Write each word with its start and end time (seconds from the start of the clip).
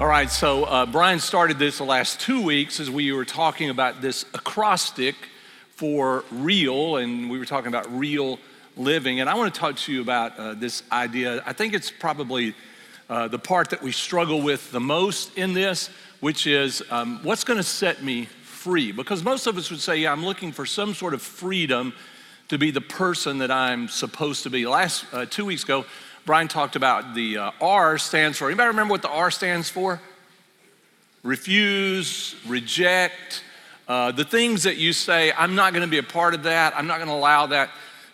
All 0.00 0.08
right, 0.08 0.28
so 0.28 0.64
uh, 0.64 0.86
Brian 0.86 1.20
started 1.20 1.56
this 1.56 1.78
the 1.78 1.84
last 1.84 2.18
two 2.18 2.42
weeks 2.42 2.80
as 2.80 2.90
we 2.90 3.12
were 3.12 3.24
talking 3.24 3.70
about 3.70 4.00
this 4.00 4.24
acrostic 4.34 5.14
for 5.76 6.24
real, 6.32 6.96
and 6.96 7.30
we 7.30 7.38
were 7.38 7.44
talking 7.44 7.68
about 7.68 7.96
real 7.96 8.40
living. 8.76 9.20
And 9.20 9.30
I 9.30 9.34
want 9.34 9.54
to 9.54 9.60
talk 9.60 9.76
to 9.76 9.92
you 9.92 10.00
about 10.00 10.36
uh, 10.36 10.54
this 10.54 10.82
idea. 10.90 11.44
I 11.46 11.52
think 11.52 11.74
it's 11.74 11.92
probably 11.92 12.56
uh, 13.08 13.28
the 13.28 13.38
part 13.38 13.70
that 13.70 13.82
we 13.82 13.92
struggle 13.92 14.42
with 14.42 14.72
the 14.72 14.80
most 14.80 15.38
in 15.38 15.54
this, 15.54 15.90
which 16.18 16.48
is 16.48 16.82
um, 16.90 17.20
what's 17.22 17.44
going 17.44 17.58
to 17.58 17.62
set 17.62 18.02
me 18.02 18.24
free? 18.24 18.90
Because 18.90 19.22
most 19.22 19.46
of 19.46 19.56
us 19.56 19.70
would 19.70 19.78
say, 19.78 19.98
yeah, 19.98 20.10
I'm 20.10 20.24
looking 20.24 20.50
for 20.50 20.66
some 20.66 20.92
sort 20.94 21.14
of 21.14 21.22
freedom 21.22 21.92
to 22.48 22.58
be 22.58 22.72
the 22.72 22.80
person 22.80 23.38
that 23.38 23.52
I'm 23.52 23.86
supposed 23.86 24.42
to 24.42 24.50
be. 24.50 24.66
Last 24.66 25.04
uh, 25.12 25.24
two 25.26 25.44
weeks 25.44 25.62
ago, 25.62 25.84
Brian 26.24 26.48
talked 26.48 26.74
about 26.74 27.14
the 27.14 27.36
uh, 27.36 27.50
R 27.60 27.98
stands 27.98 28.38
for. 28.38 28.46
Anybody 28.46 28.68
remember 28.68 28.92
what 28.92 29.02
the 29.02 29.10
R 29.10 29.30
stands 29.30 29.68
for? 29.68 30.00
Refuse, 31.22 32.34
reject, 32.46 33.42
uh, 33.86 34.12
the 34.12 34.24
things 34.24 34.62
that 34.62 34.78
you 34.78 34.94
say, 34.94 35.32
I'm 35.36 35.54
not 35.54 35.74
going 35.74 35.82
to 35.82 35.90
be 35.90 35.98
a 35.98 36.02
part 36.02 36.32
of 36.34 36.44
that. 36.44 36.74
I'm 36.76 36.86
not 36.86 36.96
going 36.96 37.08
to 37.08 37.14
allow 37.14 37.46
that 37.46 37.70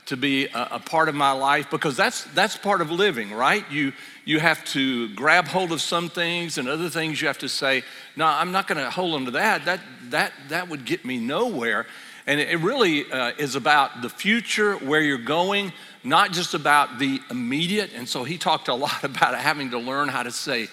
to 0.07 0.17
be 0.17 0.47
a, 0.47 0.69
a, 0.73 0.79
part 0.81 1.09
of 1.09 1.15
my 1.15 1.31
life 1.31 1.71
because 1.71 1.97
that's 1.97 2.25
that's 2.35 2.57
part 2.57 2.81
of 2.81 2.91
living, 2.91 3.33
right? 3.33 3.65
You 3.71 3.93
you 4.25 4.41
have 4.41 4.65
to 4.67 5.09
grab 5.15 5.47
hold 5.47 5.71
of 5.71 5.81
some 5.81 6.09
things 6.09 6.59
and 6.59 6.69
other 6.69 6.89
things 6.89 7.21
you 7.21 7.29
have 7.29 7.39
to 7.39 7.49
say, 7.49 7.85
no, 8.17 8.27
I'm 8.27 8.51
not 8.51 8.67
going 8.67 8.79
to 8.79 8.91
hold 8.91 9.15
on 9.15 9.25
to 9.27 9.31
that. 9.33 9.65
That 9.67 9.81
that 10.09 10.33
that 10.49 10.69
would 10.69 10.85
get 10.85 11.05
me 11.05 11.19
nowhere. 11.19 11.87
And 12.27 12.41
it 12.41 12.59
really 12.59 13.11
uh, 13.11 13.33
is 13.39 13.55
about 13.55 14.03
the 14.03 14.09
future, 14.09 14.75
where 14.75 15.01
you're 15.01 15.19
going, 15.19 15.73
not 16.03 16.33
just 16.33 16.55
about 16.55 16.99
the 16.99 17.21
immediate. 17.31 17.91
And 17.95 18.09
so 18.09 18.25
he 18.25 18.39
talked 18.39 18.69
a 18.69 18.75
lot 18.75 19.05
about 19.05 19.35
having 19.35 19.71
to 19.71 19.79
learn 19.79 20.09
how 20.09 20.23
to 20.23 20.31
say 20.31 20.69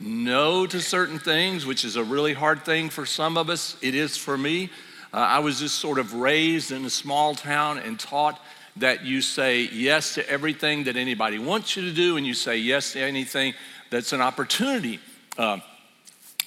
no 0.00 0.66
to 0.66 0.80
certain 0.80 1.18
things, 1.18 1.66
which 1.66 1.84
is 1.84 1.96
a 1.96 2.04
really 2.04 2.32
hard 2.32 2.64
thing 2.64 2.88
for 2.88 3.04
some 3.04 3.36
of 3.36 3.50
us. 3.50 3.76
It 3.82 3.94
is 3.94 4.16
for 4.16 4.38
me. 4.38 4.70
Uh, 5.12 5.16
I 5.16 5.38
was 5.40 5.58
just 5.58 5.76
sort 5.76 5.98
of 5.98 6.14
raised 6.14 6.70
in 6.70 6.84
a 6.84 6.90
small 6.90 7.34
town 7.34 7.78
and 7.78 7.98
taught 7.98 8.40
that 8.76 9.04
you 9.04 9.20
say 9.22 9.62
yes 9.62 10.14
to 10.14 10.30
everything 10.30 10.84
that 10.84 10.96
anybody 10.96 11.38
wants 11.38 11.76
you 11.76 11.82
to 11.82 11.92
do, 11.92 12.16
and 12.16 12.26
you 12.26 12.34
say 12.34 12.58
yes 12.58 12.92
to 12.92 13.00
anything 13.00 13.54
that's 13.90 14.12
an 14.12 14.20
opportunity. 14.20 15.00
Uh, 15.36 15.58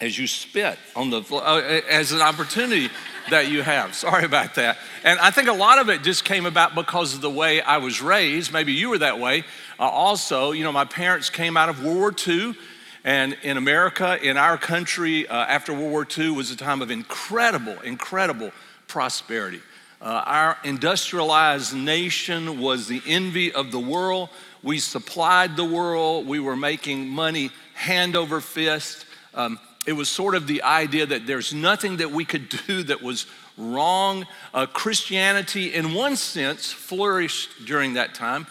as 0.01 0.17
you 0.17 0.27
spit 0.27 0.77
on 0.95 1.11
the 1.11 1.21
uh, 1.31 1.81
as 1.87 2.11
an 2.11 2.21
opportunity 2.21 2.89
that 3.29 3.49
you 3.49 3.61
have. 3.61 3.93
Sorry 3.93 4.25
about 4.25 4.55
that. 4.55 4.79
And 5.03 5.19
I 5.19 5.29
think 5.29 5.47
a 5.47 5.53
lot 5.53 5.77
of 5.77 5.89
it 5.89 6.01
just 6.01 6.25
came 6.25 6.45
about 6.45 6.73
because 6.75 7.13
of 7.13 7.21
the 7.21 7.29
way 7.29 7.61
I 7.61 7.77
was 7.77 8.01
raised. 8.01 8.51
Maybe 8.51 8.73
you 8.73 8.89
were 8.89 8.97
that 8.97 9.19
way. 9.19 9.43
Uh, 9.79 9.83
also, 9.83 10.51
you 10.51 10.63
know, 10.63 10.71
my 10.71 10.85
parents 10.85 11.29
came 11.29 11.55
out 11.55 11.69
of 11.69 11.83
World 11.83 11.97
War 11.97 12.13
II. 12.27 12.55
And 13.03 13.35
in 13.41 13.57
America, 13.57 14.19
in 14.21 14.37
our 14.37 14.57
country, 14.57 15.27
uh, 15.27 15.35
after 15.35 15.73
World 15.73 15.91
War 15.91 16.07
II 16.17 16.31
was 16.31 16.51
a 16.51 16.55
time 16.55 16.81
of 16.81 16.91
incredible, 16.91 17.79
incredible 17.81 18.51
prosperity. 18.87 19.61
Uh, 19.99 20.23
our 20.25 20.57
industrialized 20.63 21.75
nation 21.75 22.59
was 22.59 22.87
the 22.87 23.01
envy 23.07 23.51
of 23.51 23.71
the 23.71 23.79
world. 23.79 24.29
We 24.63 24.79
supplied 24.79 25.55
the 25.55 25.65
world. 25.65 26.27
We 26.27 26.39
were 26.39 26.55
making 26.55 27.07
money 27.07 27.51
hand 27.73 28.15
over 28.15 28.41
fist. 28.41 29.05
Um, 29.33 29.59
it 29.87 29.93
was 29.93 30.09
sort 30.09 30.35
of 30.35 30.47
the 30.47 30.61
idea 30.63 31.05
that 31.05 31.25
there's 31.25 31.53
nothing 31.53 31.97
that 31.97 32.11
we 32.11 32.25
could 32.25 32.49
do 32.67 32.83
that 32.83 33.01
was 33.01 33.25
wrong. 33.57 34.25
Uh, 34.53 34.65
Christianity, 34.65 35.73
in 35.73 35.93
one 35.93 36.15
sense, 36.15 36.71
flourished 36.71 37.65
during 37.65 37.93
that 37.93 38.13
time. 38.13 38.47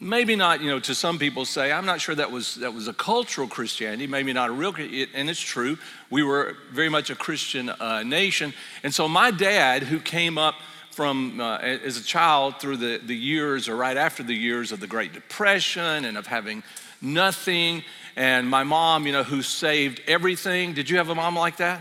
Maybe 0.00 0.36
not, 0.36 0.60
you 0.60 0.70
know, 0.70 0.78
to 0.80 0.94
some 0.94 1.18
people 1.18 1.44
say, 1.44 1.72
I'm 1.72 1.84
not 1.84 2.00
sure 2.00 2.14
that 2.14 2.30
was, 2.30 2.54
that 2.56 2.72
was 2.72 2.86
a 2.86 2.92
cultural 2.92 3.48
Christianity, 3.48 4.06
maybe 4.06 4.32
not 4.32 4.48
a 4.48 4.52
real, 4.52 4.72
and 4.76 5.28
it's 5.28 5.40
true. 5.40 5.76
We 6.08 6.22
were 6.22 6.56
very 6.72 6.88
much 6.88 7.10
a 7.10 7.16
Christian 7.16 7.68
uh, 7.68 8.04
nation. 8.04 8.54
And 8.84 8.94
so 8.94 9.08
my 9.08 9.32
dad, 9.32 9.82
who 9.82 9.98
came 9.98 10.38
up 10.38 10.54
from 10.92 11.40
uh, 11.40 11.58
as 11.58 11.96
a 11.96 12.02
child 12.02 12.60
through 12.60 12.76
the, 12.76 13.00
the 13.04 13.14
years 13.14 13.68
or 13.68 13.76
right 13.76 13.96
after 13.96 14.22
the 14.22 14.34
years 14.34 14.70
of 14.70 14.80
the 14.80 14.86
Great 14.86 15.12
Depression 15.12 16.04
and 16.04 16.16
of 16.16 16.26
having 16.26 16.62
nothing 17.00 17.82
and 18.18 18.48
my 18.48 18.64
mom, 18.64 19.06
you 19.06 19.12
know, 19.12 19.22
who 19.22 19.42
saved 19.42 20.02
everything. 20.08 20.74
Did 20.74 20.90
you 20.90 20.96
have 20.96 21.08
a 21.08 21.14
mom 21.14 21.36
like 21.36 21.58
that? 21.58 21.80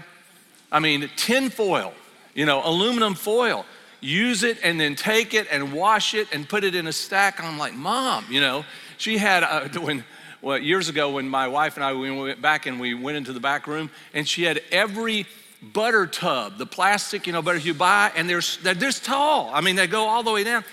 I 0.72 0.80
mean, 0.80 1.10
tin 1.16 1.50
foil, 1.50 1.94
you 2.36 2.46
know, 2.46 2.62
aluminum 2.64 3.16
foil. 3.16 3.66
Use 4.02 4.44
it 4.44 4.60
and 4.64 4.80
then 4.80 4.96
take 4.96 5.34
it 5.34 5.48
and 5.50 5.74
wash 5.74 6.14
it 6.14 6.28
and 6.32 6.48
put 6.48 6.64
it 6.64 6.76
in 6.76 6.86
a 6.86 6.94
stack. 6.94 7.44
I'm 7.44 7.58
like, 7.58 7.74
Mom, 7.74 8.26
you 8.30 8.40
know, 8.40 8.64
she 8.98 9.18
had, 9.18 9.42
uh, 9.42 9.68
when, 9.80 10.04
well, 10.44 10.60
years 10.60 10.90
ago 10.90 11.10
when 11.12 11.28
my 11.28 11.48
wife 11.48 11.76
and 11.76 11.84
I 11.84 11.94
we 11.94 12.12
went 12.12 12.40
back 12.40 12.68
and 12.68 12.80
we 12.80 12.94
went 12.94 13.18
into 13.18 13.34
the 13.34 13.40
back 13.40 13.66
room 13.66 13.90
and 14.14 14.28
she 14.28 14.44
had 14.44 14.62
every 14.72 15.26
butter 15.62 16.06
tub, 16.06 16.60
the 16.60 16.68
plastic, 16.68 17.26
you 17.26 17.34
know, 17.34 17.42
butter 17.42 17.58
you 17.58 17.74
buy, 17.74 18.12
and 18.16 18.30
they're, 18.30 18.42
they're 18.62 18.76
this 18.76 19.00
tall. 19.00 19.50
I 19.52 19.62
mean, 19.62 19.76
they 19.76 19.88
go 19.88 20.08
all 20.08 20.22
the 20.22 20.32
way 20.32 20.44
down. 20.44 20.64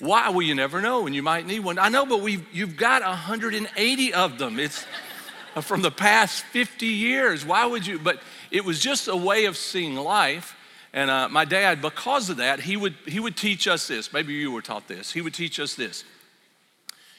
Why? 0.00 0.28
Well, 0.30 0.42
you 0.42 0.54
never 0.54 0.80
know, 0.80 1.06
and 1.06 1.14
you 1.14 1.22
might 1.22 1.46
need 1.46 1.60
one. 1.60 1.78
I 1.78 1.88
know, 1.88 2.04
but 2.04 2.20
we've 2.20 2.46
you've 2.52 2.76
got 2.76 3.02
180 3.02 4.14
of 4.14 4.38
them. 4.38 4.58
It's 4.58 4.84
from 5.62 5.82
the 5.82 5.90
past 5.90 6.44
50 6.46 6.86
years. 6.86 7.44
Why 7.44 7.66
would 7.66 7.86
you? 7.86 7.98
But 7.98 8.20
it 8.50 8.64
was 8.64 8.80
just 8.80 9.08
a 9.08 9.16
way 9.16 9.44
of 9.44 9.56
seeing 9.56 9.94
life. 9.94 10.56
And 10.92 11.10
uh, 11.10 11.28
my 11.28 11.44
dad, 11.44 11.82
because 11.82 12.30
of 12.30 12.36
that, 12.36 12.60
he 12.60 12.76
would, 12.76 12.94
he 13.04 13.18
would 13.18 13.36
teach 13.36 13.66
us 13.66 13.88
this. 13.88 14.12
Maybe 14.12 14.32
you 14.32 14.52
were 14.52 14.62
taught 14.62 14.86
this. 14.86 15.12
He 15.12 15.20
would 15.20 15.34
teach 15.34 15.58
us 15.58 15.74
this. 15.74 16.04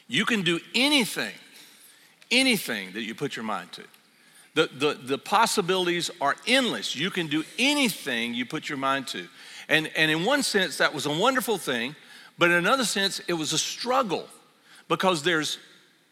You 0.08 0.24
can 0.24 0.44
do 0.44 0.62
anything, 0.74 1.34
anything 2.31 2.94
that 2.94 3.02
you 3.02 3.14
put 3.14 3.35
your 3.35 3.44
mind 3.44 3.74
to. 3.74 3.84
The, 4.53 4.69
the, 4.74 4.94
the 4.94 5.18
possibilities 5.18 6.09
are 6.22 6.38
endless. 6.47 6.96
You 6.96 7.12
can 7.12 7.28
do 7.28 7.44
anything 7.59 8.34
you 8.34 8.46
put 8.46 8.69
your 8.69 8.78
mind 8.78 9.08
to. 9.09 9.28
And, 9.68 9.91
and 9.97 10.09
in 10.09 10.24
one 10.24 10.41
sense, 10.41 10.78
that 10.78 10.94
was 10.94 11.06
a 11.06 11.12
wonderful 11.12 11.58
thing, 11.58 11.97
but 12.38 12.51
in 12.51 12.57
another 12.57 12.85
sense, 12.85 13.19
it 13.28 13.34
was 13.34 13.53
a 13.53 13.57
struggle 13.57 14.28
because 14.88 15.23
there's 15.23 15.57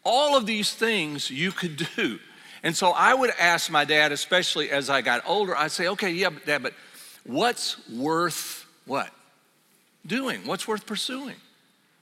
all 0.04 0.38
of 0.38 0.46
these 0.46 0.74
things 0.74 1.30
you 1.30 1.52
could 1.52 1.88
do. 1.96 2.20
And 2.64 2.76
so 2.76 2.92
I 2.92 3.14
would 3.14 3.32
ask 3.40 3.70
my 3.70 3.84
dad, 3.84 4.12
especially 4.12 4.70
as 4.70 4.90
I 4.90 5.02
got 5.02 5.24
older, 5.26 5.56
I'd 5.56 5.72
say, 5.72 5.88
okay, 5.90 6.12
yeah, 6.12 6.30
but 6.30 6.46
dad, 6.46 6.64
but 6.64 6.74
what's 7.26 7.78
worth 7.90 8.66
what? 8.86 9.10
Doing? 10.06 10.46
What's 10.48 10.68
worth 10.68 10.86
pursuing? 10.86 11.36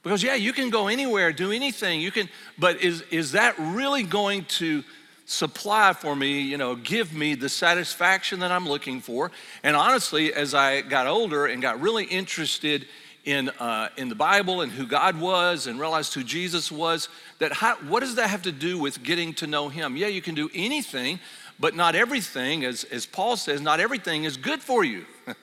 Because 0.02 0.22
yeah, 0.22 0.34
you 0.34 0.52
can 0.52 0.70
go 0.70 0.88
anywhere, 0.88 1.32
do 1.32 1.52
anything, 1.52 2.00
you 2.00 2.10
can, 2.10 2.28
but 2.58 2.80
is, 2.82 3.02
is 3.10 3.32
that 3.32 3.54
really 3.58 4.02
going 4.02 4.44
to 4.46 4.82
supply 5.26 5.92
for 5.92 6.16
me, 6.16 6.40
you 6.40 6.58
know, 6.58 6.74
give 6.74 7.12
me 7.12 7.34
the 7.34 7.48
satisfaction 7.48 8.40
that 8.40 8.50
I'm 8.50 8.68
looking 8.68 9.00
for? 9.00 9.30
And 9.62 9.76
honestly, 9.76 10.34
as 10.34 10.54
I 10.54 10.80
got 10.80 11.06
older 11.06 11.46
and 11.46 11.62
got 11.62 11.80
really 11.80 12.04
interested 12.04 12.86
in, 13.24 13.48
uh, 13.50 13.88
in 13.96 14.08
the 14.08 14.14
Bible 14.14 14.62
and 14.62 14.72
who 14.72 14.86
God 14.86 15.20
was 15.20 15.66
and 15.66 15.78
realized 15.78 16.14
who 16.14 16.24
Jesus 16.24 16.72
was, 16.72 17.08
that 17.38 17.52
how, 17.52 17.76
what 17.76 18.00
does 18.00 18.16
that 18.16 18.30
have 18.30 18.42
to 18.42 18.52
do 18.52 18.78
with 18.78 19.02
getting 19.02 19.32
to 19.34 19.46
know 19.46 19.68
Him? 19.68 19.96
Yeah, 19.96 20.08
you 20.08 20.22
can 20.22 20.34
do 20.34 20.50
anything, 20.54 21.20
but 21.60 21.76
not 21.76 21.94
everything, 21.94 22.64
as, 22.64 22.84
as 22.84 23.06
Paul 23.06 23.36
says, 23.36 23.60
not 23.60 23.78
everything 23.78 24.24
is 24.24 24.36
good 24.36 24.60
for 24.60 24.84
you. 24.84 25.04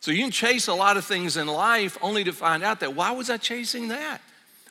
so 0.00 0.10
you 0.10 0.18
can 0.18 0.30
chase 0.30 0.68
a 0.68 0.74
lot 0.74 0.96
of 0.96 1.04
things 1.04 1.36
in 1.36 1.46
life 1.46 1.96
only 2.02 2.24
to 2.24 2.32
find 2.32 2.62
out 2.62 2.80
that 2.80 2.94
why 2.94 3.12
was 3.12 3.30
I 3.30 3.38
chasing 3.38 3.88
that? 3.88 4.20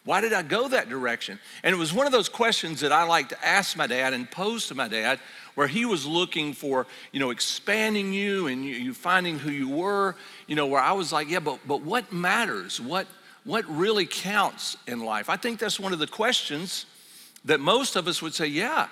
Why 0.04 0.20
did 0.20 0.34
I 0.34 0.42
go 0.42 0.68
that 0.68 0.90
direction? 0.90 1.40
And 1.64 1.76
it 1.76 1.78
was 1.78 1.94
one 1.94 2.08
of 2.08 2.12
those 2.12 2.30
questions 2.30 2.80
that 2.82 2.92
I 2.92 3.04
like 3.04 3.30
to 3.30 3.46
ask 3.46 3.78
my 3.78 3.86
dad 3.86 4.14
and 4.14 4.30
pose 4.30 4.68
to 4.68 4.76
my 4.76 4.88
dad 4.88 5.20
where 5.62 5.68
he 5.68 5.86
was 5.86 6.08
looking 6.08 6.54
for, 6.54 6.88
you 7.12 7.20
know, 7.20 7.30
expanding 7.30 8.12
you 8.12 8.48
and 8.48 8.66
you, 8.66 8.74
you 8.74 8.96
finding 8.96 9.38
who 9.38 9.52
you 9.52 9.70
were, 9.70 10.16
you 10.48 10.56
know, 10.56 10.66
where 10.66 10.82
I 10.82 10.92
was 10.94 11.14
like, 11.14 11.30
yeah, 11.30 11.40
but, 11.40 11.60
but 11.68 11.84
what 11.84 12.12
matters? 12.12 12.82
What, 12.82 13.06
what 13.44 13.64
really 13.70 14.08
counts 14.08 14.76
in 14.88 15.06
life? 15.06 15.30
I 15.30 15.36
think 15.36 15.60
that's 15.60 15.80
one 15.80 15.94
of 15.94 16.00
the 16.00 16.08
questions 16.08 16.88
that 17.46 17.60
most 17.60 17.96
of 17.96 18.08
us 18.08 18.24
would 18.24 18.34
say, 18.34 18.48
yeah. 18.48 18.88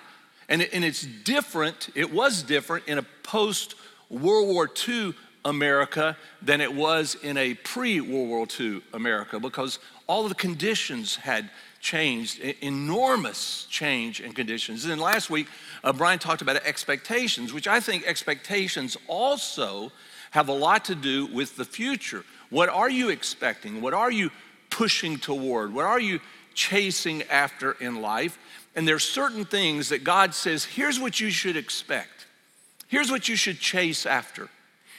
And, 0.48 0.62
it, 0.62 0.70
and 0.72 0.86
it's 0.86 1.02
different, 1.02 1.90
it 1.96 2.14
was 2.14 2.44
different 2.44 2.88
in 2.88 3.00
a 3.00 3.04
post 3.24 3.74
World 4.12 4.50
War 4.50 4.70
II 4.88 5.16
America 5.46 6.16
than 6.40 6.62
it 6.62 6.72
was 6.72 7.16
in 7.24 7.36
a 7.38 7.56
pre 7.56 8.00
World 8.00 8.30
War 8.30 8.48
II 8.60 8.84
America 8.94 9.40
because 9.40 9.80
all 10.06 10.22
of 10.22 10.30
the 10.30 10.36
conditions 10.36 11.16
had 11.16 11.50
changed, 11.80 12.40
enormous 12.62 13.66
change 13.70 14.22
in 14.22 14.34
conditions. 14.34 14.84
And 14.84 14.92
then 14.92 15.00
last 15.00 15.30
week, 15.30 15.48
uh, 15.84 15.94
Brian 15.94 16.20
talked 16.20 16.42
about 16.42 16.58
expectations, 16.58 17.54
which 17.54 17.68
I 17.68 17.80
think 17.80 18.06
expectations 18.06 18.98
also 19.08 19.92
have 20.32 20.50
a 20.50 20.54
lot 20.54 20.86
to 20.86 20.96
do 20.96 21.26
with 21.28 21.56
the 21.56 21.66
future. 21.66 22.24
What 22.50 22.70
are 22.70 22.90
you 22.90 23.10
expecting? 23.10 23.82
What 23.82 23.94
are 23.94 24.12
you 24.12 24.30
pushing 24.70 25.18
toward? 25.18 25.74
What 25.74 25.86
are 25.86 26.00
you 26.00 26.20
chasing 26.54 27.24
after 27.24 27.72
in 27.74 28.02
life? 28.02 28.38
And 28.76 28.88
there's 28.88 29.04
certain 29.04 29.46
things 29.46 29.90
that 29.90 30.04
God 30.04 30.34
says, 30.34 30.64
here's 30.64 31.00
what 31.00 31.20
you 31.20 31.32
should 31.32 31.58
expect. 31.58 32.28
Here's 32.88 33.12
what 33.12 33.30
you 33.30 33.36
should 33.36 33.60
chase 33.60 34.06
after. 34.06 34.50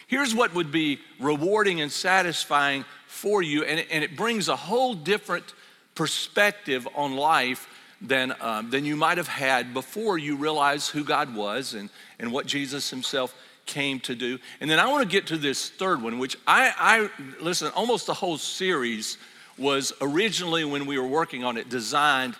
Here's 0.06 0.34
what 0.34 0.54
would 0.54 0.72
be 0.72 0.98
rewarding 1.20 1.80
and 1.80 1.90
satisfying 1.90 2.84
for 3.06 3.42
you. 3.42 3.64
And 3.64 3.80
it, 3.80 3.88
and 3.90 4.02
it 4.02 4.16
brings 4.16 4.48
a 4.48 4.56
whole 4.56 4.94
different 4.94 5.54
perspective 6.00 6.88
on 6.94 7.14
life 7.14 7.68
than, 8.00 8.34
um, 8.40 8.70
than 8.70 8.86
you 8.86 8.96
might 8.96 9.18
have 9.18 9.28
had 9.28 9.74
before 9.74 10.16
you 10.16 10.34
realized 10.34 10.90
who 10.90 11.04
God 11.04 11.36
was 11.36 11.74
and, 11.74 11.90
and 12.18 12.32
what 12.32 12.46
Jesus 12.46 12.88
himself 12.88 13.34
came 13.66 14.00
to 14.00 14.14
do. 14.14 14.38
And 14.62 14.70
then 14.70 14.78
I 14.78 14.88
want 14.88 15.02
to 15.02 15.08
get 15.14 15.26
to 15.26 15.36
this 15.36 15.68
third 15.68 16.00
one, 16.00 16.18
which 16.18 16.38
I, 16.46 16.72
I 16.74 17.10
listen, 17.38 17.70
almost 17.76 18.06
the 18.06 18.14
whole 18.14 18.38
series 18.38 19.18
was 19.58 19.92
originally 20.00 20.64
when 20.64 20.86
we 20.86 20.98
were 20.98 21.06
working 21.06 21.44
on 21.44 21.58
it 21.58 21.68
designed 21.68 22.34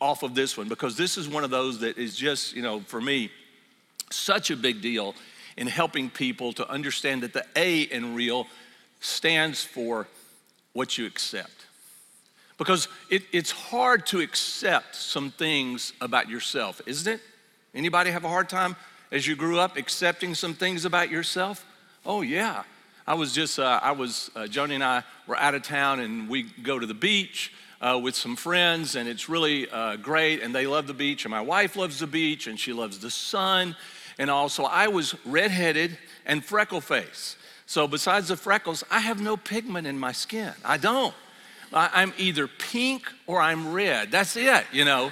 off 0.00 0.22
of 0.22 0.34
this 0.34 0.56
one 0.56 0.70
because 0.70 0.96
this 0.96 1.18
is 1.18 1.28
one 1.28 1.44
of 1.44 1.50
those 1.50 1.80
that 1.80 1.98
is 1.98 2.16
just, 2.16 2.56
you 2.56 2.62
know, 2.62 2.80
for 2.80 2.98
me, 2.98 3.30
such 4.08 4.50
a 4.50 4.56
big 4.56 4.80
deal 4.80 5.14
in 5.58 5.66
helping 5.66 6.08
people 6.08 6.54
to 6.54 6.66
understand 6.70 7.22
that 7.24 7.34
the 7.34 7.44
A 7.56 7.82
in 7.82 8.14
real 8.14 8.46
stands 9.02 9.62
for 9.62 10.08
what 10.72 10.96
you 10.96 11.04
accept. 11.04 11.61
Because 12.62 12.86
it, 13.10 13.24
it's 13.32 13.50
hard 13.50 14.06
to 14.06 14.20
accept 14.20 14.94
some 14.94 15.32
things 15.32 15.92
about 16.00 16.28
yourself, 16.28 16.80
isn't 16.86 17.14
it? 17.14 17.20
Anybody 17.74 18.12
have 18.12 18.22
a 18.22 18.28
hard 18.28 18.48
time 18.48 18.76
as 19.10 19.26
you 19.26 19.34
grew 19.34 19.58
up 19.58 19.76
accepting 19.76 20.32
some 20.36 20.54
things 20.54 20.84
about 20.84 21.10
yourself? 21.10 21.66
Oh, 22.06 22.22
yeah. 22.22 22.62
I 23.04 23.14
was 23.14 23.32
just, 23.32 23.58
uh, 23.58 23.80
I 23.82 23.90
was, 23.90 24.30
uh, 24.36 24.42
Joni 24.42 24.74
and 24.74 24.84
I 24.84 25.02
were 25.26 25.36
out 25.36 25.56
of 25.56 25.64
town 25.64 25.98
and 25.98 26.28
we 26.28 26.44
go 26.44 26.78
to 26.78 26.86
the 26.86 26.94
beach 26.94 27.52
uh, 27.80 27.98
with 28.00 28.14
some 28.14 28.36
friends 28.36 28.94
and 28.94 29.08
it's 29.08 29.28
really 29.28 29.68
uh, 29.68 29.96
great 29.96 30.40
and 30.40 30.54
they 30.54 30.68
love 30.68 30.86
the 30.86 30.94
beach 30.94 31.24
and 31.24 31.32
my 31.32 31.40
wife 31.40 31.74
loves 31.74 31.98
the 31.98 32.06
beach 32.06 32.46
and 32.46 32.60
she 32.60 32.72
loves 32.72 33.00
the 33.00 33.10
sun 33.10 33.74
and 34.20 34.30
also 34.30 34.62
I 34.62 34.86
was 34.86 35.16
redheaded 35.26 35.98
and 36.26 36.44
freckle 36.44 36.80
face. 36.80 37.34
So 37.66 37.88
besides 37.88 38.28
the 38.28 38.36
freckles, 38.36 38.84
I 38.88 39.00
have 39.00 39.20
no 39.20 39.36
pigment 39.36 39.88
in 39.88 39.98
my 39.98 40.12
skin. 40.12 40.52
I 40.64 40.76
don't. 40.76 41.12
I'm 41.74 42.12
either 42.18 42.46
pink 42.48 43.10
or 43.26 43.40
I'm 43.40 43.72
red. 43.72 44.10
That's 44.10 44.36
it, 44.36 44.64
you 44.72 44.84
know. 44.84 45.10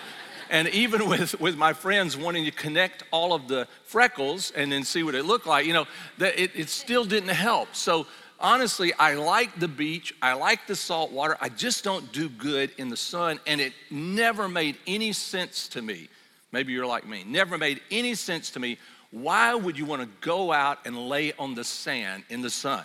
and 0.50 0.68
even 0.68 1.08
with, 1.08 1.40
with 1.40 1.56
my 1.56 1.72
friends 1.72 2.16
wanting 2.16 2.44
to 2.44 2.50
connect 2.50 3.04
all 3.10 3.32
of 3.32 3.48
the 3.48 3.66
freckles 3.84 4.50
and 4.50 4.70
then 4.70 4.84
see 4.84 5.02
what 5.02 5.14
it 5.14 5.24
looked 5.24 5.46
like, 5.46 5.64
you 5.64 5.72
know, 5.72 5.86
that 6.18 6.38
it, 6.38 6.50
it 6.54 6.68
still 6.68 7.04
didn't 7.04 7.30
help. 7.30 7.74
So 7.74 8.06
honestly, 8.40 8.92
I 8.94 9.14
like 9.14 9.58
the 9.58 9.68
beach, 9.68 10.14
I 10.20 10.34
like 10.34 10.66
the 10.66 10.76
salt 10.76 11.12
water. 11.12 11.36
I 11.40 11.48
just 11.48 11.84
don't 11.84 12.12
do 12.12 12.28
good 12.28 12.72
in 12.78 12.88
the 12.88 12.96
sun, 12.96 13.38
and 13.46 13.60
it 13.60 13.72
never 13.90 14.48
made 14.48 14.76
any 14.86 15.12
sense 15.12 15.68
to 15.68 15.82
me. 15.82 16.08
Maybe 16.52 16.72
you're 16.72 16.86
like 16.86 17.06
me. 17.06 17.24
Never 17.24 17.56
made 17.56 17.80
any 17.90 18.14
sense 18.14 18.50
to 18.50 18.60
me. 18.60 18.76
Why 19.12 19.54
would 19.54 19.78
you 19.78 19.84
want 19.84 20.02
to 20.02 20.08
go 20.20 20.52
out 20.52 20.78
and 20.84 21.08
lay 21.08 21.32
on 21.34 21.54
the 21.54 21.64
sand 21.64 22.24
in 22.28 22.42
the 22.42 22.50
sun? 22.50 22.84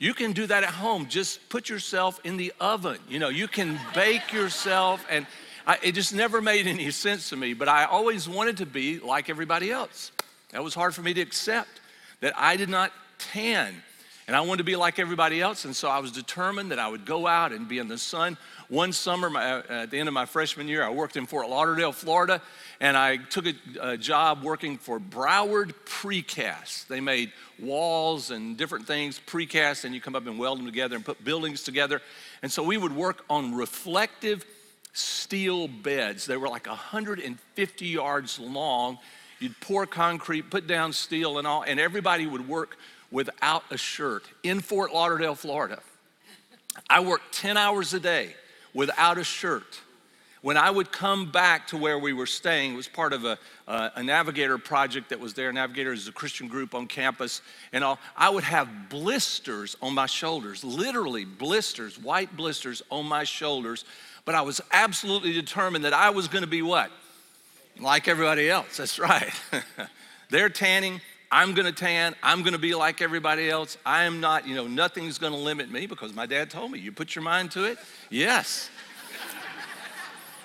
You 0.00 0.14
can 0.14 0.32
do 0.32 0.46
that 0.46 0.64
at 0.64 0.70
home. 0.70 1.08
Just 1.08 1.46
put 1.50 1.68
yourself 1.68 2.18
in 2.24 2.38
the 2.38 2.54
oven. 2.58 2.96
You 3.06 3.18
know, 3.18 3.28
you 3.28 3.46
can 3.46 3.78
bake 3.94 4.32
yourself, 4.32 5.04
and 5.10 5.26
I, 5.66 5.78
it 5.82 5.92
just 5.92 6.14
never 6.14 6.40
made 6.40 6.66
any 6.66 6.90
sense 6.90 7.28
to 7.28 7.36
me. 7.36 7.52
But 7.52 7.68
I 7.68 7.84
always 7.84 8.26
wanted 8.26 8.56
to 8.56 8.66
be 8.66 8.98
like 8.98 9.28
everybody 9.28 9.70
else. 9.70 10.10
That 10.52 10.64
was 10.64 10.72
hard 10.74 10.94
for 10.94 11.02
me 11.02 11.12
to 11.14 11.20
accept 11.20 11.68
that 12.20 12.32
I 12.36 12.56
did 12.56 12.70
not 12.70 12.92
tan. 13.18 13.82
And 14.30 14.36
I 14.36 14.42
wanted 14.42 14.58
to 14.58 14.64
be 14.64 14.76
like 14.76 15.00
everybody 15.00 15.40
else. 15.40 15.64
And 15.64 15.74
so 15.74 15.88
I 15.88 15.98
was 15.98 16.12
determined 16.12 16.70
that 16.70 16.78
I 16.78 16.86
would 16.86 17.04
go 17.04 17.26
out 17.26 17.50
and 17.50 17.66
be 17.66 17.78
in 17.78 17.88
the 17.88 17.98
sun 17.98 18.38
one 18.70 18.92
summer, 18.92 19.28
my, 19.28 19.54
uh, 19.54 19.62
at 19.68 19.90
the 19.90 19.98
end 19.98 20.06
of 20.06 20.14
my 20.14 20.26
freshman 20.26 20.68
year, 20.68 20.84
I 20.84 20.90
worked 20.90 21.16
in 21.16 21.26
Fort 21.26 21.48
Lauderdale, 21.48 21.90
Florida, 21.90 22.40
and 22.80 22.96
I 22.96 23.16
took 23.16 23.46
a, 23.46 23.54
a 23.80 23.96
job 23.96 24.44
working 24.44 24.78
for 24.78 25.00
Broward 25.00 25.74
Precast. 25.84 26.86
They 26.86 27.00
made 27.00 27.32
walls 27.58 28.30
and 28.30 28.56
different 28.56 28.86
things, 28.86 29.20
precast, 29.26 29.84
and 29.84 29.92
you 29.92 30.00
come 30.00 30.14
up 30.14 30.24
and 30.28 30.38
weld 30.38 30.60
them 30.60 30.66
together 30.66 30.94
and 30.94 31.04
put 31.04 31.24
buildings 31.24 31.64
together. 31.64 32.00
And 32.42 32.52
so 32.52 32.62
we 32.62 32.76
would 32.76 32.94
work 32.94 33.24
on 33.28 33.56
reflective 33.56 34.44
steel 34.92 35.66
beds. 35.66 36.26
They 36.26 36.36
were 36.36 36.48
like 36.48 36.68
150 36.68 37.86
yards 37.86 38.38
long. 38.38 38.98
You'd 39.40 39.58
pour 39.60 39.84
concrete, 39.84 40.48
put 40.48 40.68
down 40.68 40.92
steel 40.92 41.38
and 41.38 41.46
all, 41.46 41.62
and 41.62 41.80
everybody 41.80 42.28
would 42.28 42.48
work 42.48 42.76
without 43.10 43.64
a 43.70 43.76
shirt 43.76 44.24
in 44.42 44.60
Fort 44.60 44.92
Lauderdale, 44.92 45.34
Florida. 45.34 45.80
I 46.88 47.00
worked 47.00 47.34
10 47.34 47.56
hours 47.56 47.94
a 47.94 48.00
day 48.00 48.34
without 48.74 49.18
a 49.18 49.24
shirt. 49.24 49.80
When 50.42 50.56
I 50.56 50.70
would 50.70 50.90
come 50.90 51.30
back 51.30 51.66
to 51.68 51.76
where 51.76 51.98
we 51.98 52.14
were 52.14 52.26
staying, 52.26 52.72
it 52.72 52.76
was 52.76 52.88
part 52.88 53.12
of 53.12 53.26
a, 53.26 53.38
a 53.66 54.02
Navigator 54.02 54.56
project 54.56 55.10
that 55.10 55.20
was 55.20 55.34
there. 55.34 55.52
Navigator 55.52 55.92
is 55.92 56.08
a 56.08 56.12
Christian 56.12 56.48
group 56.48 56.74
on 56.74 56.86
campus, 56.86 57.42
and 57.74 57.84
all. 57.84 57.98
I 58.16 58.30
would 58.30 58.44
have 58.44 58.88
blisters 58.88 59.76
on 59.82 59.94
my 59.94 60.06
shoulders, 60.06 60.64
literally 60.64 61.26
blisters, 61.26 61.98
white 61.98 62.34
blisters 62.36 62.82
on 62.90 63.04
my 63.04 63.24
shoulders. 63.24 63.84
But 64.24 64.34
I 64.34 64.40
was 64.40 64.62
absolutely 64.72 65.34
determined 65.34 65.84
that 65.84 65.92
I 65.92 66.08
was 66.08 66.26
going 66.26 66.42
to 66.42 66.50
be 66.50 66.62
what? 66.62 66.90
Like 67.78 68.08
everybody 68.08 68.48
else. 68.48 68.78
That's 68.78 68.98
right. 68.98 69.32
They're 70.30 70.48
tanning, 70.48 71.02
I'm 71.32 71.54
gonna 71.54 71.70
tan, 71.70 72.16
I'm 72.22 72.42
gonna 72.42 72.58
be 72.58 72.74
like 72.74 73.00
everybody 73.00 73.48
else. 73.48 73.78
I 73.86 74.04
am 74.04 74.20
not, 74.20 74.48
you 74.48 74.54
know, 74.56 74.66
nothing's 74.66 75.18
gonna 75.18 75.36
limit 75.36 75.70
me 75.70 75.86
because 75.86 76.12
my 76.12 76.26
dad 76.26 76.50
told 76.50 76.72
me, 76.72 76.80
you 76.80 76.90
put 76.90 77.14
your 77.14 77.22
mind 77.22 77.52
to 77.52 77.64
it, 77.64 77.78
yes. 78.10 78.68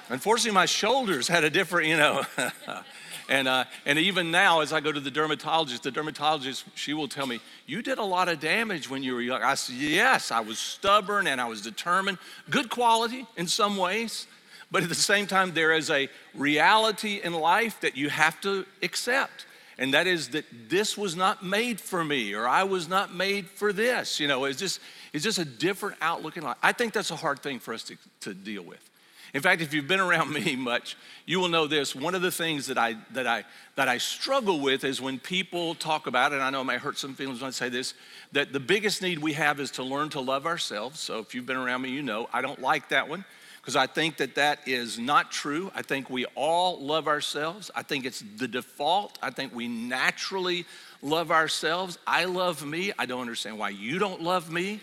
Unfortunately, 0.09 0.51
my 0.51 0.67
shoulders 0.67 1.27
had 1.27 1.43
a 1.43 1.49
different, 1.49 1.87
you 1.87 1.97
know. 1.97 2.23
and, 3.29 3.47
uh, 3.47 3.63
and 3.87 3.97
even 3.97 4.29
now, 4.29 4.59
as 4.59 4.71
I 4.71 4.79
go 4.79 4.91
to 4.91 4.99
the 4.99 5.09
dermatologist, 5.09 5.81
the 5.81 5.89
dermatologist, 5.89 6.65
she 6.75 6.93
will 6.93 7.07
tell 7.07 7.25
me, 7.25 7.39
You 7.65 7.81
did 7.81 7.97
a 7.97 8.03
lot 8.03 8.29
of 8.29 8.39
damage 8.39 8.87
when 8.87 9.01
you 9.01 9.15
were 9.15 9.21
young. 9.21 9.41
I 9.41 9.55
said, 9.55 9.77
Yes, 9.77 10.29
I 10.31 10.41
was 10.41 10.59
stubborn 10.59 11.25
and 11.25 11.41
I 11.41 11.47
was 11.47 11.61
determined. 11.61 12.19
Good 12.51 12.69
quality 12.69 13.25
in 13.35 13.47
some 13.47 13.77
ways, 13.77 14.27
but 14.69 14.83
at 14.83 14.89
the 14.89 14.93
same 14.93 15.25
time, 15.25 15.55
there 15.55 15.71
is 15.71 15.89
a 15.89 16.07
reality 16.35 17.21
in 17.23 17.33
life 17.33 17.81
that 17.81 17.97
you 17.97 18.09
have 18.09 18.39
to 18.41 18.67
accept 18.83 19.47
and 19.77 19.93
that 19.93 20.07
is 20.07 20.29
that 20.29 20.45
this 20.69 20.97
was 20.97 21.15
not 21.15 21.43
made 21.43 21.81
for 21.81 22.03
me 22.03 22.33
or 22.33 22.47
I 22.47 22.63
was 22.63 22.87
not 22.87 23.13
made 23.13 23.47
for 23.47 23.73
this. 23.73 24.19
You 24.19 24.27
know, 24.27 24.45
it's 24.45 24.59
just, 24.59 24.79
it's 25.11 25.23
just 25.23 25.39
a 25.39 25.45
different 25.45 25.97
outlook 26.01 26.37
in 26.37 26.43
life. 26.43 26.57
I 26.63 26.71
think 26.71 26.93
that's 26.93 27.11
a 27.11 27.15
hard 27.15 27.39
thing 27.41 27.59
for 27.59 27.73
us 27.73 27.83
to, 27.83 27.97
to 28.21 28.33
deal 28.33 28.63
with. 28.63 28.89
In 29.33 29.41
fact, 29.41 29.61
if 29.61 29.73
you've 29.73 29.87
been 29.87 29.99
around 29.99 30.31
me 30.45 30.55
much, 30.55 30.95
you 31.25 31.41
will 31.41 31.49
know 31.49 31.67
this. 31.67 31.93
One 31.93 32.15
of 32.15 32.21
the 32.21 32.31
things 32.31 32.67
that 32.67 32.77
I, 32.77 32.95
that 33.11 33.27
I, 33.27 33.43
that 33.75 33.89
I 33.89 33.97
struggle 33.97 34.61
with 34.61 34.85
is 34.85 35.01
when 35.01 35.19
people 35.19 35.75
talk 35.75 36.07
about, 36.07 36.31
and 36.31 36.41
I 36.41 36.49
know 36.49 36.61
it 36.61 36.65
may 36.65 36.77
hurt 36.77 36.97
some 36.97 37.13
feelings 37.13 37.41
when 37.41 37.49
I 37.49 37.51
say 37.51 37.67
this, 37.67 37.95
that 38.31 38.53
the 38.53 38.61
biggest 38.61 39.01
need 39.01 39.19
we 39.19 39.33
have 39.33 39.59
is 39.59 39.71
to 39.71 39.83
learn 39.83 40.09
to 40.11 40.21
love 40.21 40.45
ourselves. 40.45 41.01
So 41.01 41.19
if 41.19 41.35
you've 41.35 41.45
been 41.45 41.57
around 41.57 41.81
me, 41.81 41.89
you 41.89 42.01
know 42.01 42.29
I 42.31 42.41
don't 42.41 42.61
like 42.61 42.89
that 42.89 43.09
one 43.09 43.25
because 43.65 43.75
I 43.75 43.87
think 43.87 44.17
that 44.17 44.35
that 44.35 44.59
is 44.67 44.99
not 44.99 45.31
true. 45.31 45.71
I 45.73 45.81
think 45.81 46.07
we 46.07 46.25
all 46.35 46.79
love 46.79 47.07
ourselves. 47.07 47.71
I 47.73 47.81
think 47.81 48.05
it's 48.05 48.23
the 48.37 48.47
default. 48.47 49.17
I 49.23 49.31
think 49.31 49.55
we 49.55 49.67
naturally 49.67 50.67
love 51.01 51.31
ourselves. 51.31 51.97
I 52.05 52.25
love 52.25 52.63
me. 52.63 52.91
I 52.99 53.07
don't 53.07 53.21
understand 53.21 53.57
why 53.57 53.69
you 53.69 53.97
don't 53.97 54.21
love 54.21 54.51
me. 54.51 54.81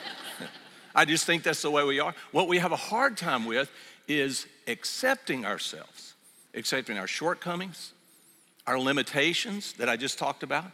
I 0.94 1.06
just 1.06 1.24
think 1.24 1.42
that's 1.42 1.62
the 1.62 1.70
way 1.70 1.84
we 1.84 1.98
are. 1.98 2.14
What 2.32 2.48
we 2.48 2.58
have 2.58 2.72
a 2.72 2.76
hard 2.76 3.16
time 3.16 3.46
with 3.46 3.70
is 4.06 4.46
accepting 4.66 5.46
ourselves, 5.46 6.12
accepting 6.52 6.98
our 6.98 7.06
shortcomings, 7.06 7.94
our 8.66 8.78
limitations 8.78 9.72
that 9.78 9.88
I 9.88 9.96
just 9.96 10.18
talked 10.18 10.42
about. 10.42 10.66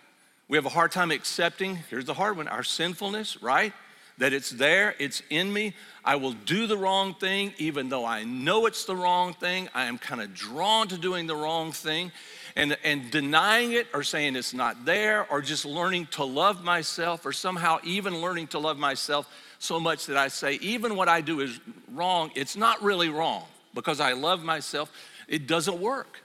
We 0.48 0.56
have 0.56 0.66
a 0.66 0.70
hard 0.70 0.90
time 0.90 1.12
accepting, 1.12 1.76
here's 1.88 2.06
the 2.06 2.14
hard 2.14 2.36
one, 2.36 2.48
our 2.48 2.64
sinfulness, 2.64 3.40
right? 3.40 3.72
That 4.22 4.32
it's 4.32 4.50
there, 4.50 4.94
it's 5.00 5.20
in 5.30 5.52
me. 5.52 5.74
I 6.04 6.14
will 6.14 6.34
do 6.34 6.68
the 6.68 6.76
wrong 6.76 7.12
thing, 7.12 7.54
even 7.58 7.88
though 7.88 8.04
I 8.04 8.22
know 8.22 8.66
it's 8.66 8.84
the 8.84 8.94
wrong 8.94 9.34
thing. 9.34 9.68
I 9.74 9.86
am 9.86 9.98
kind 9.98 10.20
of 10.20 10.32
drawn 10.32 10.86
to 10.88 10.96
doing 10.96 11.26
the 11.26 11.34
wrong 11.34 11.72
thing. 11.72 12.12
And, 12.54 12.76
and 12.84 13.10
denying 13.10 13.72
it 13.72 13.88
or 13.92 14.04
saying 14.04 14.36
it's 14.36 14.54
not 14.54 14.84
there 14.84 15.26
or 15.28 15.40
just 15.40 15.64
learning 15.64 16.06
to 16.12 16.24
love 16.24 16.62
myself 16.62 17.26
or 17.26 17.32
somehow 17.32 17.80
even 17.82 18.20
learning 18.20 18.46
to 18.48 18.60
love 18.60 18.78
myself 18.78 19.26
so 19.58 19.80
much 19.80 20.06
that 20.06 20.16
I 20.16 20.28
say, 20.28 20.54
even 20.60 20.94
what 20.94 21.08
I 21.08 21.20
do 21.20 21.40
is 21.40 21.58
wrong, 21.92 22.30
it's 22.36 22.54
not 22.54 22.80
really 22.80 23.08
wrong 23.08 23.42
because 23.74 23.98
I 23.98 24.12
love 24.12 24.44
myself. 24.44 24.92
It 25.26 25.48
doesn't 25.48 25.80
work. 25.80 26.20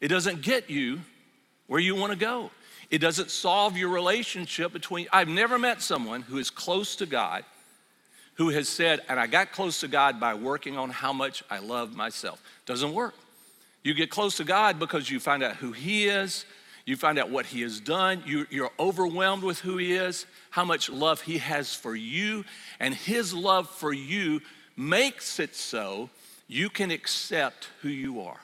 It 0.00 0.08
doesn't 0.08 0.40
get 0.40 0.70
you 0.70 1.00
where 1.66 1.80
you 1.80 1.94
want 1.94 2.12
to 2.12 2.18
go. 2.18 2.50
It 2.90 2.98
doesn't 2.98 3.30
solve 3.30 3.76
your 3.76 3.90
relationship 3.90 4.72
between. 4.72 5.08
I've 5.12 5.28
never 5.28 5.58
met 5.58 5.82
someone 5.82 6.22
who 6.22 6.38
is 6.38 6.50
close 6.50 6.96
to 6.96 7.06
God 7.06 7.44
who 8.38 8.50
has 8.50 8.68
said, 8.68 9.00
and 9.08 9.18
I 9.18 9.26
got 9.26 9.50
close 9.50 9.80
to 9.80 9.88
God 9.88 10.20
by 10.20 10.34
working 10.34 10.78
on 10.78 10.90
how 10.90 11.12
much 11.12 11.42
I 11.50 11.58
love 11.58 11.96
myself. 11.96 12.40
Doesn't 12.66 12.94
work. 12.94 13.14
You 13.82 13.94
get 13.94 14.10
close 14.10 14.36
to 14.36 14.44
God 14.44 14.78
because 14.78 15.10
you 15.10 15.18
find 15.18 15.42
out 15.42 15.56
who 15.56 15.72
He 15.72 16.06
is, 16.06 16.46
you 16.86 16.96
find 16.96 17.18
out 17.18 17.30
what 17.30 17.46
He 17.46 17.62
has 17.62 17.80
done, 17.80 18.22
you, 18.24 18.46
you're 18.48 18.70
overwhelmed 18.78 19.42
with 19.42 19.58
who 19.58 19.76
He 19.76 19.92
is, 19.92 20.24
how 20.50 20.64
much 20.64 20.88
love 20.88 21.20
He 21.20 21.38
has 21.38 21.74
for 21.74 21.96
you, 21.96 22.44
and 22.78 22.94
His 22.94 23.34
love 23.34 23.68
for 23.68 23.92
you 23.92 24.40
makes 24.76 25.40
it 25.40 25.56
so 25.56 26.08
you 26.46 26.70
can 26.70 26.92
accept 26.92 27.68
who 27.82 27.88
you 27.88 28.20
are. 28.20 28.40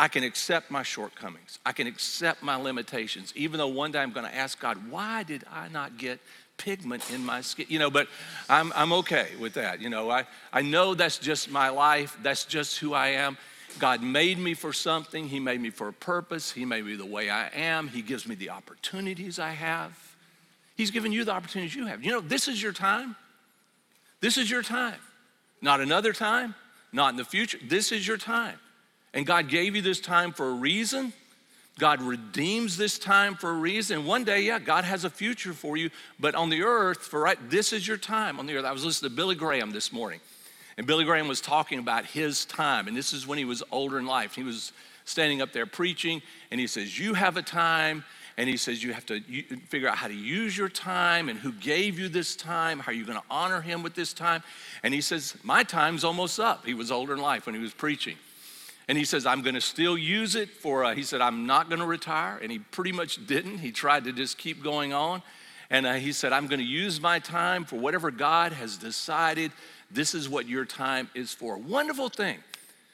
I 0.00 0.08
can 0.08 0.24
accept 0.24 0.70
my 0.70 0.82
shortcomings. 0.82 1.58
I 1.66 1.72
can 1.72 1.86
accept 1.86 2.42
my 2.42 2.56
limitations, 2.56 3.34
even 3.36 3.58
though 3.58 3.68
one 3.68 3.92
day 3.92 3.98
I'm 3.98 4.12
going 4.12 4.24
to 4.24 4.34
ask 4.34 4.58
God, 4.58 4.90
why 4.90 5.24
did 5.24 5.44
I 5.52 5.68
not 5.68 5.98
get 5.98 6.20
pigment 6.56 7.02
in 7.12 7.22
my 7.22 7.42
skin, 7.42 7.66
you 7.68 7.78
know, 7.78 7.90
but 7.90 8.08
I'm, 8.48 8.72
I'm 8.74 8.94
okay 8.94 9.28
with 9.38 9.52
that. 9.54 9.82
You 9.82 9.90
know, 9.90 10.10
I, 10.10 10.24
I 10.54 10.62
know 10.62 10.94
that's 10.94 11.18
just 11.18 11.50
my 11.50 11.68
life, 11.68 12.16
that's 12.22 12.46
just 12.46 12.78
who 12.78 12.94
I 12.94 13.08
am. 13.08 13.36
God 13.78 14.02
made 14.02 14.38
me 14.38 14.54
for 14.54 14.72
something, 14.72 15.28
He 15.28 15.38
made 15.38 15.60
me 15.60 15.68
for 15.68 15.88
a 15.88 15.92
purpose, 15.92 16.50
He 16.50 16.64
made 16.64 16.86
me 16.86 16.96
the 16.96 17.04
way 17.04 17.28
I 17.28 17.48
am, 17.48 17.86
He 17.86 18.00
gives 18.00 18.26
me 18.26 18.34
the 18.34 18.48
opportunities 18.48 19.38
I 19.38 19.50
have. 19.50 19.92
He's 20.76 20.90
given 20.90 21.12
you 21.12 21.24
the 21.26 21.32
opportunities 21.32 21.74
you 21.74 21.84
have. 21.84 22.02
You 22.02 22.12
know, 22.12 22.20
this 22.22 22.48
is 22.48 22.62
your 22.62 22.72
time. 22.72 23.16
This 24.22 24.38
is 24.38 24.50
your 24.50 24.62
time. 24.62 24.98
Not 25.60 25.82
another 25.82 26.14
time, 26.14 26.54
not 26.90 27.10
in 27.10 27.16
the 27.16 27.24
future. 27.24 27.58
This 27.62 27.92
is 27.92 28.08
your 28.08 28.16
time. 28.16 28.56
And 29.12 29.26
God 29.26 29.48
gave 29.48 29.74
you 29.74 29.82
this 29.82 30.00
time 30.00 30.32
for 30.32 30.48
a 30.48 30.52
reason. 30.52 31.12
God 31.78 32.02
redeems 32.02 32.76
this 32.76 32.98
time 32.98 33.34
for 33.34 33.50
a 33.50 33.54
reason. 33.54 34.04
One 34.04 34.22
day, 34.22 34.42
yeah, 34.42 34.58
God 34.58 34.84
has 34.84 35.04
a 35.04 35.10
future 35.10 35.52
for 35.52 35.76
you, 35.76 35.90
but 36.20 36.34
on 36.34 36.50
the 36.50 36.62
earth, 36.62 36.98
for 36.98 37.20
right, 37.20 37.38
this 37.48 37.72
is 37.72 37.88
your 37.88 37.96
time 37.96 38.38
on 38.38 38.46
the 38.46 38.56
earth. 38.56 38.64
I 38.64 38.72
was 38.72 38.84
listening 38.84 39.10
to 39.10 39.16
Billy 39.16 39.34
Graham 39.34 39.70
this 39.70 39.92
morning, 39.92 40.20
and 40.76 40.86
Billy 40.86 41.04
Graham 41.04 41.26
was 41.26 41.40
talking 41.40 41.78
about 41.78 42.04
his 42.04 42.44
time, 42.44 42.86
and 42.86 42.96
this 42.96 43.12
is 43.12 43.26
when 43.26 43.38
he 43.38 43.46
was 43.46 43.62
older 43.72 43.98
in 43.98 44.06
life. 44.06 44.34
He 44.34 44.42
was 44.42 44.72
standing 45.06 45.40
up 45.40 45.52
there 45.52 45.64
preaching, 45.64 46.20
and 46.50 46.60
he 46.60 46.66
says, 46.66 46.98
You 46.98 47.14
have 47.14 47.38
a 47.38 47.42
time, 47.42 48.04
and 48.36 48.46
he 48.48 48.58
says, 48.58 48.82
You 48.82 48.92
have 48.92 49.06
to 49.06 49.20
figure 49.68 49.88
out 49.88 49.96
how 49.96 50.08
to 50.08 50.14
use 50.14 50.56
your 50.56 50.68
time 50.68 51.30
and 51.30 51.38
who 51.38 51.52
gave 51.52 51.98
you 51.98 52.08
this 52.08 52.36
time. 52.36 52.78
How 52.78 52.92
are 52.92 52.94
you 52.94 53.06
going 53.06 53.18
to 53.18 53.24
honor 53.30 53.62
him 53.62 53.82
with 53.82 53.94
this 53.94 54.12
time? 54.12 54.42
And 54.82 54.92
he 54.92 55.00
says, 55.00 55.34
My 55.42 55.62
time's 55.62 56.04
almost 56.04 56.38
up. 56.38 56.66
He 56.66 56.74
was 56.74 56.90
older 56.90 57.14
in 57.14 57.20
life 57.20 57.46
when 57.46 57.54
he 57.54 57.60
was 57.60 57.72
preaching. 57.72 58.16
And 58.90 58.98
he 58.98 59.04
says, 59.04 59.24
I'm 59.24 59.42
going 59.42 59.54
to 59.54 59.60
still 59.60 59.96
use 59.96 60.34
it 60.34 60.50
for, 60.50 60.84
uh, 60.84 60.96
he 60.96 61.04
said, 61.04 61.20
I'm 61.20 61.46
not 61.46 61.68
going 61.68 61.78
to 61.78 61.86
retire. 61.86 62.40
And 62.42 62.50
he 62.50 62.58
pretty 62.58 62.90
much 62.90 63.24
didn't. 63.24 63.58
He 63.58 63.70
tried 63.70 64.02
to 64.02 64.12
just 64.12 64.36
keep 64.36 64.64
going 64.64 64.92
on. 64.92 65.22
And 65.70 65.86
uh, 65.86 65.92
he 65.92 66.10
said, 66.10 66.32
I'm 66.32 66.48
going 66.48 66.58
to 66.58 66.66
use 66.66 67.00
my 67.00 67.20
time 67.20 67.64
for 67.64 67.76
whatever 67.76 68.10
God 68.10 68.52
has 68.52 68.76
decided 68.76 69.52
this 69.92 70.12
is 70.12 70.28
what 70.28 70.48
your 70.48 70.64
time 70.64 71.08
is 71.14 71.32
for. 71.32 71.56
Wonderful 71.56 72.08
thing, 72.08 72.38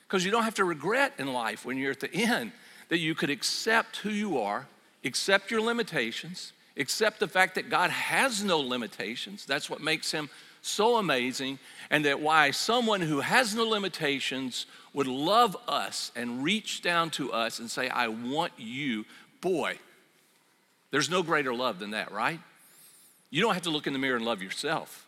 because 0.06 0.22
you 0.22 0.30
don't 0.30 0.42
have 0.42 0.56
to 0.56 0.66
regret 0.66 1.14
in 1.16 1.32
life 1.32 1.64
when 1.64 1.78
you're 1.78 1.92
at 1.92 2.00
the 2.00 2.12
end 2.12 2.52
that 2.90 2.98
you 2.98 3.14
could 3.14 3.30
accept 3.30 3.96
who 3.96 4.10
you 4.10 4.38
are, 4.38 4.66
accept 5.02 5.50
your 5.50 5.62
limitations, 5.62 6.52
accept 6.76 7.20
the 7.20 7.28
fact 7.28 7.54
that 7.54 7.70
God 7.70 7.88
has 7.88 8.44
no 8.44 8.60
limitations. 8.60 9.46
That's 9.46 9.70
what 9.70 9.80
makes 9.80 10.12
him 10.12 10.28
so 10.66 10.96
amazing, 10.96 11.58
and 11.90 12.04
that 12.04 12.20
why 12.20 12.50
someone 12.50 13.00
who 13.00 13.20
has 13.20 13.54
no 13.54 13.64
limitations 13.64 14.66
would 14.92 15.06
love 15.06 15.56
us 15.68 16.10
and 16.16 16.42
reach 16.42 16.82
down 16.82 17.10
to 17.10 17.32
us 17.32 17.58
and 17.58 17.70
say, 17.70 17.88
I 17.88 18.08
want 18.08 18.52
you. 18.56 19.04
Boy, 19.40 19.78
there's 20.90 21.10
no 21.10 21.22
greater 21.22 21.54
love 21.54 21.78
than 21.78 21.90
that, 21.90 22.10
right? 22.12 22.40
You 23.30 23.42
don't 23.42 23.54
have 23.54 23.64
to 23.64 23.70
look 23.70 23.86
in 23.86 23.92
the 23.92 23.98
mirror 23.98 24.16
and 24.16 24.24
love 24.24 24.42
yourself. 24.42 25.06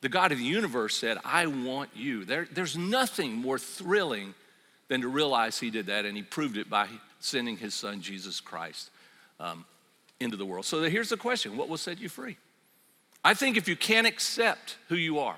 The 0.00 0.08
God 0.08 0.30
of 0.30 0.38
the 0.38 0.44
universe 0.44 0.96
said, 0.96 1.18
I 1.24 1.46
want 1.46 1.90
you. 1.94 2.24
There, 2.24 2.46
there's 2.52 2.76
nothing 2.76 3.32
more 3.32 3.58
thrilling 3.58 4.34
than 4.88 5.00
to 5.00 5.08
realize 5.08 5.58
He 5.58 5.70
did 5.70 5.86
that, 5.86 6.04
and 6.04 6.16
He 6.16 6.22
proved 6.22 6.56
it 6.56 6.70
by 6.70 6.86
sending 7.18 7.56
His 7.56 7.74
Son, 7.74 8.00
Jesus 8.00 8.40
Christ, 8.40 8.90
um, 9.40 9.64
into 10.20 10.36
the 10.36 10.46
world. 10.46 10.64
So 10.64 10.82
here's 10.82 11.08
the 11.08 11.16
question 11.16 11.56
What 11.56 11.68
will 11.68 11.76
set 11.76 12.00
you 12.00 12.08
free? 12.08 12.36
I 13.26 13.34
think 13.34 13.56
if 13.56 13.66
you 13.66 13.74
can't 13.74 14.06
accept 14.06 14.76
who 14.88 14.94
you 14.94 15.18
are, 15.18 15.34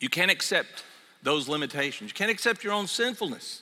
you 0.00 0.08
can't 0.08 0.30
accept 0.30 0.82
those 1.22 1.46
limitations, 1.46 2.08
you 2.08 2.14
can't 2.14 2.30
accept 2.30 2.64
your 2.64 2.72
own 2.72 2.86
sinfulness, 2.86 3.60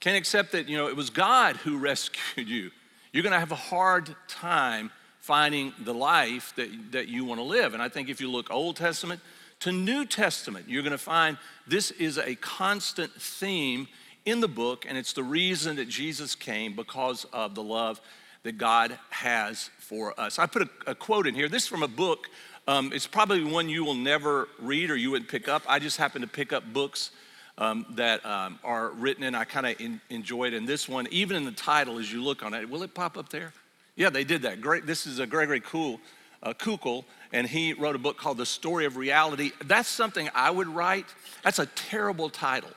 can't 0.00 0.16
accept 0.16 0.52
that, 0.52 0.66
you 0.66 0.78
know, 0.78 0.88
it 0.88 0.96
was 0.96 1.10
God 1.10 1.56
who 1.56 1.76
rescued 1.90 2.48
you, 2.48 2.70
you're 3.12 3.22
gonna 3.22 3.38
have 3.38 3.52
a 3.52 3.56
hard 3.56 4.16
time 4.26 4.90
finding 5.18 5.74
the 5.80 5.92
life 5.92 6.54
that, 6.56 6.70
that 6.92 7.08
you 7.08 7.26
wanna 7.26 7.42
live. 7.42 7.74
And 7.74 7.82
I 7.82 7.90
think 7.90 8.08
if 8.08 8.22
you 8.22 8.30
look 8.30 8.50
Old 8.50 8.76
Testament 8.76 9.20
to 9.60 9.70
New 9.70 10.06
Testament, 10.06 10.64
you're 10.66 10.82
gonna 10.82 10.96
find 10.96 11.36
this 11.66 11.90
is 11.90 12.16
a 12.16 12.36
constant 12.36 13.12
theme 13.12 13.86
in 14.24 14.40
the 14.40 14.48
book, 14.48 14.86
and 14.88 14.96
it's 14.96 15.12
the 15.12 15.22
reason 15.22 15.76
that 15.76 15.90
Jesus 15.90 16.34
came 16.34 16.74
because 16.74 17.26
of 17.34 17.54
the 17.54 17.62
love 17.62 18.00
that 18.44 18.56
God 18.56 18.98
has 19.10 19.68
for 19.84 20.18
us. 20.18 20.38
I 20.38 20.46
put 20.46 20.62
a, 20.62 20.68
a 20.90 20.94
quote 20.94 21.26
in 21.26 21.34
here. 21.34 21.48
This 21.48 21.64
is 21.64 21.68
from 21.68 21.82
a 21.82 21.88
book. 21.88 22.28
Um, 22.66 22.92
it's 22.94 23.06
probably 23.06 23.44
one 23.44 23.68
you 23.68 23.84
will 23.84 23.94
never 23.94 24.48
read 24.58 24.90
or 24.90 24.96
you 24.96 25.10
wouldn't 25.10 25.30
pick 25.30 25.48
up. 25.48 25.62
I 25.68 25.78
just 25.78 25.98
happen 25.98 26.22
to 26.22 26.26
pick 26.26 26.52
up 26.52 26.64
books 26.72 27.10
um, 27.58 27.84
that 27.90 28.24
um, 28.24 28.58
are 28.64 28.90
written 28.90 29.24
and 29.24 29.36
I 29.36 29.44
kind 29.44 29.66
of 29.66 30.00
enjoy 30.08 30.46
it. 30.46 30.54
And 30.54 30.66
this 30.66 30.88
one, 30.88 31.06
even 31.10 31.36
in 31.36 31.44
the 31.44 31.52
title, 31.52 31.98
as 31.98 32.10
you 32.10 32.22
look 32.22 32.42
on 32.42 32.54
it, 32.54 32.68
will 32.68 32.82
it 32.82 32.94
pop 32.94 33.18
up 33.18 33.28
there? 33.28 33.52
Yeah, 33.96 34.10
they 34.10 34.24
did 34.24 34.42
that. 34.42 34.60
Great. 34.60 34.86
This 34.86 35.06
is 35.06 35.18
a 35.18 35.26
Gregory 35.26 35.60
Cool, 35.60 36.00
uh, 36.42 36.54
Koukl, 36.54 37.04
and 37.32 37.46
he 37.46 37.74
wrote 37.74 37.94
a 37.94 37.98
book 37.98 38.16
called 38.16 38.38
The 38.38 38.46
Story 38.46 38.86
of 38.86 38.96
Reality. 38.96 39.52
That's 39.66 39.88
something 39.88 40.28
I 40.34 40.50
would 40.50 40.66
write. 40.66 41.06
That's 41.44 41.58
a 41.58 41.66
terrible 41.66 42.30
title, 42.30 42.70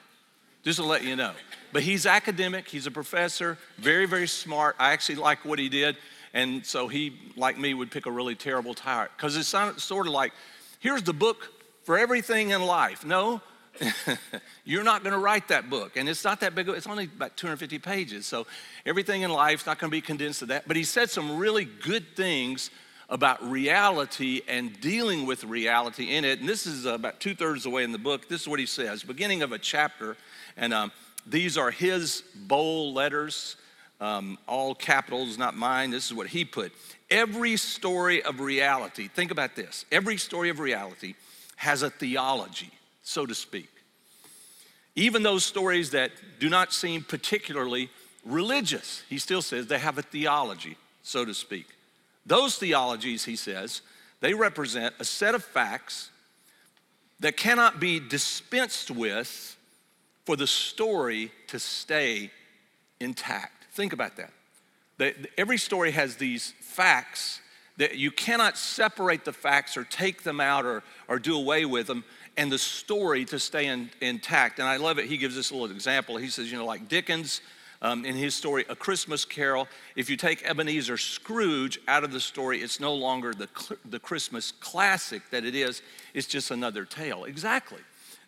just 0.63 0.77
to 0.79 0.85
let 0.85 1.03
you 1.03 1.15
know. 1.15 1.31
But 1.73 1.83
he's 1.83 2.05
academic, 2.05 2.67
he's 2.67 2.85
a 2.85 2.91
professor, 2.91 3.57
very, 3.77 4.05
very 4.05 4.27
smart. 4.27 4.75
I 4.77 4.91
actually 4.91 5.15
like 5.15 5.43
what 5.43 5.59
he 5.59 5.69
did. 5.69 5.97
And 6.33 6.65
so 6.65 6.87
he, 6.87 7.17
like 7.35 7.57
me, 7.57 7.73
would 7.73 7.91
pick 7.91 8.05
a 8.05 8.11
really 8.11 8.35
terrible 8.35 8.73
tire 8.73 9.09
because 9.15 9.35
it's 9.35 9.83
sort 9.83 10.07
of 10.07 10.13
like, 10.13 10.33
here's 10.79 11.03
the 11.03 11.13
book 11.13 11.51
for 11.83 11.97
everything 11.97 12.51
in 12.51 12.61
life. 12.61 13.05
No, 13.05 13.41
you're 14.65 14.83
not 14.83 15.03
going 15.03 15.13
to 15.13 15.19
write 15.19 15.47
that 15.47 15.69
book. 15.69 15.97
And 15.97 16.09
it's 16.09 16.23
not 16.23 16.39
that 16.41 16.55
big, 16.55 16.67
it's 16.69 16.87
only 16.87 17.05
about 17.05 17.37
250 17.37 17.79
pages. 17.79 18.25
So 18.25 18.47
everything 18.85 19.21
in 19.21 19.31
life's 19.31 19.65
not 19.65 19.79
going 19.79 19.89
to 19.89 19.95
be 19.95 20.01
condensed 20.01 20.39
to 20.39 20.47
that. 20.47 20.67
But 20.67 20.75
he 20.75 20.83
said 20.83 21.09
some 21.09 21.37
really 21.37 21.65
good 21.65 22.15
things 22.15 22.69
about 23.09 23.41
reality 23.49 24.41
and 24.47 24.79
dealing 24.81 25.25
with 25.25 25.43
reality 25.43 26.15
in 26.15 26.25
it. 26.25 26.39
And 26.39 26.49
this 26.49 26.67
is 26.67 26.85
about 26.85 27.19
two 27.19 27.35
thirds 27.35 27.65
of 27.65 27.71
the 27.71 27.75
way 27.75 27.83
in 27.83 27.91
the 27.91 27.97
book. 27.97 28.27
This 28.27 28.41
is 28.41 28.47
what 28.47 28.59
he 28.59 28.65
says, 28.65 29.03
beginning 29.03 29.41
of 29.43 29.51
a 29.51 29.59
chapter. 29.59 30.17
And 30.57 30.73
um, 30.73 30.91
these 31.25 31.57
are 31.57 31.71
his 31.71 32.23
bold 32.35 32.95
letters, 32.95 33.55
um, 33.99 34.37
all 34.47 34.75
capitals, 34.75 35.37
not 35.37 35.55
mine. 35.55 35.91
This 35.91 36.05
is 36.05 36.13
what 36.13 36.27
he 36.27 36.45
put. 36.45 36.71
Every 37.09 37.57
story 37.57 38.21
of 38.23 38.39
reality, 38.39 39.07
think 39.07 39.31
about 39.31 39.55
this 39.55 39.85
every 39.91 40.17
story 40.17 40.49
of 40.49 40.59
reality 40.59 41.15
has 41.57 41.81
a 41.81 41.89
theology, 41.89 42.71
so 43.01 43.25
to 43.25 43.33
speak. 43.33 43.69
Even 44.95 45.23
those 45.23 45.43
stories 45.43 45.91
that 45.91 46.11
do 46.39 46.49
not 46.49 46.73
seem 46.73 47.03
particularly 47.03 47.89
religious, 48.25 49.03
he 49.09 49.17
still 49.19 49.41
says 49.41 49.67
they 49.67 49.79
have 49.79 49.97
a 49.97 50.01
theology, 50.01 50.75
so 51.03 51.23
to 51.23 51.33
speak. 51.33 51.67
Those 52.25 52.57
theologies, 52.57 53.23
he 53.25 53.35
says, 53.35 53.81
they 54.19 54.33
represent 54.33 54.93
a 54.99 55.05
set 55.05 55.35
of 55.35 55.43
facts 55.43 56.09
that 57.19 57.37
cannot 57.37 57.79
be 57.79 57.99
dispensed 57.99 58.91
with 58.91 59.55
for 60.25 60.35
the 60.35 60.47
story 60.47 61.31
to 61.47 61.59
stay 61.59 62.31
intact. 62.99 63.56
Think 63.77 63.93
about 63.93 64.17
that. 64.17 64.31
that 64.97 65.15
every 65.37 65.59
story 65.59 65.91
has 65.91 66.15
these 66.15 66.55
facts 66.61 67.39
that 67.77 67.95
you 67.95 68.09
cannot 68.09 68.57
separate 68.57 69.23
the 69.23 69.31
facts 69.31 69.77
or 69.77 69.83
take 69.83 70.23
them 70.23 70.41
out 70.41 70.65
or, 70.65 70.81
or 71.07 71.19
do 71.19 71.37
away 71.37 71.63
with 71.63 71.85
them 71.85 72.03
and 72.37 72.51
the 72.51 72.57
story 72.57 73.23
to 73.25 73.37
stay 73.37 73.67
in, 73.67 73.91
intact. 74.01 74.57
And 74.57 74.67
I 74.67 74.77
love 74.77 74.97
it. 74.97 75.05
He 75.05 75.17
gives 75.17 75.35
this 75.35 75.51
little 75.51 75.69
example. 75.69 76.17
He 76.17 76.29
says, 76.29 76.51
you 76.51 76.57
know, 76.57 76.65
like 76.65 76.89
Dickens 76.89 77.41
um, 77.83 78.03
in 78.03 78.15
his 78.15 78.33
story, 78.33 78.65
A 78.67 78.75
Christmas 78.75 79.25
Carol, 79.25 79.67
if 79.95 80.09
you 80.09 80.17
take 80.17 80.43
Ebenezer 80.43 80.97
Scrooge 80.97 81.79
out 81.87 82.03
of 82.03 82.11
the 82.11 82.19
story, 82.19 82.63
it's 82.63 82.79
no 82.79 82.95
longer 82.95 83.31
the, 83.31 83.47
the 83.85 83.99
Christmas 83.99 84.53
classic 84.53 85.21
that 85.29 85.45
it 85.45 85.53
is, 85.53 85.83
it's 86.15 86.25
just 86.25 86.49
another 86.49 86.83
tale. 86.83 87.25
Exactly. 87.25 87.81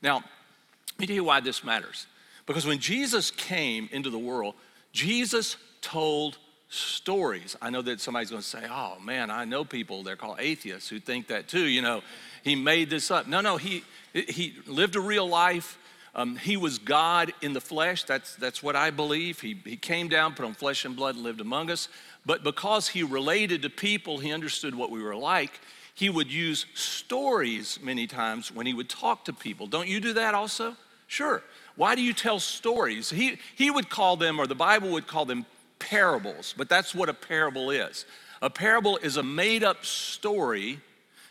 Now, 0.04 0.18
let 0.18 1.00
me 1.00 1.08
tell 1.08 1.16
you 1.16 1.24
why 1.24 1.40
this 1.40 1.64
matters. 1.64 2.06
Because 2.46 2.68
when 2.68 2.78
Jesus 2.78 3.32
came 3.32 3.90
into 3.92 4.12
the 4.12 4.20
world, 4.20 4.54
Jesus 4.92 5.58
told 5.82 6.38
stories. 6.70 7.56
I 7.62 7.70
know 7.70 7.82
that 7.82 8.00
somebody's 8.00 8.30
going 8.30 8.42
to 8.42 8.48
say, 8.48 8.66
oh 8.70 8.98
man, 9.00 9.32
I 9.32 9.46
know 9.46 9.66
people, 9.66 10.04
they're 10.04 10.16
called 10.16 10.38
atheists, 10.40 10.90
who 10.90 11.00
think 11.00 11.28
that 11.28 11.48
too. 11.48 11.66
You 11.66 11.82
know, 11.82 12.02
he 12.44 12.56
made 12.56 12.90
this 12.90 13.10
up. 13.12 13.28
No, 13.28 13.42
no, 13.42 13.58
he, 13.58 13.84
he 14.14 14.56
lived 14.68 14.96
a 14.96 15.02
real 15.02 15.28
life. 15.28 15.78
Um, 16.16 16.36
he 16.36 16.58
was 16.58 16.80
God 16.80 17.34
in 17.42 17.54
the 17.54 17.62
flesh. 17.62 18.04
That's, 18.04 18.36
that's 18.36 18.62
what 18.62 18.76
I 18.76 18.90
believe. 18.90 19.40
He, 19.40 19.60
he 19.64 19.78
came 19.78 20.08
down, 20.08 20.34
put 20.34 20.46
on 20.46 20.54
flesh 20.54 20.86
and 20.86 20.96
blood, 20.96 21.16
and 21.16 21.24
lived 21.24 21.42
among 21.42 21.72
us. 21.72 21.88
But 22.26 22.44
because 22.44 22.88
he 22.88 23.04
related 23.04 23.62
to 23.62 23.70
people, 23.70 24.18
he 24.18 24.32
understood 24.32 24.76
what 24.76 24.92
we 24.92 25.02
were 25.02 25.16
like 25.16 25.60
he 26.00 26.10
would 26.10 26.32
use 26.32 26.66
stories 26.76 27.78
many 27.84 28.08
times 28.08 28.54
when 28.54 28.66
he 28.66 28.74
would 28.74 28.88
talk 28.88 29.26
to 29.26 29.34
people. 29.34 29.68
Don't 29.68 29.90
you 29.90 30.00
do 30.00 30.14
that 30.14 30.34
also? 30.34 30.78
Sure. 31.08 31.44
Why 31.80 31.96
do 31.96 32.02
you 32.02 32.12
tell 32.12 32.42
stories? 32.42 33.10
He, 33.10 33.38
he 33.56 33.72
would 33.72 33.90
call 33.90 34.18
them, 34.18 34.38
or 34.38 34.48
the 34.48 34.54
Bible 34.54 34.90
would 34.90 35.08
call 35.08 35.24
them 35.24 35.46
parables, 35.80 36.54
but 36.58 36.68
that's 36.68 36.94
what 36.94 37.08
a 37.08 37.14
parable 37.14 37.72
is. 37.72 38.04
A 38.42 38.50
parable 38.50 38.98
is 38.98 39.16
a 39.16 39.24
made 39.24 39.64
up 39.64 39.86
story 39.86 40.82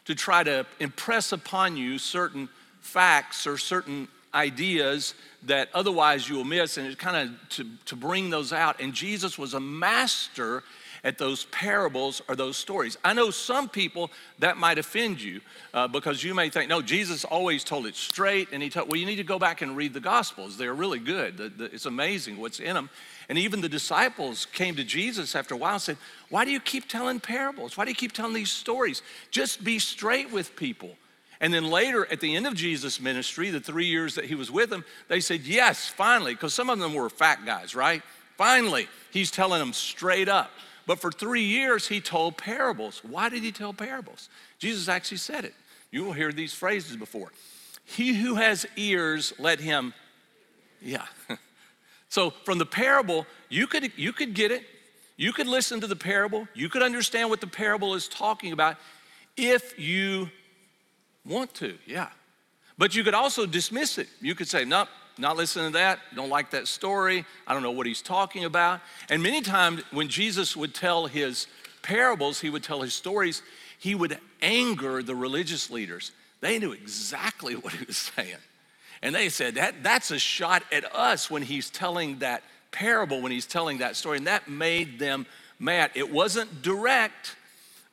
to 0.06 0.14
try 0.14 0.42
to 0.42 0.64
impress 0.80 1.32
upon 1.32 1.76
you 1.76 1.98
certain 1.98 2.48
facts 2.80 3.46
or 3.46 3.58
certain 3.58 4.08
ideas 4.32 5.12
that 5.42 5.68
otherwise 5.74 6.30
you 6.30 6.36
will 6.36 6.44
miss, 6.44 6.78
and 6.78 6.86
it's 6.86 6.96
kind 6.96 7.28
of 7.28 7.48
to, 7.50 7.66
to 7.84 7.94
bring 7.94 8.30
those 8.30 8.50
out. 8.50 8.80
And 8.80 8.94
Jesus 8.94 9.36
was 9.36 9.52
a 9.52 9.60
master 9.60 10.62
at 11.08 11.16
those 11.16 11.46
parables 11.46 12.20
or 12.28 12.36
those 12.36 12.58
stories. 12.58 12.98
I 13.02 13.14
know 13.14 13.30
some 13.30 13.66
people 13.66 14.10
that 14.40 14.58
might 14.58 14.76
offend 14.76 15.22
you 15.22 15.40
uh, 15.72 15.88
because 15.88 16.22
you 16.22 16.34
may 16.34 16.50
think, 16.50 16.68
no, 16.68 16.82
Jesus 16.82 17.24
always 17.24 17.64
told 17.64 17.86
it 17.86 17.96
straight, 17.96 18.48
and 18.52 18.62
he 18.62 18.68
told, 18.68 18.90
well, 18.90 19.00
you 19.00 19.06
need 19.06 19.16
to 19.16 19.24
go 19.24 19.38
back 19.38 19.62
and 19.62 19.74
read 19.74 19.94
the 19.94 20.00
Gospels. 20.00 20.58
They're 20.58 20.74
really 20.74 20.98
good. 20.98 21.38
The, 21.38 21.48
the, 21.48 21.64
it's 21.64 21.86
amazing 21.86 22.36
what's 22.36 22.60
in 22.60 22.74
them. 22.74 22.90
And 23.30 23.38
even 23.38 23.62
the 23.62 23.70
disciples 23.70 24.44
came 24.44 24.76
to 24.76 24.84
Jesus 24.84 25.34
after 25.34 25.54
a 25.54 25.56
while 25.56 25.72
and 25.72 25.82
said, 25.82 25.96
Why 26.28 26.44
do 26.44 26.50
you 26.50 26.60
keep 26.60 26.86
telling 26.86 27.20
parables? 27.20 27.78
Why 27.78 27.86
do 27.86 27.90
you 27.90 27.96
keep 27.96 28.12
telling 28.12 28.34
these 28.34 28.52
stories? 28.52 29.00
Just 29.30 29.64
be 29.64 29.78
straight 29.78 30.30
with 30.30 30.56
people. 30.56 30.90
And 31.40 31.54
then 31.54 31.70
later, 31.70 32.06
at 32.12 32.20
the 32.20 32.36
end 32.36 32.46
of 32.46 32.54
Jesus' 32.54 33.00
ministry, 33.00 33.48
the 33.48 33.60
three 33.60 33.86
years 33.86 34.14
that 34.16 34.26
he 34.26 34.34
was 34.34 34.50
with 34.50 34.68
them, 34.68 34.84
they 35.08 35.20
said, 35.20 35.40
Yes, 35.42 35.88
finally, 35.88 36.34
because 36.34 36.52
some 36.52 36.68
of 36.68 36.78
them 36.78 36.92
were 36.92 37.08
fat 37.08 37.46
guys, 37.46 37.74
right? 37.74 38.02
Finally, 38.36 38.88
he's 39.10 39.30
telling 39.30 39.58
them 39.58 39.72
straight 39.72 40.28
up. 40.28 40.50
But 40.88 40.98
for 40.98 41.12
three 41.12 41.44
years, 41.44 41.86
he 41.86 42.00
told 42.00 42.36
parables. 42.36 43.02
Why 43.04 43.28
did 43.28 43.44
he 43.44 43.52
tell 43.52 43.72
parables? 43.72 44.28
Jesus 44.58 44.88
actually 44.88 45.18
said 45.18 45.44
it. 45.44 45.54
You 45.92 46.02
will 46.02 46.12
hear 46.12 46.32
these 46.32 46.52
phrases 46.52 46.96
before. 46.96 47.30
He 47.84 48.12
who 48.14 48.34
has 48.34 48.66
ears, 48.74 49.32
let 49.38 49.60
him, 49.60 49.94
yeah. 50.82 51.06
so 52.08 52.30
from 52.30 52.58
the 52.58 52.66
parable, 52.66 53.24
you 53.48 53.68
could, 53.68 53.92
you 53.96 54.12
could 54.12 54.34
get 54.34 54.50
it. 54.50 54.64
You 55.16 55.32
could 55.32 55.46
listen 55.46 55.80
to 55.80 55.86
the 55.86 55.96
parable. 55.96 56.48
You 56.54 56.68
could 56.68 56.82
understand 56.82 57.30
what 57.30 57.40
the 57.40 57.46
parable 57.46 57.94
is 57.94 58.08
talking 58.08 58.52
about 58.52 58.76
if 59.36 59.78
you 59.78 60.28
Want 61.28 61.52
to, 61.54 61.76
yeah. 61.86 62.08
But 62.78 62.94
you 62.94 63.04
could 63.04 63.14
also 63.14 63.44
dismiss 63.44 63.98
it. 63.98 64.08
You 64.20 64.34
could 64.34 64.48
say, 64.48 64.64
nope, 64.64 64.88
not 65.18 65.36
listening 65.36 65.66
to 65.66 65.72
that, 65.78 65.98
don't 66.14 66.28
like 66.28 66.50
that 66.50 66.68
story, 66.68 67.24
I 67.46 67.54
don't 67.54 67.62
know 67.62 67.70
what 67.70 67.86
he's 67.86 68.02
talking 68.02 68.44
about. 68.44 68.80
And 69.08 69.22
many 69.22 69.40
times 69.40 69.82
when 69.90 70.08
Jesus 70.08 70.56
would 70.56 70.74
tell 70.74 71.06
his 71.06 71.46
parables, 71.82 72.40
he 72.40 72.50
would 72.50 72.62
tell 72.62 72.82
his 72.82 72.94
stories, 72.94 73.42
he 73.78 73.94
would 73.94 74.18
anger 74.42 75.02
the 75.02 75.14
religious 75.14 75.70
leaders. 75.70 76.12
They 76.40 76.58
knew 76.58 76.72
exactly 76.72 77.54
what 77.56 77.72
he 77.72 77.84
was 77.84 77.96
saying. 77.96 78.36
And 79.02 79.14
they 79.14 79.28
said, 79.28 79.54
that, 79.54 79.82
that's 79.82 80.10
a 80.10 80.18
shot 80.18 80.64
at 80.72 80.84
us 80.94 81.30
when 81.30 81.42
he's 81.42 81.70
telling 81.70 82.18
that 82.18 82.42
parable, 82.70 83.20
when 83.22 83.32
he's 83.32 83.46
telling 83.46 83.78
that 83.78 83.96
story. 83.96 84.18
And 84.18 84.26
that 84.26 84.48
made 84.48 84.98
them 84.98 85.26
mad. 85.58 85.92
It 85.94 86.12
wasn't 86.12 86.62
direct, 86.62 87.36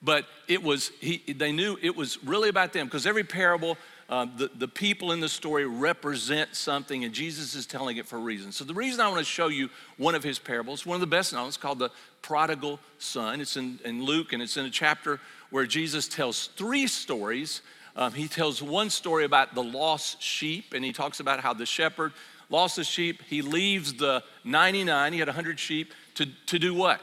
but 0.02 0.26
it 0.48 0.64
was, 0.64 0.92
he, 1.00 1.18
they 1.34 1.52
knew 1.52 1.78
it 1.82 1.96
was 1.96 2.24
really 2.24 2.50
about 2.50 2.74
them 2.74 2.88
because 2.88 3.06
every 3.06 3.24
parable, 3.24 3.78
uh, 4.08 4.28
the, 4.38 4.52
the 4.56 4.68
people 4.68 5.12
in 5.12 5.20
the 5.20 5.30
story 5.30 5.66
represent 5.66 6.56
something, 6.56 7.04
and 7.04 7.14
Jesus 7.14 7.56
is 7.56 7.66
telling 7.66 7.98
it 7.98 8.06
for 8.06 8.18
a 8.18 8.20
reason. 8.20 8.52
So, 8.52 8.64
the 8.64 8.74
reason 8.74 9.02
I 9.02 9.08
want 9.08 9.20
to 9.20 9.26
show 9.26 9.48
you 9.48 9.70
one 9.98 10.14
of 10.14 10.24
his 10.24 10.38
parables, 10.38 10.86
one 10.86 10.96
of 10.96 11.02
the 11.02 11.08
best 11.08 11.34
known, 11.34 11.48
it's 11.48 11.58
called 11.58 11.80
the 11.80 11.90
prodigal 12.22 12.80
son. 13.00 13.42
It's 13.42 13.58
in, 13.58 13.80
in 13.84 14.04
Luke, 14.04 14.32
and 14.32 14.44
it's 14.44 14.58
in 14.58 14.66
a 14.66 14.70
chapter 14.70 15.20
where 15.50 15.66
Jesus 15.66 16.08
tells 16.08 16.48
three 16.48 16.86
stories. 16.86 17.62
Um, 17.96 18.14
he 18.14 18.28
tells 18.28 18.62
one 18.62 18.92
story 18.92 19.26
about 19.26 19.56
the 19.56 19.64
lost 19.64 20.22
sheep, 20.22 20.74
and 20.76 20.86
he 20.86 20.94
talks 20.94 21.20
about 21.20 21.40
how 21.40 21.54
the 21.54 21.66
shepherd 21.66 22.14
lost 22.50 22.76
the 22.76 22.84
sheep. 22.84 23.24
He 23.28 23.42
leaves 23.42 23.94
the 23.94 24.24
99, 24.44 25.14
he 25.14 25.20
had 25.20 25.28
100 25.28 25.60
sheep, 25.60 25.94
to, 26.16 26.28
to 26.46 26.60
do 26.60 26.76
what? 26.76 27.02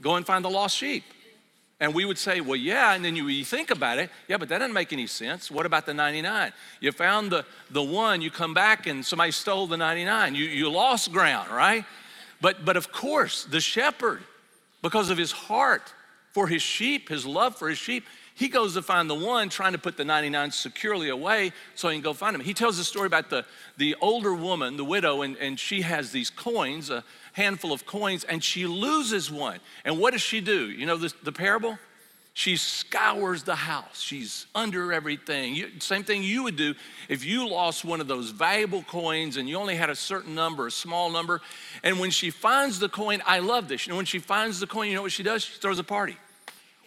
Go 0.00 0.14
and 0.14 0.24
find 0.24 0.44
the 0.44 0.50
lost 0.50 0.76
sheep. 0.76 1.02
And 1.80 1.94
we 1.94 2.04
would 2.04 2.18
say, 2.18 2.40
well, 2.40 2.56
yeah, 2.56 2.94
and 2.94 3.04
then 3.04 3.14
you, 3.14 3.28
you, 3.28 3.44
think 3.44 3.70
about 3.70 3.98
it, 3.98 4.10
yeah, 4.26 4.36
but 4.36 4.48
that 4.48 4.58
doesn't 4.58 4.74
make 4.74 4.92
any 4.92 5.06
sense. 5.06 5.48
What 5.48 5.64
about 5.64 5.86
the 5.86 5.94
99? 5.94 6.52
You 6.80 6.90
found 6.90 7.30
the, 7.30 7.44
the 7.70 7.82
one, 7.82 8.20
you 8.20 8.32
come 8.32 8.52
back 8.52 8.88
and 8.88 9.04
somebody 9.04 9.30
stole 9.30 9.68
the 9.68 9.76
99. 9.76 10.34
You, 10.34 10.44
you 10.44 10.68
lost 10.70 11.12
ground, 11.12 11.50
right? 11.50 11.84
But, 12.40 12.64
but 12.64 12.76
of 12.76 12.90
course, 12.90 13.44
the 13.44 13.60
shepherd, 13.60 14.22
because 14.82 15.08
of 15.08 15.18
his 15.18 15.30
heart 15.30 15.92
for 16.32 16.48
his 16.48 16.62
sheep, 16.62 17.08
his 17.08 17.24
love 17.24 17.56
for 17.56 17.68
his 17.68 17.78
sheep, 17.78 18.04
he 18.38 18.46
goes 18.46 18.74
to 18.74 18.82
find 18.82 19.10
the 19.10 19.16
one 19.16 19.48
trying 19.48 19.72
to 19.72 19.78
put 19.78 19.96
the 19.96 20.04
99 20.04 20.52
securely 20.52 21.08
away 21.08 21.52
so 21.74 21.88
he 21.88 21.96
can 21.96 22.02
go 22.04 22.12
find 22.12 22.36
him. 22.36 22.40
He 22.40 22.54
tells 22.54 22.78
a 22.78 22.84
story 22.84 23.08
about 23.08 23.30
the, 23.30 23.44
the 23.78 23.96
older 24.00 24.32
woman, 24.32 24.76
the 24.76 24.84
widow, 24.84 25.22
and, 25.22 25.36
and 25.38 25.58
she 25.58 25.82
has 25.82 26.12
these 26.12 26.30
coins, 26.30 26.88
a 26.88 27.02
handful 27.32 27.72
of 27.72 27.84
coins, 27.84 28.22
and 28.22 28.42
she 28.42 28.64
loses 28.64 29.28
one. 29.28 29.58
And 29.84 29.98
what 29.98 30.12
does 30.12 30.22
she 30.22 30.40
do? 30.40 30.70
You 30.70 30.86
know 30.86 30.96
the, 30.96 31.12
the 31.24 31.32
parable? 31.32 31.80
She 32.32 32.56
scours 32.56 33.42
the 33.42 33.56
house. 33.56 34.00
She's 34.00 34.46
under 34.54 34.92
everything. 34.92 35.56
You, 35.56 35.70
same 35.80 36.04
thing 36.04 36.22
you 36.22 36.44
would 36.44 36.54
do 36.54 36.76
if 37.08 37.24
you 37.24 37.48
lost 37.48 37.84
one 37.84 38.00
of 38.00 38.06
those 38.06 38.30
valuable 38.30 38.84
coins 38.84 39.36
and 39.36 39.48
you 39.48 39.56
only 39.56 39.74
had 39.74 39.90
a 39.90 39.96
certain 39.96 40.36
number, 40.36 40.68
a 40.68 40.70
small 40.70 41.10
number. 41.10 41.40
And 41.82 41.98
when 41.98 42.12
she 42.12 42.30
finds 42.30 42.78
the 42.78 42.88
coin, 42.88 43.20
I 43.26 43.40
love 43.40 43.66
this. 43.66 43.84
You 43.84 43.90
know, 43.90 43.96
when 43.96 44.06
she 44.06 44.20
finds 44.20 44.60
the 44.60 44.68
coin, 44.68 44.86
you 44.88 44.94
know 44.94 45.02
what 45.02 45.10
she 45.10 45.24
does? 45.24 45.42
She 45.42 45.58
throws 45.58 45.80
a 45.80 45.84
party. 45.84 46.16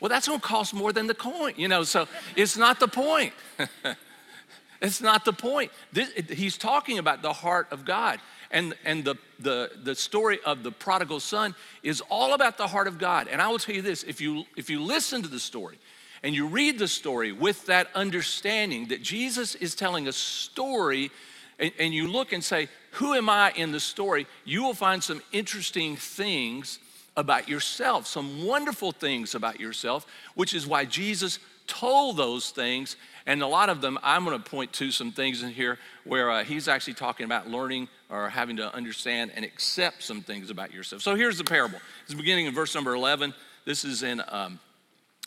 Well, 0.02 0.10
that's 0.10 0.28
gonna 0.28 0.42
cost 0.42 0.74
more 0.74 0.92
than 0.92 1.06
the 1.06 1.14
coin, 1.14 1.54
you 1.56 1.68
know, 1.68 1.84
so 1.84 2.08
it's 2.36 2.58
not 2.58 2.80
the 2.80 2.88
point. 2.88 3.34
it's 4.82 5.00
not 5.00 5.24
the 5.24 5.32
point. 5.32 5.72
This, 5.94 6.12
he's 6.28 6.58
talking 6.58 6.98
about 6.98 7.22
the 7.22 7.32
heart 7.32 7.68
of 7.72 7.86
God. 7.86 8.20
And, 8.50 8.74
and 8.84 9.06
the, 9.06 9.16
the, 9.40 9.72
the 9.84 9.96
story 9.96 10.40
of 10.46 10.64
the 10.64 10.72
prodigal 10.72 11.22
son 11.22 11.56
is 11.84 12.02
all 12.10 12.34
about 12.34 12.58
the 12.58 12.68
heart 12.68 12.88
of 12.88 12.98
God. 12.98 13.30
And 13.30 13.42
I 13.42 13.48
will 13.48 13.60
tell 13.60 13.76
you 13.76 13.82
this 13.82 14.04
if 14.04 14.20
you, 14.20 14.44
if 14.58 14.70
you 14.70 14.82
listen 14.82 15.22
to 15.22 15.30
the 15.30 15.40
story 15.40 15.78
and 16.24 16.36
you 16.36 16.48
read 16.48 16.78
the 16.78 16.88
story 16.88 17.32
with 17.32 17.68
that 17.68 17.88
understanding 17.96 18.88
that 18.88 19.04
Jesus 19.04 19.56
is 19.56 19.76
telling 19.76 20.08
a 20.08 20.12
story, 20.12 21.12
and, 21.60 21.72
and 21.80 21.94
you 21.94 22.08
look 22.08 22.34
and 22.34 22.44
say, 22.44 22.68
Who 22.94 23.14
am 23.14 23.30
I 23.30 23.52
in 23.52 23.72
the 23.72 23.80
story? 23.80 24.26
you 24.46 24.64
will 24.64 24.74
find 24.74 25.02
some 25.02 25.22
interesting 25.32 25.96
things 25.96 26.80
about 27.18 27.50
yourself, 27.50 28.08
some 28.08 28.46
wonderful 28.46 28.92
things 28.92 29.36
about 29.36 29.60
yourself, 29.60 30.06
which 30.36 30.54
is 30.54 30.66
why 30.66 30.86
Jesus 30.86 31.40
told 31.68 32.18
those 32.18 32.50
things. 32.50 32.96
And 33.26 33.42
a 33.42 33.48
lot 33.48 33.70
of 33.70 33.82
them, 33.82 34.00
I'm 34.02 34.26
going 34.26 34.42
to 34.42 34.50
point 34.50 34.74
to 34.74 34.92
some 34.92 35.12
things 35.12 35.44
in 35.44 35.50
here 35.50 35.78
where 36.06 36.32
uh, 36.32 36.44
he's 36.44 36.68
actually 36.68 36.96
talking 36.96 37.26
about 37.26 37.50
learning 37.50 37.88
or 38.10 38.30
having 38.30 38.58
to 38.58 38.74
understand 38.74 39.32
and 39.36 39.46
accept 39.46 40.04
some 40.04 40.22
things 40.22 40.50
about 40.50 40.74
yourself. 40.74 41.02
So 41.02 41.16
here's 41.16 41.38
the 41.38 41.44
parable. 41.44 41.80
It's 42.06 42.14
beginning 42.14 42.48
in 42.48 42.54
verse 42.54 42.74
number 42.74 42.94
11. 42.94 43.34
This 43.66 43.86
is 43.86 44.04
in 44.04 44.22
um, 44.30 44.60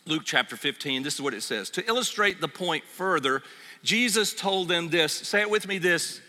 Luke 0.06 0.22
chapter 0.24 0.56
15. 0.56 1.02
This 1.02 1.14
is 1.14 1.20
what 1.20 1.34
it 1.34 1.42
says. 1.42 1.70
To 1.70 1.86
illustrate 1.86 2.40
the 2.40 2.48
point 2.48 2.84
further, 2.84 3.42
Jesus 3.82 4.34
told 4.34 4.68
them 4.68 4.88
this. 4.90 5.12
Say 5.12 5.40
it 5.40 5.50
with 5.50 5.68
me 5.68 5.78
this 5.78 6.20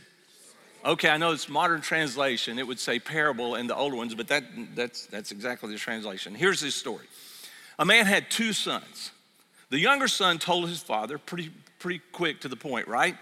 Okay, 0.86 1.10
I 1.10 1.17
know 1.17 1.32
it's 1.32 1.50
modern 1.50 1.82
translation. 1.82 2.60
It 2.60 2.67
would 2.67 2.80
say 2.80 3.00
parable 3.00 3.56
in 3.56 3.65
the 3.65 3.76
older 3.76 3.95
ones, 3.95 4.13
but 4.13 4.28
that, 4.28 4.43
that's, 4.76 5.08
that's 5.08 5.32
exactly 5.32 5.71
the 5.71 5.80
translation. 5.80 6.36
Here's 6.36 6.62
his 6.62 6.76
story. 6.76 7.08
A 7.80 7.86
man 7.86 8.06
had 8.06 8.30
two 8.30 8.54
sons. 8.54 9.12
The 9.71 9.80
younger 9.80 10.08
son 10.08 10.38
told 10.38 10.69
his 10.69 10.84
father, 10.84 11.17
pretty, 11.17 11.50
pretty 11.80 12.02
quick 12.12 12.41
to 12.41 12.48
the 12.48 12.56
point, 12.56 12.88
right? 12.88 13.17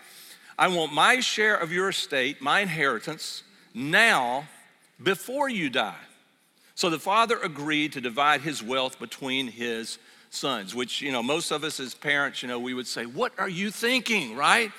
I 0.59 0.67
want 0.67 0.93
my 0.93 1.21
share 1.21 1.55
of 1.55 1.71
your 1.71 1.89
estate, 1.89 2.41
my 2.41 2.59
inheritance, 2.59 3.43
now 3.73 4.43
before 5.01 5.47
you 5.47 5.69
die. 5.69 5.95
So 6.75 6.89
the 6.89 6.99
father 6.99 7.39
agreed 7.41 7.93
to 7.93 8.01
divide 8.01 8.41
his 8.41 8.61
wealth 8.61 8.99
between 8.99 9.47
his 9.47 9.99
sons, 10.31 10.75
which, 10.75 11.01
you 11.01 11.13
know, 11.13 11.23
most 11.23 11.51
of 11.51 11.63
us 11.63 11.79
as 11.79 11.95
parents, 11.95 12.41
you 12.41 12.49
know, 12.49 12.59
we 12.59 12.73
would 12.73 12.87
say, 12.87 13.05
What 13.05 13.31
are 13.37 13.49
you 13.49 13.71
thinking, 13.71 14.35
right? 14.35 14.71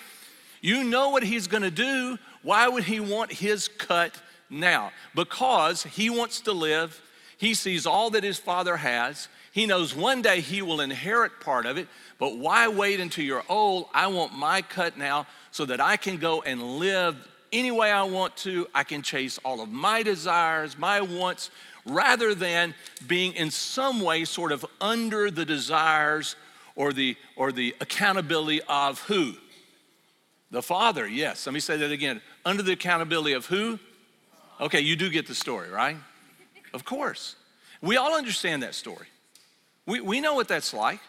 You 0.61 0.83
know 0.85 1.11
what 1.11 1.23
he's 1.23 1.47
gonna 1.47 1.71
do. 1.71 2.19
Why 2.45 2.69
would 2.69 2.85
he 2.85 3.01
want 3.01 3.33
his 3.33 3.67
cut 3.67 4.15
now? 4.49 4.93
Because 5.15 5.83
he 5.83 6.11
wants 6.11 6.43
to 6.43 6.53
live. 6.53 7.01
He 7.39 7.55
sees 7.55 7.87
all 7.87 8.11
that 8.11 8.23
his 8.23 8.39
father 8.39 8.77
has. 8.77 9.29
He 9.51 9.67
knows 9.67 9.95
one 9.95 10.23
day 10.23 10.41
he 10.41 10.63
will 10.63 10.81
inherit 10.81 11.41
part 11.41 11.67
of 11.67 11.79
it, 11.79 11.89
but 12.19 12.37
why 12.39 12.69
wait 12.69 13.01
until 13.01 13.25
you're 13.25 13.45
old? 13.49 13.87
I 13.95 14.09
want 14.09 14.33
my 14.33 14.63
cut 14.63 14.97
now 14.99 15.27
so 15.51 15.65
that 15.67 15.81
I 15.81 15.97
can 15.97 16.19
go 16.19 16.43
and 16.43 16.79
live 16.79 17.17
any 17.53 17.71
way 17.71 17.91
I 17.91 18.03
want 18.03 18.37
to. 18.39 18.67
I 18.75 18.85
can 18.85 19.03
chase 19.03 19.39
all 19.45 19.61
of 19.61 19.71
my 19.71 20.03
desires, 20.03 20.77
my 20.77 21.01
wants, 21.01 21.51
rather 21.87 22.35
than 22.35 22.75
being 23.07 23.33
in 23.35 23.51
some 23.51 24.01
way 24.01 24.25
sort 24.25 24.53
of 24.53 24.67
under 24.81 25.31
the 25.31 25.45
desires 25.45 26.37
or 26.77 26.93
the, 26.93 27.17
or 27.37 27.53
the 27.53 27.75
accountability 27.81 28.61
of 28.69 29.01
who? 29.03 29.35
The 30.55 30.63
Father, 30.63 31.05
yes. 31.05 31.47
Let 31.47 31.53
me 31.53 31.59
say 31.59 31.77
that 31.79 31.91
again. 31.91 32.21
Under 32.45 32.63
the 32.63 32.71
accountability 32.71 33.33
of 33.33 33.45
who? 33.47 33.77
Okay, 34.61 34.79
you 34.79 34.95
do 34.95 35.11
get 35.11 35.27
the 35.27 35.35
story, 35.35 35.69
right? 35.69 35.97
Of 36.73 36.85
course. 36.85 37.35
We 37.83 37.97
all 37.97 38.15
understand 38.15 38.63
that 38.63 38.77
story. 38.77 39.09
We, 39.85 40.01
we 40.01 40.21
know 40.21 40.35
what 40.35 40.47
that's 40.47 40.73
like. 40.73 41.01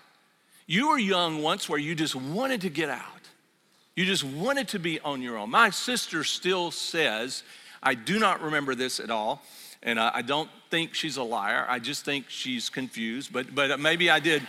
You 0.66 0.90
were 0.90 0.98
young 0.98 1.44
once 1.44 1.70
where 1.70 1.78
you 1.78 1.94
just 1.94 2.16
wanted 2.16 2.62
to 2.62 2.72
get 2.72 2.90
out. 2.90 3.04
You 3.96 4.06
just 4.06 4.24
wanted 4.24 4.68
to 4.70 4.80
be 4.80 5.00
on 5.02 5.22
your 5.22 5.38
own. 5.38 5.52
My 5.52 5.70
sister 5.70 6.24
still 6.24 6.72
says, 6.72 7.44
I 7.84 7.94
do 7.94 8.18
not 8.18 8.42
remember 8.42 8.74
this 8.74 9.00
at 9.00 9.12
all, 9.12 9.44
and 9.84 10.00
I, 10.00 10.10
I 10.16 10.22
don't 10.24 10.50
think 10.72 10.96
she's 10.96 11.18
a 11.18 11.24
liar. 11.24 11.68
I 11.70 11.78
just 11.78 12.04
think 12.04 12.26
she's 12.30 12.72
confused, 12.72 13.32
but, 13.32 13.54
but 13.54 13.70
uh, 13.70 13.78
maybe 13.78 14.10
I 14.10 14.20
did 14.20 14.42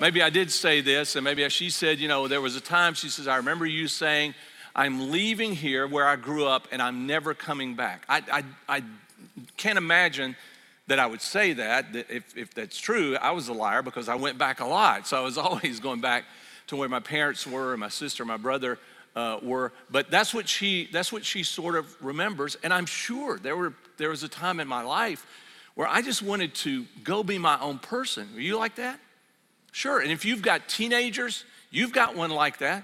maybe 0.00 0.22
I 0.22 0.30
did 0.30 0.50
say 0.50 0.80
this, 0.80 1.16
and 1.16 1.24
maybe 1.24 1.48
she 1.48 1.70
said, 1.70 1.98
you 1.98 2.08
know, 2.08 2.28
there 2.28 2.40
was 2.40 2.56
a 2.56 2.60
time 2.60 2.94
she 2.94 3.08
says, 3.08 3.28
I 3.28 3.36
remember 3.36 3.66
you 3.66 3.88
saying, 3.88 4.34
I'm 4.74 5.10
leaving 5.10 5.54
here 5.54 5.86
where 5.86 6.06
I 6.06 6.16
grew 6.16 6.46
up 6.46 6.68
and 6.70 6.80
I'm 6.80 7.06
never 7.06 7.34
coming 7.34 7.74
back. 7.74 8.04
I, 8.08 8.22
I, 8.68 8.76
I 8.76 8.82
can't 9.56 9.78
imagine 9.78 10.36
that 10.86 10.98
I 10.98 11.06
would 11.06 11.20
say 11.20 11.52
that, 11.54 11.92
that 11.92 12.10
if, 12.10 12.36
if 12.36 12.54
that's 12.54 12.78
true, 12.78 13.16
I 13.16 13.32
was 13.32 13.48
a 13.48 13.52
liar 13.52 13.82
because 13.82 14.08
I 14.08 14.14
went 14.14 14.38
back 14.38 14.60
a 14.60 14.64
lot. 14.64 15.06
So 15.06 15.16
I 15.16 15.20
was 15.20 15.36
always 15.38 15.80
going 15.80 16.00
back 16.00 16.24
to 16.68 16.76
where 16.76 16.88
my 16.88 17.00
parents 17.00 17.46
were, 17.46 17.76
my 17.76 17.88
sister, 17.88 18.24
my 18.24 18.36
brother 18.36 18.78
uh, 19.16 19.38
were. 19.42 19.72
But 19.90 20.10
that's 20.10 20.32
what 20.32 20.48
she 20.48 20.88
that's 20.92 21.12
what 21.12 21.24
she 21.24 21.42
sort 21.42 21.74
of 21.76 21.94
remembers. 22.04 22.56
And 22.62 22.72
I'm 22.72 22.86
sure 22.86 23.38
there 23.38 23.56
were 23.56 23.74
there 23.96 24.10
was 24.10 24.22
a 24.22 24.28
time 24.28 24.60
in 24.60 24.68
my 24.68 24.82
life 24.82 25.26
where 25.74 25.88
I 25.88 26.02
just 26.02 26.22
wanted 26.22 26.54
to 26.56 26.84
go 27.04 27.22
be 27.22 27.38
my 27.38 27.58
own 27.60 27.78
person. 27.78 28.28
Are 28.36 28.40
you 28.40 28.56
like 28.58 28.76
that? 28.76 29.00
Sure. 29.78 30.00
And 30.00 30.10
if 30.10 30.24
you've 30.24 30.42
got 30.42 30.68
teenagers, 30.68 31.44
you've 31.70 31.92
got 31.92 32.16
one 32.16 32.30
like 32.30 32.58
that, 32.58 32.82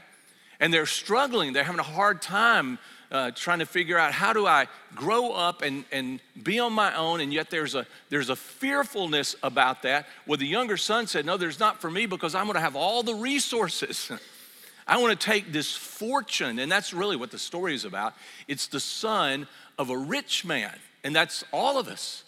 and 0.61 0.73
they're 0.73 0.87
struggling, 0.87 1.53
they're 1.53 1.65
having 1.65 1.81
a 1.81 1.83
hard 1.83 2.23
time 2.23 2.79
uh, 3.11 3.33
trying 3.33 3.59
to 3.59 3.67
figure 3.67 3.99
out 3.99 4.13
how 4.13 4.33
do 4.33 4.47
I 4.47 4.69
grow 4.95 5.33
up 5.33 5.63
and, 5.63 5.85
and 5.91 6.21
be 6.41 6.61
on 6.61 6.73
my 6.73 6.95
own, 6.95 7.21
and 7.21 7.33
yet 7.33 7.51
there's 7.51 7.75
a, 7.75 7.85
there's 8.11 8.31
a 8.31 8.37
fearfulness 8.37 9.35
about 9.43 9.83
that. 9.83 10.07
Well, 10.25 10.39
the 10.39 10.47
younger 10.47 10.77
son 10.77 11.09
said, 11.09 11.27
No, 11.27 11.37
there's 11.37 11.59
not 11.59 11.81
for 11.81 11.91
me 11.91 12.07
because 12.07 12.33
I'm 12.37 12.45
going 12.45 12.55
to 12.55 12.61
have 12.61 12.77
all 12.77 13.03
the 13.03 13.17
resources. 13.17 14.13
I 14.87 14.99
want 14.99 15.19
to 15.19 15.27
take 15.27 15.51
this 15.51 15.75
fortune, 15.75 16.61
and 16.61 16.71
that's 16.71 16.95
really 16.95 17.17
what 17.17 17.33
the 17.33 17.41
story 17.41 17.75
is 17.75 17.85
about. 17.85 18.15
It's 18.47 18.69
the 18.69 18.79
son 18.79 19.49
of 19.81 19.91
a 19.91 19.99
rich 19.99 20.45
man, 20.45 20.79
and 21.03 21.13
that's 21.13 21.43
all 21.53 21.77
of 21.77 21.89
us. 21.89 22.23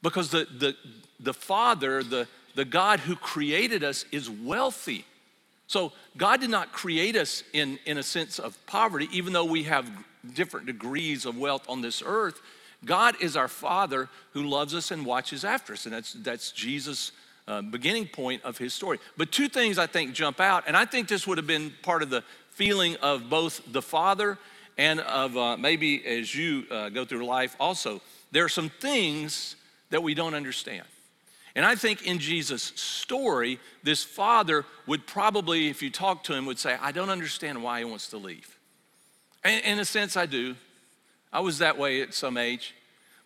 Because 0.00 0.30
the, 0.30 0.46
the, 0.58 0.74
the 1.20 1.34
father, 1.34 2.02
the, 2.02 2.26
the 2.54 2.64
God 2.64 3.00
who 3.00 3.16
created 3.16 3.82
us, 3.82 4.04
is 4.12 4.30
wealthy. 4.30 5.04
So 5.66 5.92
God 6.16 6.40
did 6.40 6.50
not 6.50 6.72
create 6.72 7.16
us 7.16 7.42
in, 7.52 7.78
in 7.86 7.98
a 7.98 8.02
sense 8.02 8.38
of 8.38 8.58
poverty, 8.66 9.08
even 9.12 9.32
though 9.32 9.44
we 9.44 9.64
have 9.64 9.90
different 10.34 10.66
degrees 10.66 11.26
of 11.26 11.36
wealth 11.38 11.64
on 11.68 11.80
this 11.80 12.02
earth. 12.04 12.40
God 12.84 13.16
is 13.20 13.36
our 13.36 13.48
Father 13.48 14.08
who 14.32 14.42
loves 14.44 14.74
us 14.74 14.90
and 14.90 15.06
watches 15.06 15.44
after 15.44 15.72
us. 15.72 15.86
And 15.86 15.94
that's, 15.94 16.12
that's 16.12 16.52
Jesus' 16.52 17.12
uh, 17.48 17.62
beginning 17.62 18.06
point 18.06 18.42
of 18.42 18.58
his 18.58 18.72
story. 18.72 18.98
But 19.16 19.32
two 19.32 19.48
things 19.48 19.78
I 19.78 19.86
think 19.86 20.14
jump 20.14 20.40
out, 20.40 20.64
and 20.66 20.76
I 20.76 20.84
think 20.84 21.08
this 21.08 21.26
would 21.26 21.38
have 21.38 21.46
been 21.46 21.72
part 21.82 22.02
of 22.02 22.10
the 22.10 22.22
feeling 22.50 22.96
of 22.96 23.28
both 23.28 23.60
the 23.72 23.82
Father 23.82 24.38
and 24.76 25.00
of 25.00 25.36
uh, 25.36 25.56
maybe 25.56 26.04
as 26.06 26.34
you 26.34 26.64
uh, 26.70 26.88
go 26.88 27.04
through 27.04 27.24
life 27.24 27.56
also. 27.58 28.00
There 28.32 28.44
are 28.44 28.48
some 28.50 28.68
things 28.68 29.56
that 29.90 30.02
we 30.02 30.14
don't 30.14 30.34
understand. 30.34 30.86
And 31.56 31.64
I 31.64 31.76
think 31.76 32.06
in 32.06 32.18
Jesus' 32.18 32.72
story, 32.74 33.60
this 33.82 34.02
father 34.02 34.64
would 34.86 35.06
probably, 35.06 35.68
if 35.68 35.82
you 35.82 35.90
talk 35.90 36.24
to 36.24 36.34
him, 36.34 36.46
would 36.46 36.58
say, 36.58 36.76
I 36.80 36.90
don't 36.90 37.10
understand 37.10 37.62
why 37.62 37.78
he 37.78 37.84
wants 37.84 38.08
to 38.10 38.16
leave. 38.16 38.58
And 39.44 39.64
in 39.64 39.78
a 39.78 39.84
sense, 39.84 40.16
I 40.16 40.26
do. 40.26 40.56
I 41.32 41.40
was 41.40 41.58
that 41.58 41.78
way 41.78 42.00
at 42.00 42.12
some 42.12 42.36
age. 42.36 42.74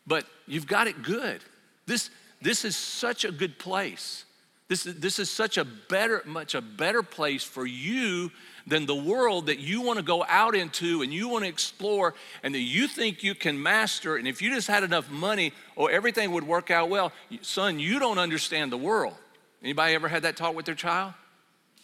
But 0.06 0.26
you've 0.46 0.66
got 0.66 0.86
it 0.86 1.02
good. 1.02 1.42
This, 1.86 2.10
this 2.42 2.64
is 2.64 2.76
such 2.76 3.24
a 3.24 3.32
good 3.32 3.58
place. 3.58 4.24
This, 4.68 4.84
this 4.84 5.18
is 5.18 5.30
such 5.30 5.56
a 5.56 5.64
better, 5.64 6.22
much 6.26 6.54
a 6.54 6.60
better 6.60 7.02
place 7.02 7.42
for 7.42 7.64
you 7.64 8.30
than 8.68 8.86
the 8.86 8.94
world 8.94 9.46
that 9.46 9.58
you 9.58 9.80
want 9.80 9.98
to 9.98 10.04
go 10.04 10.24
out 10.28 10.54
into 10.54 11.02
and 11.02 11.12
you 11.12 11.28
want 11.28 11.44
to 11.44 11.48
explore 11.48 12.14
and 12.42 12.54
that 12.54 12.60
you 12.60 12.86
think 12.86 13.22
you 13.22 13.34
can 13.34 13.60
master. 13.60 14.16
And 14.16 14.28
if 14.28 14.42
you 14.42 14.54
just 14.54 14.68
had 14.68 14.84
enough 14.84 15.10
money, 15.10 15.52
or 15.76 15.90
oh, 15.90 15.94
everything 15.94 16.32
would 16.32 16.46
work 16.46 16.70
out 16.70 16.90
well. 16.90 17.12
Son, 17.40 17.78
you 17.78 17.98
don't 17.98 18.18
understand 18.18 18.70
the 18.70 18.76
world. 18.76 19.14
Anybody 19.62 19.94
ever 19.94 20.08
had 20.08 20.22
that 20.22 20.36
talk 20.36 20.54
with 20.54 20.66
their 20.66 20.74
child? 20.74 21.14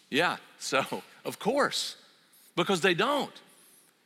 Yeah, 0.09 0.37
so 0.59 0.83
of 1.25 1.39
course, 1.39 1.97
because 2.55 2.81
they 2.81 2.93
don't. 2.93 3.33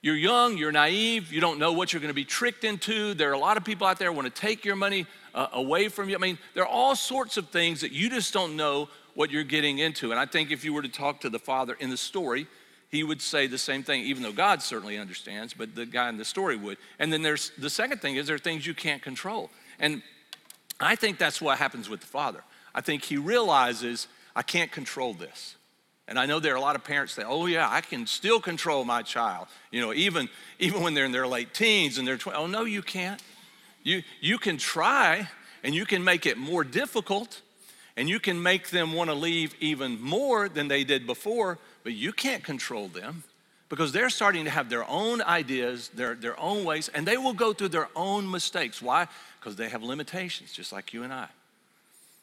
You're 0.02 0.16
young, 0.16 0.58
you're 0.58 0.72
naive, 0.72 1.34
you 1.34 1.42
don't 1.42 1.60
know 1.60 1.74
what 1.74 1.92
you're 1.92 2.00
going 2.00 2.10
to 2.10 2.16
be 2.16 2.24
tricked 2.24 2.64
into. 2.64 3.14
There 3.14 3.30
are 3.30 3.34
a 3.34 3.40
lot 3.40 3.58
of 3.58 3.66
people 3.66 3.86
out 3.86 4.00
there 4.00 4.14
want 4.14 4.34
to 4.34 4.42
take 4.42 4.64
your 4.64 4.78
money 4.78 5.06
uh, 5.36 5.48
away 5.52 5.90
from 5.90 6.08
you. 6.08 6.16
I 6.16 6.20
mean, 6.20 6.38
there 6.54 6.64
are 6.64 6.70
all 6.70 6.96
sorts 6.96 7.36
of 7.36 7.50
things 7.50 7.82
that 7.82 7.92
you 7.92 8.10
just 8.10 8.34
don't 8.34 8.56
know 8.56 8.88
what 9.14 9.30
you're 9.30 9.44
getting 9.44 9.80
into. 9.80 10.12
And 10.12 10.20
I 10.20 10.26
think 10.26 10.52
if 10.52 10.64
you 10.64 10.74
were 10.74 10.82
to 10.82 10.88
talk 10.88 11.20
to 11.22 11.30
the 11.30 11.40
father 11.40 11.76
in 11.78 11.90
the 11.90 11.98
story, 11.98 12.48
he 12.90 13.04
would 13.04 13.22
say 13.22 13.48
the 13.48 13.58
same 13.58 13.84
thing, 13.84 14.02
even 14.04 14.24
though 14.24 14.32
God 14.32 14.62
certainly 14.62 14.98
understands, 14.98 15.54
but 15.54 15.76
the 15.76 15.86
guy 15.86 16.10
in 16.10 16.18
the 16.18 16.26
story 16.26 16.58
would. 16.58 16.78
And 16.98 17.14
then 17.14 17.22
there's 17.22 17.52
the 17.58 17.70
second 17.70 18.02
thing 18.02 18.16
is 18.16 18.28
there 18.28 18.36
are 18.36 18.40
things 18.40 18.66
you 18.66 18.74
can't 18.74 19.02
control. 19.02 19.52
And 19.80 20.02
I 20.80 20.96
think 20.96 21.20
that's 21.20 21.42
what 21.42 21.60
happens 21.60 21.88
with 21.88 22.02
the 22.02 22.08
father. 22.08 22.44
I 22.74 22.82
think 22.82 23.04
he 23.04 23.18
realizes 23.18 24.08
I 24.36 24.42
can't 24.42 24.72
control 24.72 25.14
this. 25.14 25.56
And 26.08 26.18
I 26.18 26.26
know 26.26 26.40
there 26.40 26.54
are 26.54 26.58
a 26.58 26.62
lot 26.62 26.76
of 26.76 26.84
parents 26.84 27.16
that, 27.16 27.28
oh 27.28 27.46
yeah, 27.46 27.70
I 27.70 27.82
can 27.82 28.08
still 28.08 28.40
control 28.40 28.84
my 28.84 29.04
child. 29.04 29.48
You 29.70 29.82
know, 29.82 29.94
even 29.94 30.28
even 30.58 30.82
when 30.82 30.96
they're 30.96 31.06
in 31.06 31.12
their 31.12 31.28
late 31.28 31.54
teens 31.54 32.00
and 32.00 32.08
they're 32.08 32.18
20. 32.18 32.38
Oh 32.38 32.48
no, 32.48 32.64
you 32.64 32.82
can't. 32.82 33.22
You 33.84 34.02
you 34.20 34.40
can 34.40 34.58
try 34.58 35.30
and 35.64 35.76
you 35.76 35.86
can 35.86 36.04
make 36.04 36.26
it 36.26 36.38
more 36.38 36.64
difficult 36.64 37.42
and 37.96 38.10
you 38.10 38.20
can 38.20 38.42
make 38.42 38.70
them 38.70 38.94
want 38.94 39.10
to 39.10 39.14
leave 39.14 39.54
even 39.60 40.02
more 40.02 40.50
than 40.50 40.68
they 40.68 40.84
did 40.84 41.06
before, 41.06 41.60
but 41.84 41.94
you 41.94 42.12
can't 42.12 42.44
control 42.44 42.88
them 42.88 43.24
because 43.70 43.92
they're 43.92 44.10
starting 44.10 44.46
to 44.46 44.50
have 44.50 44.70
their 44.70 44.88
own 44.90 45.22
ideas, 45.22 45.90
their, 45.90 46.16
their 46.16 46.38
own 46.40 46.66
ways, 46.66 46.90
and 46.90 47.08
they 47.08 47.18
will 47.18 47.34
go 47.34 47.54
through 47.54 47.70
their 47.70 47.88
own 47.96 48.30
mistakes. 48.30 48.82
Why? 48.82 49.08
Because 49.40 49.56
they 49.56 49.70
have 49.70 49.84
limitations, 49.84 50.52
just 50.52 50.72
like 50.72 50.92
you 50.92 51.04
and 51.04 51.14
I. 51.14 51.28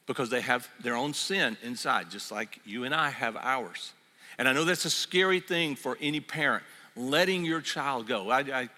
Because 0.07 0.29
they 0.29 0.41
have 0.41 0.69
their 0.81 0.97
own 0.97 1.15
sin 1.15 1.57
inside, 1.63 2.11
just 2.11 2.33
like 2.33 2.61
you 2.65 2.85
and 2.85 2.95
I 2.95 3.11
have 3.11 3.37
ours. 3.37 3.93
And 4.39 4.49
I 4.49 4.53
know 4.53 4.65
that's 4.65 4.85
a 4.85 4.91
scary 4.91 5.41
thing 5.41 5.77
for 5.77 5.97
any 6.01 6.21
parent, 6.21 6.65
letting 6.97 7.45
your 7.45 7.61
child 7.61 8.07
go. 8.07 8.29
I, 8.29 8.41
I 8.41 8.69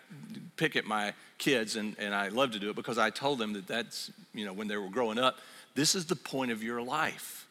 pick 0.57 0.77
at 0.77 0.85
my 0.85 1.15
kids, 1.39 1.77
and, 1.77 1.97
and 1.99 2.15
I 2.15 2.29
love 2.29 2.53
to 2.53 2.59
do 2.59 2.71
it 2.71 2.77
because 2.77 2.99
I 2.99 3.11
told 3.11 3.39
them 3.39 3.55
that 3.55 3.67
that's, 3.67 4.11
you 4.35 4.45
know, 4.45 4.53
when 4.53 4.69
they 4.69 4.77
were 4.77 4.89
growing 4.89 5.19
up, 5.19 5.39
this 5.75 5.95
is 5.95 6.07
the 6.07 6.17
point 6.17 6.51
of 6.53 6.63
your 6.63 6.83
life. 6.83 7.47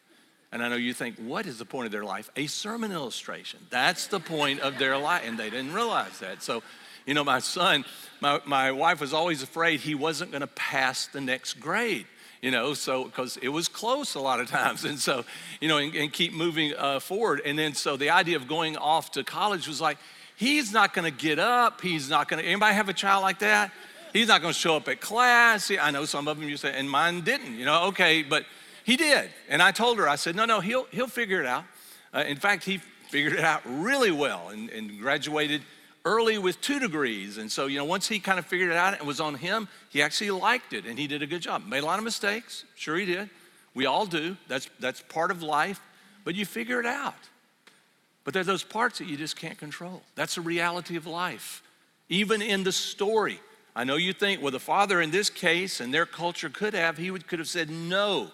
And 0.50 0.62
I 0.62 0.68
know 0.68 0.76
you 0.76 0.94
think, 0.94 1.16
what 1.18 1.46
is 1.46 1.58
the 1.58 1.64
point 1.64 1.86
of 1.86 1.92
their 1.92 2.04
life? 2.04 2.30
A 2.36 2.46
sermon 2.46 2.90
illustration. 2.92 3.60
That's 3.70 4.06
the 4.06 4.20
point 4.20 4.60
of 4.60 4.78
their 4.78 4.96
life. 4.96 5.22
And 5.26 5.38
they 5.38 5.50
didn't 5.50 5.74
realize 5.74 6.18
that. 6.20 6.42
So, 6.42 6.62
you 7.04 7.14
know, 7.14 7.24
my 7.24 7.38
son, 7.38 7.84
my, 8.20 8.40
my 8.46 8.72
wife 8.72 9.00
was 9.00 9.12
always 9.12 9.42
afraid 9.42 9.80
he 9.80 9.94
wasn't 9.94 10.30
going 10.30 10.40
to 10.40 10.46
pass 10.46 11.06
the 11.06 11.20
next 11.20 11.54
grade 11.54 12.06
you 12.40 12.50
know, 12.52 12.74
so 12.74 13.04
because 13.04 13.36
it 13.38 13.48
was 13.48 13.68
close 13.68 14.14
a 14.14 14.20
lot 14.20 14.40
of 14.40 14.48
times, 14.48 14.84
and 14.84 14.98
so 14.98 15.24
you 15.60 15.68
know, 15.68 15.78
and, 15.78 15.94
and 15.94 16.12
keep 16.12 16.32
moving 16.32 16.72
uh, 16.76 17.00
forward. 17.00 17.42
And 17.44 17.58
then 17.58 17.74
so 17.74 17.96
the 17.96 18.10
idea 18.10 18.36
of 18.36 18.46
going 18.46 18.76
off 18.76 19.12
to 19.12 19.24
college 19.24 19.66
was 19.66 19.80
like, 19.80 19.98
he's 20.36 20.72
not 20.72 20.94
going 20.94 21.04
to 21.04 21.16
get 21.16 21.38
up. 21.38 21.80
He's 21.80 22.08
not 22.08 22.28
going 22.28 22.42
to. 22.42 22.48
Anybody 22.48 22.74
have 22.74 22.88
a 22.88 22.94
child 22.94 23.22
like 23.22 23.40
that? 23.40 23.72
He's 24.12 24.28
not 24.28 24.40
going 24.40 24.54
to 24.54 24.58
show 24.58 24.76
up 24.76 24.88
at 24.88 25.00
class. 25.00 25.70
I 25.70 25.90
know 25.90 26.04
some 26.04 26.28
of 26.28 26.38
them 26.38 26.48
you 26.48 26.56
say, 26.56 26.72
and 26.74 26.88
mine 26.88 27.22
didn't. 27.22 27.58
You 27.58 27.64
know, 27.64 27.86
okay, 27.88 28.22
but 28.22 28.44
he 28.88 28.96
did. 28.96 29.28
And 29.50 29.60
I 29.60 29.70
told 29.70 29.98
her, 29.98 30.08
I 30.08 30.16
said, 30.16 30.34
no, 30.34 30.46
no, 30.46 30.60
he'll, 30.60 30.84
he'll 30.90 31.08
figure 31.08 31.42
it 31.42 31.46
out. 31.46 31.64
Uh, 32.14 32.24
in 32.26 32.38
fact, 32.38 32.64
he 32.64 32.78
figured 32.78 33.34
it 33.34 33.44
out 33.44 33.60
really 33.66 34.10
well 34.10 34.48
and, 34.48 34.70
and 34.70 34.98
graduated 34.98 35.60
early 36.06 36.38
with 36.38 36.58
two 36.62 36.78
degrees. 36.78 37.36
And 37.36 37.52
so, 37.52 37.66
you 37.66 37.76
know, 37.76 37.84
once 37.84 38.08
he 38.08 38.18
kind 38.18 38.38
of 38.38 38.46
figured 38.46 38.70
it 38.70 38.78
out 38.78 38.94
and 38.94 39.02
it 39.02 39.06
was 39.06 39.20
on 39.20 39.34
him, 39.34 39.68
he 39.90 40.00
actually 40.00 40.30
liked 40.30 40.72
it 40.72 40.86
and 40.86 40.98
he 40.98 41.06
did 41.06 41.20
a 41.20 41.26
good 41.26 41.42
job. 41.42 41.66
Made 41.66 41.82
a 41.82 41.84
lot 41.84 41.98
of 41.98 42.04
mistakes. 42.04 42.64
Sure, 42.76 42.96
he 42.96 43.04
did. 43.04 43.28
We 43.74 43.84
all 43.84 44.06
do. 44.06 44.38
That's, 44.48 44.70
that's 44.80 45.02
part 45.02 45.30
of 45.30 45.42
life. 45.42 45.82
But 46.24 46.34
you 46.34 46.46
figure 46.46 46.80
it 46.80 46.86
out. 46.86 47.28
But 48.24 48.32
there 48.32 48.40
are 48.40 48.44
those 48.44 48.64
parts 48.64 49.00
that 49.00 49.06
you 49.06 49.18
just 49.18 49.36
can't 49.36 49.58
control. 49.58 50.00
That's 50.14 50.36
the 50.36 50.40
reality 50.40 50.96
of 50.96 51.06
life. 51.06 51.62
Even 52.08 52.40
in 52.40 52.64
the 52.64 52.72
story, 52.72 53.38
I 53.76 53.84
know 53.84 53.96
you 53.96 54.14
think, 54.14 54.40
well, 54.40 54.50
the 54.50 54.58
father 54.58 55.02
in 55.02 55.10
this 55.10 55.28
case 55.28 55.80
and 55.80 55.92
their 55.92 56.06
culture 56.06 56.48
could 56.48 56.72
have, 56.72 56.96
he 56.96 57.10
would, 57.10 57.26
could 57.26 57.38
have 57.38 57.48
said 57.48 57.68
no. 57.68 58.30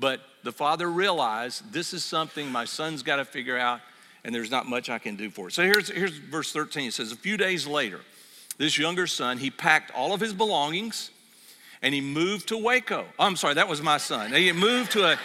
But 0.00 0.20
the 0.42 0.52
father 0.52 0.90
realized 0.90 1.72
this 1.72 1.92
is 1.92 2.02
something 2.02 2.50
my 2.50 2.64
son's 2.64 3.02
got 3.02 3.16
to 3.16 3.24
figure 3.24 3.58
out, 3.58 3.80
and 4.24 4.34
there's 4.34 4.50
not 4.50 4.66
much 4.66 4.88
I 4.88 4.98
can 4.98 5.14
do 5.14 5.30
for 5.30 5.48
it. 5.48 5.52
So 5.52 5.62
here's, 5.62 5.90
here's 5.90 6.16
verse 6.16 6.52
13. 6.52 6.88
It 6.88 6.94
says, 6.94 7.12
A 7.12 7.16
few 7.16 7.36
days 7.36 7.66
later, 7.66 8.00
this 8.56 8.78
younger 8.78 9.06
son, 9.06 9.38
he 9.38 9.50
packed 9.50 9.92
all 9.94 10.14
of 10.14 10.20
his 10.20 10.32
belongings 10.32 11.10
and 11.82 11.94
he 11.94 12.00
moved 12.00 12.48
to 12.48 12.58
Waco. 12.58 13.06
Oh, 13.18 13.24
I'm 13.24 13.36
sorry, 13.36 13.54
that 13.54 13.68
was 13.68 13.82
my 13.82 13.98
son. 13.98 14.32
He 14.32 14.52
moved 14.52 14.92
to 14.92 15.12
a 15.12 15.18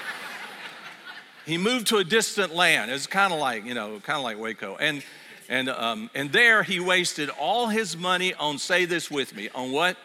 he 1.45 1.57
moved 1.57 1.87
to 1.87 1.97
a 1.97 2.03
distant 2.03 2.53
land. 2.53 2.91
It's 2.91 3.07
kind 3.07 3.33
of 3.33 3.39
like, 3.39 3.65
you 3.65 3.73
know, 3.73 3.99
kind 4.01 4.17
of 4.17 4.23
like 4.23 4.39
Waco. 4.39 4.77
And 4.77 5.03
and 5.49 5.69
um, 5.69 6.09
and 6.15 6.31
there 6.31 6.63
he 6.63 6.79
wasted 6.79 7.29
all 7.29 7.67
his 7.67 7.97
money 7.97 8.33
on 8.33 8.57
say 8.57 8.85
this 8.85 9.11
with 9.11 9.35
me, 9.35 9.49
on 9.53 9.71
what? 9.71 9.97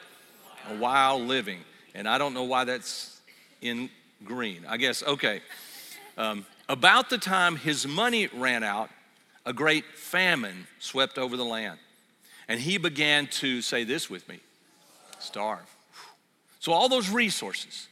A 0.69 0.77
wild 0.77 1.23
living. 1.23 1.61
And 1.95 2.09
I 2.09 2.19
don't 2.19 2.35
know 2.35 2.45
why 2.45 2.65
that's 2.65 3.21
in 3.61 3.91
green. 4.25 4.65
I 4.69 4.77
guess, 4.77 5.03
okay. 5.03 5.41
Um, 6.17 6.47
about 6.69 7.11
the 7.11 7.19
time 7.19 7.57
his 7.57 7.87
money 7.87 8.29
ran 8.35 8.63
out, 8.63 8.91
a 9.47 9.53
great 9.53 9.85
famine 9.95 10.67
swept 10.79 11.19
over 11.19 11.37
the 11.37 11.45
land. 11.45 11.79
And 12.49 12.61
he 12.61 12.79
began 12.79 13.27
to 13.29 13.63
say 13.63 13.85
this 13.85 14.11
with 14.11 14.29
me 14.29 14.41
starve. 15.19 15.67
So, 16.59 16.73
all 16.73 16.89
those 16.89 17.09
resources 17.09 17.89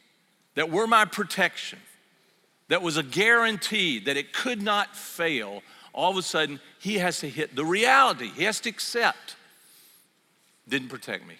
that 0.55 0.71
were 0.71 0.87
my 0.87 1.05
protection, 1.05 1.79
that 2.69 2.83
was 2.83 2.97
a 2.97 3.03
guarantee 3.03 3.99
that 4.01 4.17
it 4.17 4.33
could 4.33 4.61
not 4.61 4.95
fail, 4.97 5.63
all 5.93 6.11
of 6.11 6.17
a 6.17 6.23
sudden 6.23 6.61
he 6.79 6.99
has 6.99 7.21
to 7.21 7.29
hit 7.29 7.57
the 7.57 7.65
reality. 7.65 8.31
He 8.35 8.45
has 8.45 8.61
to 8.61 8.69
accept. 8.69 9.37
Didn't 10.69 10.89
protect 10.89 11.27
me. 11.27 11.37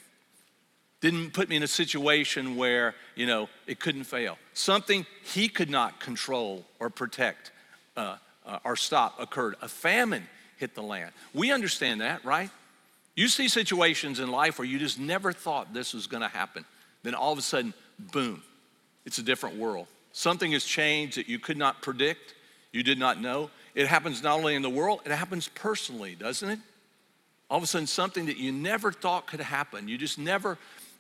Didn't 1.01 1.33
put 1.33 1.49
me 1.49 1.57
in 1.57 1.63
a 1.63 1.69
situation 1.69 2.57
where, 2.57 2.95
you 3.15 3.27
know, 3.27 3.49
it 3.67 3.79
couldn't 3.79 4.05
fail. 4.05 4.37
Something 4.53 5.07
he 5.23 5.49
could 5.49 5.71
not 5.71 6.01
control 6.01 6.65
or 6.81 6.91
protect 6.91 7.53
uh, 7.97 8.17
uh, 8.45 8.59
or 8.65 8.75
stop 8.75 9.21
occurred. 9.21 9.55
A 9.63 9.69
famine 9.69 10.27
hit 10.57 10.75
the 10.75 10.83
land. 10.83 11.13
We 11.33 11.53
understand 11.53 12.01
that, 12.01 12.25
right? 12.25 12.51
You 13.15 13.29
see 13.29 13.49
situations 13.49 14.21
in 14.21 14.31
life 14.31 14.59
where 14.59 14.67
you 14.67 14.79
just 14.79 14.99
never 14.99 15.33
thought 15.33 15.73
this 15.73 15.95
was 15.95 16.07
going 16.07 16.23
to 16.23 16.29
happen. 16.29 16.65
Then 17.03 17.15
all 17.15 17.33
of 17.33 17.39
a 17.39 17.43
sudden, 17.43 17.75
boom, 18.13 18.43
it's 19.05 19.19
a 19.19 19.23
different 19.23 19.57
world. 19.57 19.87
Something 20.13 20.53
has 20.53 20.65
changed 20.65 21.17
that 21.17 21.29
you 21.29 21.39
could 21.39 21.57
not 21.57 21.81
predict, 21.83 22.35
you 22.73 22.83
did 22.83 22.99
not 22.99 23.21
know. 23.21 23.51
It 23.75 23.87
happens 23.87 24.23
not 24.23 24.39
only 24.39 24.55
in 24.55 24.63
the 24.63 24.71
world, 24.71 25.01
it 25.05 25.13
happens 25.13 25.49
personally, 25.49 26.17
doesn't 26.17 26.49
it? 26.49 26.59
All 27.51 27.57
of 27.57 27.65
a 27.65 27.67
sudden, 27.67 27.87
something 27.87 28.27
that 28.27 28.37
you 28.37 28.53
never 28.53 28.93
thought 28.93 29.27
could 29.27 29.41
happen. 29.41 29.89
You 29.89 29.97
just 29.97 30.19
never 30.19 30.59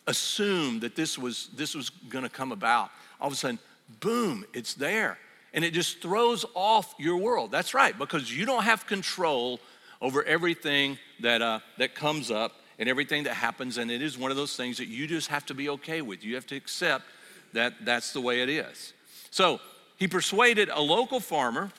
assumed 0.08 0.80
that 0.80 0.96
this 0.96 1.16
was, 1.16 1.50
this 1.54 1.74
was 1.74 1.90
going 1.90 2.24
to 2.24 2.30
come 2.30 2.50
about. 2.50 2.90
All 3.20 3.28
of 3.28 3.32
a 3.32 3.36
sudden, 3.36 3.58
boom, 4.00 4.44
it's 4.52 4.74
there. 4.74 5.18
And 5.54 5.64
it 5.64 5.72
just 5.72 6.02
throws 6.02 6.44
off 6.54 6.94
your 6.98 7.18
world. 7.18 7.52
That's 7.52 7.74
right, 7.74 7.96
because 7.96 8.34
you 8.36 8.44
don't 8.46 8.64
have 8.64 8.86
control 8.86 9.60
over 10.00 10.24
everything 10.24 10.98
that, 11.20 11.42
uh, 11.42 11.60
that 11.76 11.94
comes 11.94 12.30
up 12.30 12.52
and 12.78 12.88
everything 12.88 13.24
that 13.24 13.34
happens. 13.34 13.78
And 13.78 13.90
it 13.90 14.02
is 14.02 14.18
one 14.18 14.30
of 14.30 14.36
those 14.36 14.56
things 14.56 14.78
that 14.78 14.88
you 14.88 15.06
just 15.06 15.28
have 15.28 15.44
to 15.46 15.54
be 15.54 15.68
okay 15.70 16.00
with. 16.02 16.24
You 16.24 16.34
have 16.34 16.46
to 16.48 16.56
accept 16.56 17.04
that 17.52 17.84
that's 17.84 18.12
the 18.12 18.20
way 18.20 18.42
it 18.42 18.48
is. 18.48 18.92
So 19.30 19.60
he 19.96 20.08
persuaded 20.08 20.68
a 20.68 20.80
local 20.80 21.20
farmer 21.20 21.70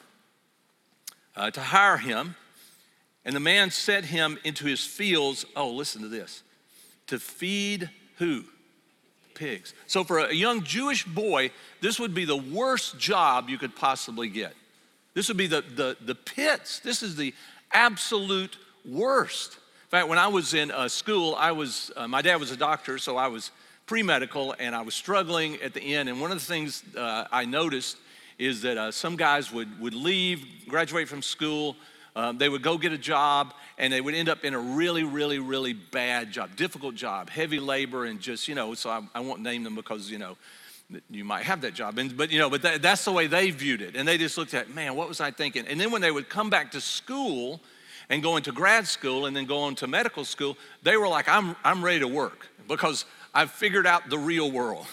uh, 1.36 1.52
to 1.52 1.62
hire 1.62 1.98
him, 1.98 2.36
and 3.26 3.36
the 3.36 3.40
man 3.40 3.72
set 3.72 4.06
him 4.06 4.38
into 4.44 4.66
his 4.66 4.84
fields. 4.84 5.46
Oh, 5.56 5.70
listen 5.70 6.02
to 6.02 6.08
this 6.08 6.44
to 7.08 7.20
feed 7.20 7.90
who? 8.20 8.44
Pigs. 9.34 9.74
So 9.88 10.04
for 10.04 10.20
a 10.20 10.34
young 10.34 10.64
Jewish 10.64 11.06
boy, 11.06 11.52
this 11.82 12.00
would 12.00 12.14
be 12.14 12.26
the 12.26 12.38
worst 12.38 13.00
job 13.00 13.50
you 13.50 13.58
could 13.58 13.76
possibly 13.76 14.28
get. 14.30 14.54
This 15.14 15.28
would 15.30 15.38
be 15.38 15.48
the, 15.48 15.62
the, 15.62 15.98
the 16.02 16.16
pits. 16.16 16.80
This 16.80 17.02
is 17.02 17.16
the 17.16 17.34
absolute 17.72 18.58
worst. 18.86 19.54
In 19.54 19.90
fact, 19.90 20.08
when 20.08 20.20
I 20.20 20.28
was 20.28 20.54
in 20.54 20.70
uh, 20.70 20.88
school, 20.88 21.36
I 21.36 21.52
was, 21.52 21.92
uh, 21.96 22.08
my 22.08 22.22
dad 22.22 22.36
was 22.36 22.52
a 22.52 22.58
doctor, 22.58 22.98
so 22.98 23.18
I 23.18 23.28
was 23.28 23.52
pre-medical 23.86 24.54
and 24.60 24.76
I 24.76 24.82
was 24.82 24.94
struggling 24.94 25.60
at 25.62 25.74
the 25.74 25.82
end. 25.96 26.10
And 26.10 26.22
one 26.22 26.32
of 26.32 26.40
the 26.40 26.46
things 26.46 26.84
uh, 26.96 27.26
I 27.32 27.46
noticed 27.46 27.98
is 28.38 28.62
that 28.62 28.78
uh, 28.78 28.92
some 28.92 29.16
guys 29.16 29.52
would, 29.52 29.80
would 29.80 29.94
leave, 29.94 30.46
graduate 30.68 31.08
from 31.08 31.22
school, 31.22 31.76
um, 32.20 32.38
they 32.38 32.50
would 32.50 32.62
go 32.62 32.78
get 32.78 32.92
a 32.92 32.98
job 32.98 33.54
and 33.78 33.94
they 33.94 34.02
would 34.02 34.14
end 34.14 34.28
up 34.28 34.44
in 34.44 34.54
a 34.54 34.60
really, 34.60 35.04
really, 35.06 35.40
really 35.40 35.72
bad 35.72 36.34
job, 36.34 36.54
difficult 36.58 36.94
job, 36.94 37.30
heavy 37.30 37.62
labor, 37.62 38.04
and 38.04 38.20
just, 38.20 38.50
you 38.50 38.56
know, 38.56 38.74
so 38.74 38.90
I, 38.90 39.02
I 39.16 39.22
won't 39.22 39.42
name 39.42 39.64
them 39.64 39.74
because, 39.74 40.12
you 40.12 40.18
know, 40.18 40.36
you 41.10 41.24
might 41.24 41.46
have 41.46 41.62
that 41.62 41.76
job. 41.76 41.98
And, 41.98 42.18
but, 42.18 42.30
you 42.30 42.38
know, 42.38 42.50
but 42.50 42.62
that, 42.64 42.82
that's 42.82 43.06
the 43.06 43.14
way 43.14 43.28
they 43.28 43.52
viewed 43.52 43.82
it. 43.82 43.96
And 43.96 44.06
they 44.06 44.18
just 44.18 44.38
looked 44.38 44.54
at, 44.54 44.70
man, 44.76 44.98
what 44.98 45.08
was 45.08 45.22
I 45.22 45.32
thinking? 45.32 45.66
And 45.66 45.80
then 45.80 45.92
when 45.92 46.02
they 46.02 46.12
would 46.12 46.28
come 46.28 46.50
back 46.50 46.72
to 46.72 46.82
school 46.82 47.62
and 48.10 48.22
go 48.22 48.36
into 48.36 48.52
grad 48.52 48.86
school 48.86 49.26
and 49.26 49.34
then 49.34 49.46
go 49.46 49.60
on 49.60 49.76
to 49.76 49.88
medical 49.88 50.26
school, 50.26 50.58
they 50.84 50.98
were 50.98 51.08
like, 51.08 51.30
I'm, 51.30 51.56
I'm 51.64 51.82
ready 51.82 52.00
to 52.00 52.08
work 52.08 52.50
because 52.68 53.06
I've 53.34 53.52
figured 53.52 53.86
out 53.86 54.10
the 54.10 54.18
real 54.18 54.52
world. 54.52 54.86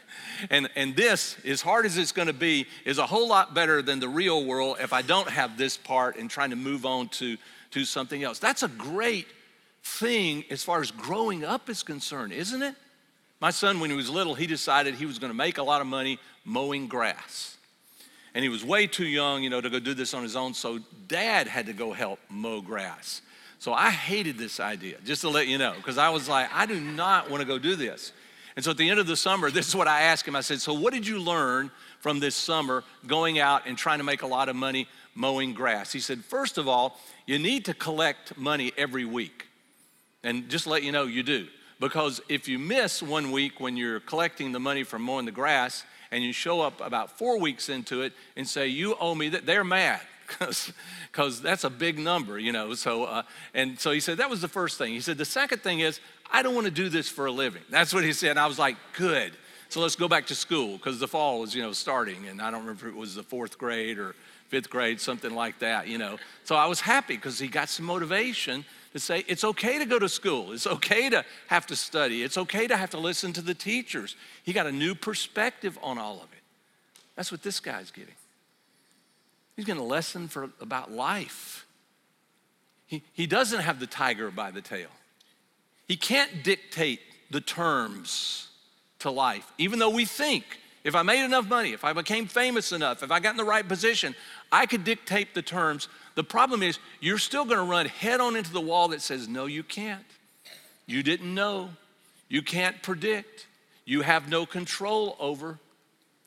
and, 0.50 0.68
and 0.74 0.96
this, 0.96 1.36
as 1.44 1.60
hard 1.60 1.86
as 1.86 1.96
it's 1.96 2.12
going 2.12 2.26
to 2.26 2.34
be, 2.34 2.66
is 2.84 2.98
a 2.98 3.06
whole 3.06 3.28
lot 3.28 3.54
better 3.54 3.82
than 3.82 4.00
the 4.00 4.08
real 4.08 4.44
world 4.44 4.78
if 4.80 4.92
I 4.92 5.02
don't 5.02 5.28
have 5.28 5.56
this 5.56 5.76
part 5.76 6.16
and 6.16 6.28
trying 6.28 6.50
to 6.50 6.56
move 6.56 6.84
on 6.84 7.08
to, 7.10 7.36
to 7.70 7.84
something 7.84 8.22
else. 8.22 8.38
That's 8.38 8.62
a 8.62 8.68
great 8.68 9.26
thing 9.82 10.44
as 10.50 10.62
far 10.64 10.80
as 10.80 10.90
growing 10.90 11.44
up 11.44 11.68
is 11.70 11.82
concerned, 11.82 12.32
isn't 12.32 12.62
it? 12.62 12.74
My 13.40 13.50
son, 13.50 13.78
when 13.78 13.90
he 13.90 13.96
was 13.96 14.08
little, 14.08 14.34
he 14.34 14.46
decided 14.46 14.94
he 14.94 15.06
was 15.06 15.18
going 15.18 15.30
to 15.30 15.36
make 15.36 15.58
a 15.58 15.62
lot 15.62 15.80
of 15.80 15.86
money 15.86 16.18
mowing 16.44 16.88
grass. 16.88 17.56
And 18.34 18.42
he 18.42 18.48
was 18.48 18.64
way 18.64 18.86
too 18.86 19.06
young, 19.06 19.42
you 19.42 19.50
know, 19.50 19.60
to 19.60 19.70
go 19.70 19.78
do 19.78 19.94
this 19.94 20.14
on 20.14 20.22
his 20.22 20.34
own, 20.34 20.54
so 20.54 20.80
dad 21.06 21.46
had 21.46 21.66
to 21.66 21.72
go 21.72 21.92
help 21.92 22.18
mow 22.28 22.60
grass. 22.60 23.22
So 23.64 23.72
I 23.72 23.90
hated 23.90 24.36
this 24.36 24.60
idea, 24.60 24.98
just 25.06 25.22
to 25.22 25.30
let 25.30 25.48
you 25.48 25.56
know, 25.56 25.72
because 25.74 25.96
I 25.96 26.10
was 26.10 26.28
like, 26.28 26.50
I 26.52 26.66
do 26.66 26.78
not 26.78 27.30
want 27.30 27.40
to 27.40 27.46
go 27.46 27.58
do 27.58 27.76
this. 27.76 28.12
And 28.56 28.62
so 28.62 28.72
at 28.72 28.76
the 28.76 28.90
end 28.90 29.00
of 29.00 29.06
the 29.06 29.16
summer, 29.16 29.50
this 29.50 29.66
is 29.66 29.74
what 29.74 29.88
I 29.88 30.02
asked 30.02 30.28
him. 30.28 30.36
I 30.36 30.42
said, 30.42 30.60
So 30.60 30.74
what 30.74 30.92
did 30.92 31.06
you 31.06 31.18
learn 31.18 31.70
from 32.00 32.20
this 32.20 32.36
summer 32.36 32.84
going 33.06 33.38
out 33.38 33.62
and 33.64 33.78
trying 33.78 34.00
to 34.00 34.04
make 34.04 34.20
a 34.20 34.26
lot 34.26 34.50
of 34.50 34.54
money 34.54 34.86
mowing 35.14 35.54
grass? 35.54 35.94
He 35.94 36.00
said, 36.00 36.22
First 36.26 36.58
of 36.58 36.68
all, 36.68 37.00
you 37.24 37.38
need 37.38 37.64
to 37.64 37.72
collect 37.72 38.36
money 38.36 38.70
every 38.76 39.06
week. 39.06 39.46
And 40.22 40.50
just 40.50 40.66
let 40.66 40.82
you 40.82 40.92
know, 40.92 41.04
you 41.04 41.22
do. 41.22 41.46
Because 41.80 42.20
if 42.28 42.46
you 42.48 42.58
miss 42.58 43.02
one 43.02 43.30
week 43.30 43.60
when 43.60 43.78
you're 43.78 44.00
collecting 44.00 44.52
the 44.52 44.60
money 44.60 44.82
from 44.82 45.00
mowing 45.00 45.24
the 45.24 45.32
grass 45.32 45.84
and 46.10 46.22
you 46.22 46.34
show 46.34 46.60
up 46.60 46.82
about 46.82 47.16
four 47.16 47.40
weeks 47.40 47.70
into 47.70 48.02
it 48.02 48.12
and 48.36 48.46
say, 48.46 48.66
You 48.66 48.94
owe 49.00 49.14
me 49.14 49.30
that, 49.30 49.46
they're 49.46 49.64
mad 49.64 50.02
because 50.26 51.40
that's 51.40 51.64
a 51.64 51.70
big 51.70 51.98
number, 51.98 52.38
you 52.38 52.52
know. 52.52 52.74
So, 52.74 53.04
uh, 53.04 53.22
and 53.54 53.78
so 53.78 53.90
he 53.90 54.00
said 54.00 54.18
that 54.18 54.30
was 54.30 54.40
the 54.40 54.48
first 54.48 54.78
thing. 54.78 54.92
He 54.92 55.00
said 55.00 55.18
the 55.18 55.24
second 55.24 55.62
thing 55.62 55.80
is 55.80 56.00
I 56.30 56.42
don't 56.42 56.54
want 56.54 56.66
to 56.66 56.72
do 56.72 56.88
this 56.88 57.08
for 57.08 57.26
a 57.26 57.32
living. 57.32 57.62
That's 57.70 57.92
what 57.94 58.04
he 58.04 58.12
said. 58.12 58.30
And 58.30 58.38
I 58.38 58.46
was 58.46 58.58
like, 58.58 58.76
good. 58.96 59.32
So 59.68 59.80
let's 59.80 59.96
go 59.96 60.08
back 60.08 60.26
to 60.26 60.34
school 60.34 60.76
because 60.76 61.00
the 61.00 61.08
fall 61.08 61.40
was, 61.40 61.54
you 61.54 61.62
know, 61.62 61.72
starting, 61.72 62.28
and 62.28 62.40
I 62.40 62.50
don't 62.50 62.60
remember 62.60 62.86
if 62.86 62.94
it 62.94 62.98
was 62.98 63.14
the 63.14 63.22
fourth 63.22 63.58
grade 63.58 63.98
or 63.98 64.14
fifth 64.48 64.70
grade, 64.70 65.00
something 65.00 65.34
like 65.34 65.58
that, 65.58 65.88
you 65.88 65.98
know. 65.98 66.18
So 66.44 66.54
I 66.54 66.66
was 66.66 66.80
happy 66.80 67.16
because 67.16 67.38
he 67.38 67.48
got 67.48 67.68
some 67.68 67.86
motivation 67.86 68.64
to 68.92 69.00
say 69.00 69.24
it's 69.26 69.42
okay 69.42 69.78
to 69.78 69.84
go 69.84 69.98
to 69.98 70.08
school. 70.08 70.52
It's 70.52 70.66
okay 70.66 71.10
to 71.10 71.24
have 71.48 71.66
to 71.66 71.76
study. 71.76 72.22
It's 72.22 72.38
okay 72.38 72.68
to 72.68 72.76
have 72.76 72.90
to 72.90 72.98
listen 72.98 73.32
to 73.32 73.42
the 73.42 73.54
teachers. 73.54 74.14
He 74.44 74.52
got 74.52 74.66
a 74.66 74.72
new 74.72 74.94
perspective 74.94 75.76
on 75.82 75.98
all 75.98 76.16
of 76.16 76.32
it. 76.32 76.42
That's 77.16 77.32
what 77.32 77.42
this 77.42 77.58
guy's 77.58 77.90
getting. 77.90 78.14
He's 79.56 79.64
getting 79.64 79.82
a 79.82 79.86
lesson 79.86 80.28
for, 80.28 80.50
about 80.60 80.90
life. 80.90 81.66
He, 82.86 83.02
he 83.12 83.26
doesn't 83.26 83.60
have 83.60 83.80
the 83.80 83.86
tiger 83.86 84.30
by 84.30 84.50
the 84.50 84.60
tail. 84.60 84.88
He 85.86 85.96
can't 85.96 86.42
dictate 86.42 87.00
the 87.30 87.40
terms 87.40 88.48
to 89.00 89.10
life, 89.10 89.50
even 89.58 89.78
though 89.78 89.90
we 89.90 90.04
think 90.04 90.44
if 90.84 90.94
I 90.94 91.02
made 91.02 91.24
enough 91.24 91.48
money, 91.48 91.72
if 91.72 91.82
I 91.82 91.94
became 91.94 92.26
famous 92.26 92.70
enough, 92.70 93.02
if 93.02 93.10
I 93.10 93.18
got 93.18 93.30
in 93.30 93.36
the 93.38 93.44
right 93.44 93.66
position, 93.66 94.14
I 94.52 94.66
could 94.66 94.84
dictate 94.84 95.34
the 95.34 95.40
terms. 95.40 95.88
The 96.14 96.22
problem 96.24 96.62
is, 96.62 96.78
you're 97.00 97.18
still 97.18 97.46
going 97.46 97.56
to 97.58 97.64
run 97.64 97.86
head 97.86 98.20
on 98.20 98.36
into 98.36 98.52
the 98.52 98.60
wall 98.60 98.88
that 98.88 99.00
says, 99.00 99.26
No, 99.26 99.46
you 99.46 99.62
can't. 99.62 100.04
You 100.86 101.02
didn't 101.02 101.34
know. 101.34 101.70
You 102.28 102.42
can't 102.42 102.82
predict. 102.82 103.46
You 103.86 104.02
have 104.02 104.28
no 104.28 104.44
control 104.44 105.16
over. 105.18 105.58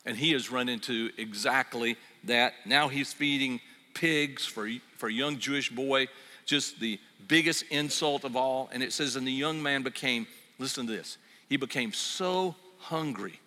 And 0.05 0.17
he 0.17 0.31
has 0.31 0.51
run 0.51 0.69
into 0.69 1.11
exactly 1.17 1.97
that. 2.25 2.53
Now 2.65 2.87
he's 2.87 3.13
feeding 3.13 3.59
pigs 3.93 4.45
for, 4.45 4.69
for 4.97 5.09
a 5.09 5.13
young 5.13 5.37
Jewish 5.39 5.69
boy, 5.69 6.07
just 6.45 6.79
the 6.79 6.99
biggest 7.27 7.63
insult 7.69 8.23
of 8.23 8.35
all. 8.35 8.69
And 8.71 8.83
it 8.83 8.93
says, 8.93 9.15
and 9.15 9.25
the 9.25 9.31
young 9.31 9.61
man 9.61 9.83
became, 9.83 10.27
listen 10.59 10.87
to 10.87 10.93
this, 10.93 11.17
he 11.49 11.57
became 11.57 11.93
so 11.93 12.55
hungry 12.79 13.39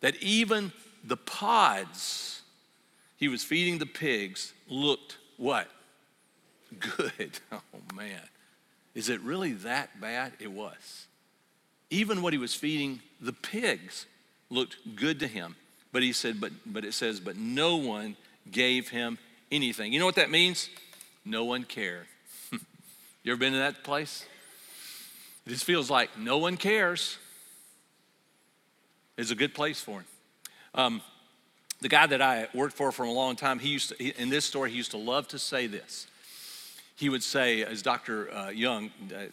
that 0.00 0.16
even 0.16 0.72
the 1.04 1.16
pods 1.16 2.42
he 3.16 3.28
was 3.28 3.44
feeding 3.44 3.78
the 3.78 3.86
pigs 3.86 4.52
looked 4.68 5.18
what? 5.36 5.68
Good. 6.78 7.38
Oh 7.52 7.94
man. 7.94 8.22
Is 8.94 9.08
it 9.08 9.20
really 9.20 9.52
that 9.52 10.00
bad? 10.00 10.32
It 10.38 10.50
was. 10.50 11.06
Even 11.90 12.22
what 12.22 12.32
he 12.32 12.38
was 12.38 12.54
feeding 12.54 13.00
the 13.20 13.32
pigs 13.32 14.06
looked 14.48 14.76
good 14.96 15.20
to 15.20 15.26
him. 15.26 15.56
But 15.92 16.02
he 16.02 16.12
said, 16.12 16.40
but, 16.40 16.52
but 16.66 16.84
it 16.84 16.94
says, 16.94 17.20
but 17.20 17.36
no 17.36 17.76
one 17.76 18.16
gave 18.50 18.88
him 18.88 19.18
anything. 19.50 19.92
You 19.92 19.98
know 19.98 20.06
what 20.06 20.14
that 20.16 20.30
means? 20.30 20.68
No 21.24 21.44
one 21.44 21.64
cared. 21.64 22.06
you 22.52 23.32
ever 23.32 23.38
been 23.38 23.54
in 23.54 23.60
that 23.60 23.82
place? 23.82 24.24
It 25.46 25.50
just 25.50 25.64
feels 25.64 25.90
like 25.90 26.18
no 26.18 26.38
one 26.38 26.56
cares. 26.56 27.18
It's 29.16 29.30
a 29.30 29.34
good 29.34 29.54
place 29.54 29.80
for 29.80 30.00
him. 30.00 30.06
Um, 30.74 31.02
the 31.80 31.88
guy 31.88 32.06
that 32.06 32.22
I 32.22 32.48
worked 32.54 32.76
for 32.76 32.92
for 32.92 33.04
a 33.04 33.10
long 33.10 33.36
time, 33.36 33.58
he 33.58 33.68
used 33.68 33.90
to, 33.90 34.20
in 34.20 34.28
this 34.28 34.44
story, 34.44 34.70
he 34.70 34.76
used 34.76 34.92
to 34.92 34.98
love 34.98 35.28
to 35.28 35.38
say 35.38 35.66
this. 35.66 36.06
He 36.96 37.08
would 37.08 37.22
say, 37.22 37.64
as 37.64 37.82
Dr. 37.82 38.32
Uh, 38.32 38.50
Young 38.50 38.90
uh, 39.14 39.26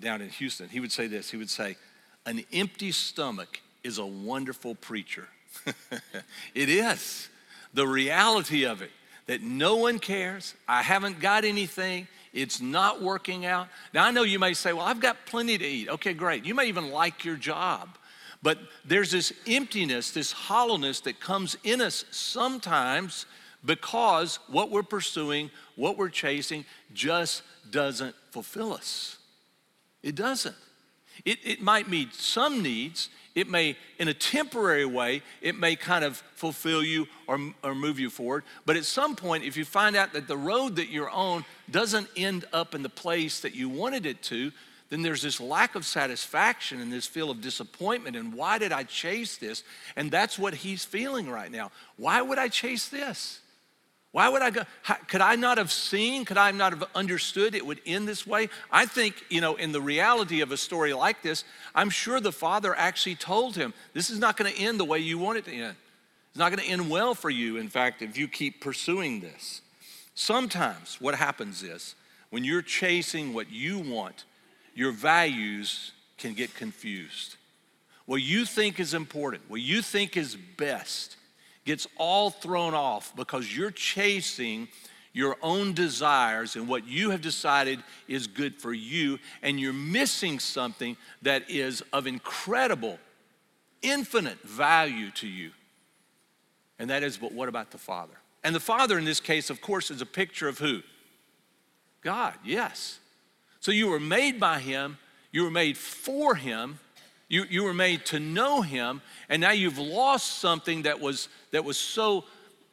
down 0.00 0.22
in 0.22 0.28
Houston, 0.30 0.68
he 0.68 0.78
would 0.78 0.92
say 0.92 1.08
this. 1.08 1.30
He 1.30 1.36
would 1.36 1.50
say, 1.50 1.76
an 2.24 2.44
empty 2.52 2.92
stomach 2.92 3.60
is 3.82 3.98
a 3.98 4.06
wonderful 4.06 4.76
preacher. 4.76 5.28
it 6.54 6.68
is. 6.68 7.28
The 7.74 7.86
reality 7.86 8.64
of 8.64 8.82
it 8.82 8.90
that 9.26 9.42
no 9.42 9.76
one 9.76 9.98
cares. 9.98 10.54
I 10.66 10.82
haven't 10.82 11.20
got 11.20 11.44
anything. 11.44 12.08
It's 12.32 12.60
not 12.60 13.00
working 13.00 13.46
out. 13.46 13.68
Now, 13.94 14.04
I 14.04 14.10
know 14.10 14.22
you 14.22 14.38
may 14.38 14.54
say, 14.54 14.72
well, 14.72 14.84
I've 14.84 15.00
got 15.00 15.24
plenty 15.26 15.56
to 15.56 15.64
eat. 15.64 15.88
Okay, 15.88 16.14
great. 16.14 16.44
You 16.44 16.54
may 16.54 16.66
even 16.66 16.90
like 16.90 17.24
your 17.24 17.36
job. 17.36 17.96
But 18.42 18.58
there's 18.84 19.10
this 19.10 19.32
emptiness, 19.46 20.10
this 20.10 20.32
hollowness 20.32 21.00
that 21.02 21.20
comes 21.20 21.56
in 21.62 21.80
us 21.80 22.04
sometimes 22.10 23.26
because 23.64 24.38
what 24.48 24.70
we're 24.70 24.82
pursuing, 24.82 25.50
what 25.76 25.98
we're 25.98 26.08
chasing, 26.08 26.64
just 26.92 27.42
doesn't 27.70 28.14
fulfill 28.30 28.72
us. 28.72 29.18
It 30.02 30.14
doesn't. 30.14 30.56
It, 31.24 31.38
it 31.44 31.60
might 31.60 31.88
meet 31.88 32.14
some 32.14 32.62
needs. 32.62 33.10
It 33.34 33.48
may, 33.48 33.76
in 33.98 34.08
a 34.08 34.14
temporary 34.14 34.84
way, 34.84 35.22
it 35.40 35.54
may 35.56 35.76
kind 35.76 36.04
of 36.04 36.16
fulfill 36.34 36.82
you 36.82 37.06
or, 37.28 37.38
or 37.62 37.74
move 37.74 38.00
you 38.00 38.10
forward. 38.10 38.42
But 38.66 38.76
at 38.76 38.84
some 38.84 39.14
point, 39.14 39.44
if 39.44 39.56
you 39.56 39.64
find 39.64 39.94
out 39.94 40.12
that 40.14 40.26
the 40.26 40.36
road 40.36 40.76
that 40.76 40.88
you're 40.88 41.10
on 41.10 41.44
doesn't 41.70 42.08
end 42.16 42.44
up 42.52 42.74
in 42.74 42.82
the 42.82 42.88
place 42.88 43.40
that 43.40 43.54
you 43.54 43.68
wanted 43.68 44.04
it 44.04 44.22
to, 44.24 44.50
then 44.88 45.02
there's 45.02 45.22
this 45.22 45.40
lack 45.40 45.76
of 45.76 45.86
satisfaction 45.86 46.80
and 46.80 46.92
this 46.92 47.06
feel 47.06 47.30
of 47.30 47.40
disappointment. 47.40 48.16
And 48.16 48.34
why 48.34 48.58
did 48.58 48.72
I 48.72 48.82
chase 48.82 49.36
this? 49.36 49.62
And 49.94 50.10
that's 50.10 50.36
what 50.36 50.52
he's 50.52 50.84
feeling 50.84 51.30
right 51.30 51.50
now. 51.50 51.70
Why 51.96 52.20
would 52.20 52.38
I 52.38 52.48
chase 52.48 52.88
this? 52.88 53.40
Why 54.12 54.28
would 54.28 54.42
I 54.42 54.50
go? 54.50 54.62
Could 55.06 55.20
I 55.20 55.36
not 55.36 55.56
have 55.58 55.70
seen? 55.70 56.24
Could 56.24 56.36
I 56.36 56.50
not 56.50 56.72
have 56.72 56.84
understood 56.96 57.54
it 57.54 57.64
would 57.64 57.80
end 57.86 58.08
this 58.08 58.26
way? 58.26 58.48
I 58.70 58.86
think, 58.86 59.24
you 59.28 59.40
know, 59.40 59.54
in 59.54 59.70
the 59.70 59.80
reality 59.80 60.40
of 60.40 60.50
a 60.50 60.56
story 60.56 60.92
like 60.92 61.22
this, 61.22 61.44
I'm 61.74 61.90
sure 61.90 62.18
the 62.18 62.32
father 62.32 62.74
actually 62.76 63.14
told 63.14 63.54
him, 63.54 63.72
this 63.94 64.10
is 64.10 64.18
not 64.18 64.36
going 64.36 64.52
to 64.52 64.60
end 64.60 64.80
the 64.80 64.84
way 64.84 64.98
you 64.98 65.16
want 65.18 65.38
it 65.38 65.44
to 65.44 65.52
end. 65.52 65.76
It's 66.30 66.38
not 66.38 66.50
going 66.50 66.62
to 66.62 66.68
end 66.68 66.90
well 66.90 67.14
for 67.14 67.30
you, 67.30 67.56
in 67.56 67.68
fact, 67.68 68.02
if 68.02 68.18
you 68.18 68.26
keep 68.26 68.60
pursuing 68.60 69.20
this. 69.20 69.62
Sometimes 70.14 71.00
what 71.00 71.14
happens 71.14 71.62
is 71.62 71.94
when 72.30 72.42
you're 72.42 72.62
chasing 72.62 73.32
what 73.32 73.50
you 73.50 73.78
want, 73.78 74.24
your 74.74 74.92
values 74.92 75.92
can 76.18 76.34
get 76.34 76.54
confused. 76.54 77.36
What 78.06 78.22
you 78.22 78.44
think 78.44 78.80
is 78.80 78.92
important, 78.92 79.48
what 79.48 79.60
you 79.60 79.82
think 79.82 80.16
is 80.16 80.36
best, 80.36 81.16
gets 81.70 81.86
all 81.98 82.30
thrown 82.30 82.74
off 82.74 83.14
because 83.14 83.56
you're 83.56 83.70
chasing 83.70 84.66
your 85.12 85.36
own 85.40 85.72
desires 85.72 86.56
and 86.56 86.66
what 86.66 86.84
you 86.84 87.10
have 87.10 87.20
decided 87.20 87.78
is 88.08 88.26
good 88.26 88.56
for 88.56 88.72
you, 88.72 89.20
and 89.40 89.60
you're 89.60 89.72
missing 89.72 90.40
something 90.40 90.96
that 91.22 91.48
is 91.48 91.80
of 91.92 92.08
incredible, 92.08 92.98
infinite 93.82 94.40
value 94.42 95.12
to 95.12 95.28
you. 95.28 95.52
And 96.80 96.90
that 96.90 97.04
is, 97.04 97.16
but 97.16 97.30
what 97.30 97.48
about 97.48 97.70
the 97.70 97.78
Father? 97.78 98.14
And 98.42 98.52
the 98.52 98.58
Father 98.58 98.98
in 98.98 99.04
this 99.04 99.20
case, 99.20 99.48
of 99.48 99.60
course, 99.60 99.92
is 99.92 100.02
a 100.02 100.06
picture 100.06 100.48
of 100.48 100.58
who? 100.58 100.82
God, 102.02 102.34
yes. 102.44 102.98
So 103.60 103.70
you 103.70 103.86
were 103.86 104.00
made 104.00 104.40
by 104.40 104.58
Him, 104.58 104.98
you 105.30 105.44
were 105.44 105.52
made 105.52 105.78
for 105.78 106.34
Him, 106.34 106.80
you, 107.30 107.44
you 107.48 107.62
were 107.62 107.72
made 107.72 108.04
to 108.06 108.18
know 108.18 108.60
Him, 108.60 109.00
and 109.28 109.40
now 109.40 109.52
you've 109.52 109.78
lost 109.78 110.40
something 110.40 110.82
that 110.82 111.00
was, 111.00 111.28
that 111.52 111.64
was 111.64 111.78
so 111.78 112.24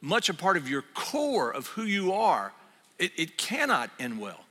much 0.01 0.29
a 0.29 0.33
part 0.33 0.57
of 0.57 0.67
your 0.67 0.83
core 0.95 1.51
of 1.51 1.67
who 1.67 1.83
you 1.83 2.11
are. 2.11 2.51
It, 2.97 3.11
it 3.15 3.37
cannot 3.37 3.91
end 3.99 4.19
well. 4.19 4.43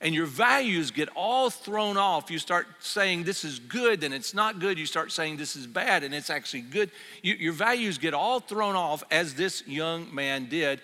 And 0.00 0.14
your 0.14 0.26
values 0.26 0.90
get 0.90 1.10
all 1.14 1.50
thrown 1.50 1.98
off. 1.98 2.30
You 2.30 2.38
start 2.38 2.66
saying 2.80 3.22
this 3.22 3.44
is 3.44 3.60
good 3.60 4.02
and 4.02 4.12
it's 4.12 4.34
not 4.34 4.58
good. 4.58 4.76
You 4.76 4.86
start 4.86 5.12
saying 5.12 5.36
this 5.36 5.54
is 5.54 5.66
bad 5.66 6.02
and 6.02 6.12
it's 6.12 6.30
actually 6.30 6.62
good. 6.62 6.90
You, 7.22 7.34
your 7.34 7.52
values 7.52 7.98
get 7.98 8.12
all 8.12 8.40
thrown 8.40 8.74
off 8.74 9.04
as 9.12 9.34
this 9.34 9.64
young 9.66 10.12
man 10.12 10.46
did, 10.46 10.80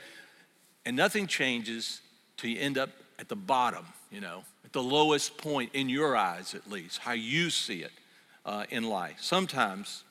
and 0.85 0.95
nothing 0.95 1.27
changes 1.27 2.03
till 2.37 2.51
you 2.51 2.61
end 2.61 2.77
up 2.77 2.91
at 3.19 3.29
the 3.29 3.37
bottom, 3.37 3.87
you 4.13 4.21
know, 4.21 4.45
at 4.65 4.73
the 4.75 4.83
lowest 4.83 5.39
point 5.39 5.71
in 5.73 5.89
your 5.89 6.15
eyes, 6.15 6.55
at 6.55 6.71
least, 6.71 6.99
how 6.99 7.13
you 7.13 7.49
see 7.49 7.83
it 7.83 7.93
uh, 8.45 8.65
in 8.71 8.85
life. 8.85 9.17
Sometimes, 9.21 10.05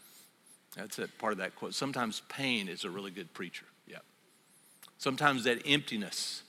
that's 0.75 0.99
it, 0.99 1.17
part 1.17 1.33
of 1.33 1.39
that 1.39 1.55
quote. 1.55 1.73
Sometimes 1.73 2.21
pain 2.29 2.67
is 2.67 2.83
a 2.83 2.89
really 2.89 3.11
good 3.11 3.33
preacher. 3.33 3.65
Yeah. 3.87 3.97
Sometimes 4.97 5.43
that 5.45 5.61
emptiness 5.65 6.43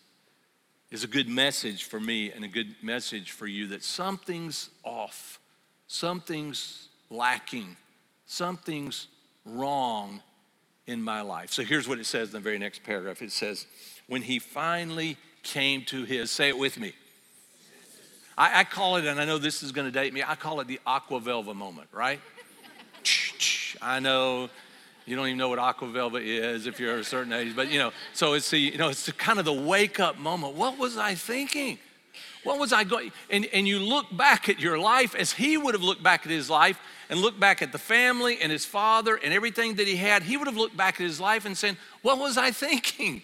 is 0.91 1.05
a 1.05 1.07
good 1.07 1.29
message 1.29 1.85
for 1.85 2.01
me 2.01 2.33
and 2.33 2.45
a 2.45 2.49
good 2.49 2.75
message 2.83 3.33
for 3.33 3.47
you 3.47 3.69
that 3.69 3.85
something's 3.85 4.71
off, 4.85 5.39
something's 5.87 6.89
lacking, 7.11 7.77
something's 8.27 9.09
wrong 9.45 10.23
in 10.87 11.03
my 11.03 11.21
life. 11.21 11.53
So 11.53 11.63
here's 11.63 11.87
what 11.87 11.99
it 11.99 12.07
says 12.07 12.29
in 12.29 12.35
the 12.35 12.41
very 12.41 12.59
next 12.59 12.83
paragraph 12.83 13.23
it 13.23 13.33
says, 13.33 13.67
When 14.07 14.23
he 14.23 14.39
finally 14.39 15.17
came 15.43 15.83
to 15.87 16.05
his, 16.05 16.31
say 16.31 16.49
it 16.49 16.59
with 16.59 16.79
me. 16.79 16.95
I, 18.39 18.61
I 18.61 18.65
call 18.65 18.97
it, 18.97 19.05
and 19.05 19.21
I 19.21 19.25
know 19.25 19.37
this 19.37 19.65
is 19.65 19.73
going 19.73 19.87
to 19.87 19.91
date 19.91 20.15
me, 20.15 20.23
I 20.23 20.37
call 20.37 20.61
it 20.61 20.69
the 20.69 20.79
aqua 20.87 21.21
velva 21.21 21.55
moment, 21.55 21.89
right? 21.93 22.21
I 23.83 23.99
know 23.99 24.49
you 25.07 25.17
don't 25.17 25.27
even 25.27 25.39
know 25.39 25.49
what 25.49 25.59
aqua 25.59 25.89
velva 25.89 26.23
is 26.23 26.67
if 26.69 26.79
you're 26.79 26.99
a 26.99 27.05
certain 27.05 27.33
age, 27.33 27.57
but 27.57 27.69
you 27.69 27.81
know, 27.81 27.91
so 28.13 28.35
it's 28.35 28.49
the, 28.51 28.59
you 28.59 28.79
know, 28.79 28.91
it's 28.91 29.07
the 29.07 29.13
kind 29.13 29.41
of 29.41 29.45
the 29.45 29.53
wake 29.53 29.99
up 29.99 30.19
moment. 30.19 30.55
What 30.55 30.79
was 30.79 30.97
I 30.97 31.17
thinking? 31.17 31.81
What 32.45 32.61
was 32.61 32.73
I 32.73 32.85
going? 32.85 33.11
And, 33.29 33.47
and 33.53 33.67
you 33.67 33.81
look 33.81 34.07
back 34.17 34.49
at 34.49 34.61
your 34.61 34.79
life 34.79 35.17
as 35.17 35.33
he 35.33 35.57
would 35.57 35.75
have 35.75 35.83
looked 35.83 36.05
back 36.05 36.25
at 36.25 36.31
his 36.31 36.49
life 36.49 36.79
and 37.11 37.21
looked 37.21 37.41
back 37.41 37.61
at 37.61 37.73
the 37.73 37.79
family 37.79 38.39
and 38.41 38.53
his 38.53 38.65
father 38.65 39.17
and 39.17 39.35
everything 39.35 39.75
that 39.75 39.89
he 39.89 39.97
had. 39.97 40.23
He 40.23 40.37
would 40.37 40.47
have 40.47 40.57
looked 40.57 40.77
back 40.77 40.95
at 40.95 41.07
his 41.07 41.19
life 41.19 41.45
and 41.45 41.59
said, 41.59 41.77
What 42.03 42.19
was 42.19 42.39
I 42.39 42.53
thinking? 42.53 43.23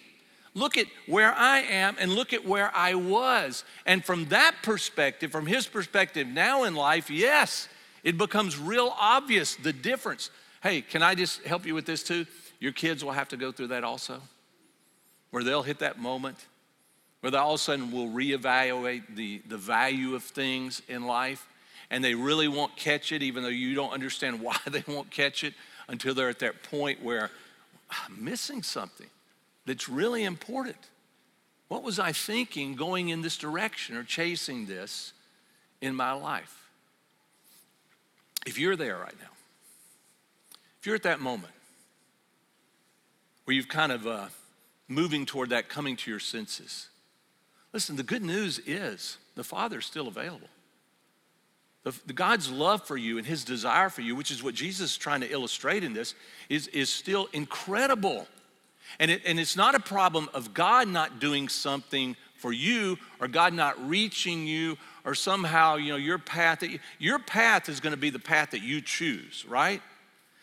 Look 0.55 0.77
at 0.77 0.87
where 1.05 1.33
I 1.33 1.59
am 1.59 1.97
and 1.99 2.13
look 2.13 2.31
at 2.31 2.45
where 2.45 2.71
I 2.73 2.95
was. 2.95 3.65
And 3.85 4.03
from 4.03 4.25
that 4.29 4.55
perspective, 4.63 5.29
from 5.29 5.45
his 5.45 5.67
perspective 5.67 6.27
now 6.27 6.63
in 6.63 6.75
life, 6.75 7.09
yes, 7.09 7.67
it 8.03 8.17
becomes 8.17 8.57
real 8.57 8.95
obvious 8.97 9.55
the 9.55 9.73
difference. 9.73 10.31
Hey, 10.63 10.81
can 10.81 11.03
I 11.03 11.13
just 11.13 11.43
help 11.43 11.65
you 11.65 11.75
with 11.75 11.85
this 11.85 12.03
too? 12.03 12.25
Your 12.61 12.71
kids 12.71 13.03
will 13.03 13.11
have 13.11 13.27
to 13.29 13.37
go 13.37 13.51
through 13.51 13.67
that 13.67 13.83
also, 13.83 14.21
where 15.31 15.43
they'll 15.43 15.61
hit 15.61 15.79
that 15.79 15.99
moment, 15.99 16.45
where 17.19 17.31
they 17.31 17.37
all 17.37 17.55
of 17.55 17.59
a 17.59 17.63
sudden 17.63 17.91
will 17.91 18.07
reevaluate 18.07 19.03
the, 19.13 19.41
the 19.49 19.57
value 19.57 20.15
of 20.15 20.23
things 20.23 20.81
in 20.87 21.05
life, 21.05 21.45
and 21.89 22.01
they 22.01 22.15
really 22.15 22.47
won't 22.47 22.77
catch 22.77 23.11
it, 23.11 23.21
even 23.21 23.43
though 23.43 23.49
you 23.49 23.75
don't 23.75 23.91
understand 23.91 24.39
why 24.41 24.57
they 24.67 24.85
won't 24.87 25.11
catch 25.11 25.43
it 25.43 25.53
until 25.89 26.13
they're 26.13 26.29
at 26.29 26.39
that 26.39 26.63
point 26.63 27.03
where 27.03 27.29
ah, 27.91 28.05
I'm 28.07 28.23
missing 28.23 28.63
something 28.63 29.07
that's 29.65 29.89
really 29.89 30.23
important. 30.23 30.77
What 31.67 31.83
was 31.83 31.99
I 31.99 32.11
thinking 32.11 32.75
going 32.75 33.09
in 33.09 33.21
this 33.21 33.37
direction 33.37 33.97
or 33.97 34.03
chasing 34.03 34.65
this 34.65 35.13
in 35.81 35.95
my 35.95 36.13
life? 36.13 36.69
If 38.45 38.59
you're 38.59 38.75
there 38.75 38.97
right 38.97 39.15
now, 39.19 39.29
if 40.79 40.85
you're 40.85 40.95
at 40.95 41.03
that 41.03 41.19
moment 41.19 41.53
where 43.45 43.55
you've 43.55 43.67
kind 43.67 43.91
of 43.91 44.05
uh, 44.05 44.27
moving 44.87 45.25
toward 45.25 45.49
that 45.49 45.67
coming 45.67 45.95
to 45.95 46.11
your 46.11 46.19
senses, 46.19 46.89
listen, 47.73 47.95
the 47.95 48.03
good 48.03 48.23
news 48.23 48.59
is 48.59 49.17
the 49.33 49.43
Father's 49.43 49.85
still 49.85 50.07
available. 50.07 50.47
The, 51.83 51.95
the, 52.07 52.13
God's 52.13 52.49
love 52.49 52.83
for 52.83 52.97
you 52.97 53.17
and 53.19 53.25
his 53.25 53.43
desire 53.43 53.89
for 53.89 54.01
you, 54.01 54.15
which 54.15 54.31
is 54.31 54.43
what 54.43 54.55
Jesus 54.55 54.91
is 54.91 54.97
trying 54.97 55.21
to 55.21 55.31
illustrate 55.31 55.83
in 55.83 55.93
this, 55.93 56.15
is, 56.49 56.67
is 56.67 56.89
still 56.89 57.27
incredible. 57.31 58.27
And, 58.99 59.11
it, 59.11 59.21
and 59.25 59.39
it's 59.39 59.55
not 59.55 59.75
a 59.75 59.79
problem 59.79 60.29
of 60.33 60.53
God 60.53 60.87
not 60.87 61.19
doing 61.19 61.49
something 61.49 62.15
for 62.35 62.51
you 62.51 62.97
or 63.19 63.27
God 63.27 63.53
not 63.53 63.87
reaching 63.87 64.45
you 64.45 64.77
or 65.03 65.15
somehow, 65.15 65.75
you 65.75 65.91
know, 65.91 65.97
your 65.97 66.17
path, 66.17 66.63
you, 66.63 66.79
your 66.99 67.19
path 67.19 67.69
is 67.69 67.79
going 67.79 67.91
to 67.91 67.97
be 67.97 68.09
the 68.09 68.19
path 68.19 68.51
that 68.51 68.61
you 68.61 68.81
choose, 68.81 69.45
right? 69.47 69.81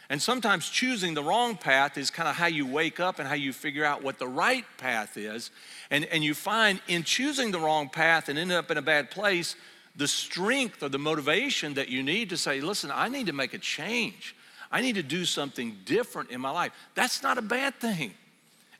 And 0.08 0.20
sometimes 0.20 0.68
choosing 0.68 1.14
the 1.14 1.22
wrong 1.22 1.56
path 1.56 1.96
is 1.96 2.10
kind 2.10 2.28
of 2.28 2.34
how 2.34 2.46
you 2.46 2.66
wake 2.66 3.00
up 3.00 3.18
and 3.18 3.26
how 3.26 3.34
you 3.34 3.52
figure 3.52 3.84
out 3.84 4.02
what 4.02 4.18
the 4.18 4.28
right 4.28 4.64
path 4.76 5.16
is. 5.16 5.50
And, 5.90 6.04
and 6.06 6.22
you 6.22 6.34
find 6.34 6.80
in 6.86 7.02
choosing 7.02 7.50
the 7.50 7.60
wrong 7.60 7.88
path 7.88 8.28
and 8.28 8.38
ending 8.38 8.56
up 8.56 8.70
in 8.70 8.76
a 8.76 8.82
bad 8.82 9.10
place, 9.10 9.56
the 9.96 10.08
strength 10.08 10.82
or 10.82 10.88
the 10.88 10.98
motivation 10.98 11.74
that 11.74 11.88
you 11.88 12.02
need 12.02 12.30
to 12.30 12.36
say, 12.36 12.60
listen, 12.60 12.90
I 12.92 13.08
need 13.08 13.26
to 13.26 13.32
make 13.32 13.54
a 13.54 13.58
change. 13.58 14.34
I 14.70 14.80
need 14.80 14.96
to 14.96 15.02
do 15.02 15.24
something 15.24 15.78
different 15.84 16.30
in 16.30 16.40
my 16.40 16.50
life. 16.50 16.72
That's 16.94 17.22
not 17.22 17.38
a 17.38 17.42
bad 17.42 17.76
thing. 17.76 18.14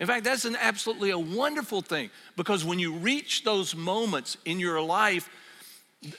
In 0.02 0.08
fact, 0.08 0.24
that's 0.24 0.44
an 0.46 0.56
absolutely 0.60 1.10
a 1.10 1.18
wonderful 1.18 1.80
thing 1.80 2.10
because 2.36 2.64
when 2.64 2.80
you 2.80 2.92
reach 2.92 3.44
those 3.44 3.76
moments 3.76 4.36
in 4.44 4.58
your 4.58 4.82
life, 4.82 5.30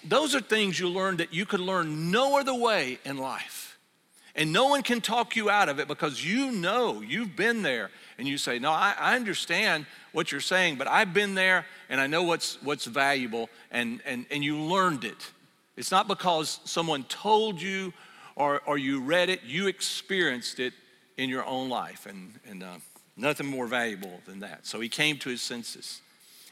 those 0.06 0.34
are 0.34 0.40
things 0.40 0.80
you 0.80 0.88
learn 0.88 1.18
that 1.18 1.34
you 1.34 1.46
could 1.46 1.60
learn 1.60 2.10
no 2.10 2.40
other 2.40 2.54
way 2.54 2.98
in 3.04 3.18
life. 3.18 3.78
And 4.36 4.54
no 4.54 4.70
one 4.70 4.84
can 4.84 5.02
talk 5.02 5.36
you 5.36 5.50
out 5.50 5.68
of 5.68 5.80
it 5.80 5.90
because 5.90 6.26
you 6.26 6.54
know 6.54 7.02
you've 7.02 7.36
been 7.36 7.62
there 7.62 7.92
and 8.18 8.26
you 8.26 8.38
say, 8.38 8.58
No, 8.58 8.72
I, 8.72 8.96
I 8.98 9.16
understand 9.18 9.86
what 10.14 10.32
you're 10.32 10.40
saying, 10.40 10.78
but 10.78 10.88
I've 10.88 11.14
been 11.14 11.36
there 11.36 11.66
and 11.90 12.00
I 12.00 12.08
know 12.08 12.24
what's, 12.24 12.64
what's 12.64 12.86
valuable 12.86 13.50
and, 13.70 14.00
and, 14.06 14.26
and 14.32 14.46
you 14.46 14.62
learned 14.62 15.04
it. 15.04 15.30
It's 15.76 15.92
not 15.92 16.08
because 16.08 16.62
someone 16.64 17.04
told 17.10 17.62
you 17.62 17.92
or, 18.38 18.62
or 18.66 18.78
you 18.78 19.02
read 19.02 19.28
it, 19.28 19.42
you 19.44 19.68
experienced 19.68 20.62
it 20.62 20.72
in 21.18 21.30
your 21.30 21.44
own 21.44 21.68
life. 21.68 22.06
And, 22.06 22.40
and 22.50 22.64
uh, 22.64 22.78
Nothing 23.16 23.48
more 23.48 23.68
valuable 23.68 24.22
than 24.26 24.40
that. 24.40 24.66
So 24.66 24.80
he 24.80 24.90
came 24.90 25.18
to 25.20 25.30
his 25.30 25.42
senses 25.42 26.02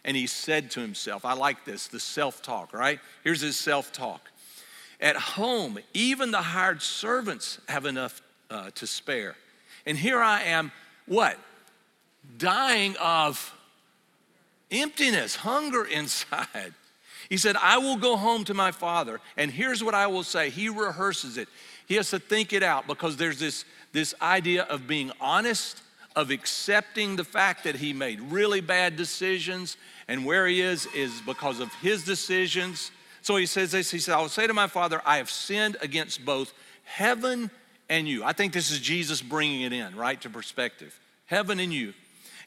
and 0.06 0.16
he 0.16 0.28
said 0.28 0.72
to 0.72 0.80
himself, 0.80 1.26
I 1.26 1.34
like 1.34 1.66
this, 1.66 1.88
the 1.88 2.00
self 2.00 2.42
talk, 2.42 2.74
right? 2.74 3.00
Here's 3.24 3.42
his 3.42 3.56
self 3.56 3.92
talk. 3.92 4.30
At 5.00 5.16
home, 5.16 5.80
even 5.94 6.32
the 6.32 6.42
hired 6.42 6.82
servants 6.82 7.60
have 7.68 7.86
enough 7.86 8.22
uh, 8.50 8.70
to 8.76 8.86
spare. 8.86 9.36
And 9.86 9.98
here 9.98 10.22
I 10.22 10.44
am, 10.44 10.72
what? 11.08 11.38
dying 12.38 12.96
of 12.98 13.54
emptiness, 14.70 15.36
hunger 15.36 15.86
inside. 15.86 16.74
He 17.30 17.38
said, 17.38 17.56
I 17.56 17.78
will 17.78 17.98
go 17.98 18.18
home 18.18 18.44
to 18.46 18.54
my 18.54 18.72
father, 18.72 19.22
and 19.38 19.50
here's 19.52 19.84
what 19.84 19.96
I 19.96 20.08
will 20.08 20.24
say. 20.24 20.50
He 20.50 20.68
rehearses 20.68 21.38
it. 21.38 21.48
He 21.88 21.96
has 21.96 22.10
to 22.10 22.20
think 22.20 22.52
it 22.52 22.64
out 22.64 22.88
because 22.88 23.18
there's 23.18 23.40
this, 23.40 23.64
this 23.94 24.14
idea 24.22 24.64
of 24.64 24.88
being 24.88 25.12
honest, 25.22 25.82
of 26.16 26.30
accepting 26.32 27.16
the 27.16 27.24
fact 27.24 27.64
that 27.64 27.76
he 27.76 27.94
made 27.94 28.20
really 28.20 28.62
bad 28.62 28.96
decisions, 28.96 29.78
and 30.08 30.26
where 30.26 30.48
he 30.48 30.62
is 30.62 30.88
is 30.96 31.22
because 31.22 31.60
of 31.60 31.74
his 31.76 32.04
decisions. 32.04 32.92
So 33.22 33.36
he 33.36 33.46
says 33.46 33.72
this 33.72 33.92
He 33.92 34.00
said, 34.00 34.16
I 34.16 34.22
will 34.22 34.30
say 34.30 34.48
to 34.48 34.54
my 34.54 34.68
father, 34.68 35.02
I 35.06 35.18
have 35.18 35.30
sinned 35.30 35.78
against 35.82 36.26
both 36.26 36.54
heaven 36.84 37.50
and 37.90 38.08
you. 38.08 38.24
I 38.24 38.34
think 38.34 38.54
this 38.54 38.72
is 38.72 38.80
Jesus 38.80 39.22
bringing 39.22 39.62
it 39.62 39.74
in, 39.74 39.96
right, 39.96 40.20
to 40.22 40.30
perspective. 40.30 40.98
Heaven 41.26 41.60
and 41.60 41.74
you. 41.74 41.94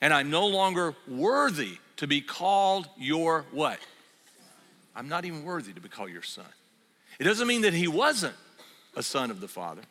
And 0.00 0.12
I'm 0.12 0.30
no 0.30 0.46
longer 0.46 0.94
worthy 1.08 1.78
to 1.96 2.06
be 2.06 2.20
called 2.20 2.88
your 2.98 3.44
what? 3.52 3.78
I'm 4.96 5.08
not 5.08 5.24
even 5.24 5.44
worthy 5.44 5.72
to 5.72 5.80
be 5.80 5.88
called 5.88 6.10
your 6.10 6.22
son. 6.22 6.44
It 7.18 7.24
doesn't 7.24 7.46
mean 7.46 7.62
that 7.62 7.74
he 7.74 7.88
wasn't 7.88 8.34
a 8.96 9.02
son 9.02 9.30
of 9.30 9.40
the 9.40 9.48
Father. 9.48 9.82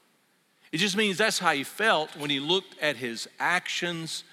It 0.74 0.78
just 0.80 0.98
means 0.98 1.20
that's 1.20 1.38
how 1.38 1.54
he 1.54 1.64
felt 1.64 2.18
when 2.18 2.32
he 2.32 2.40
looked 2.40 2.82
at 2.82 2.96
his 2.96 3.30
actions 3.40 4.24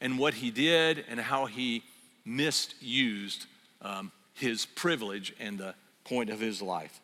and 0.00 0.18
what 0.18 0.32
he 0.32 0.50
did 0.50 1.04
and 1.06 1.20
how 1.20 1.44
he 1.44 1.84
misused 2.24 3.44
um, 3.82 4.10
his 4.32 4.64
privilege 4.64 5.34
and 5.38 5.58
the 5.58 5.74
point 6.04 6.30
of 6.30 6.40
his 6.40 6.62
life. 6.62 6.98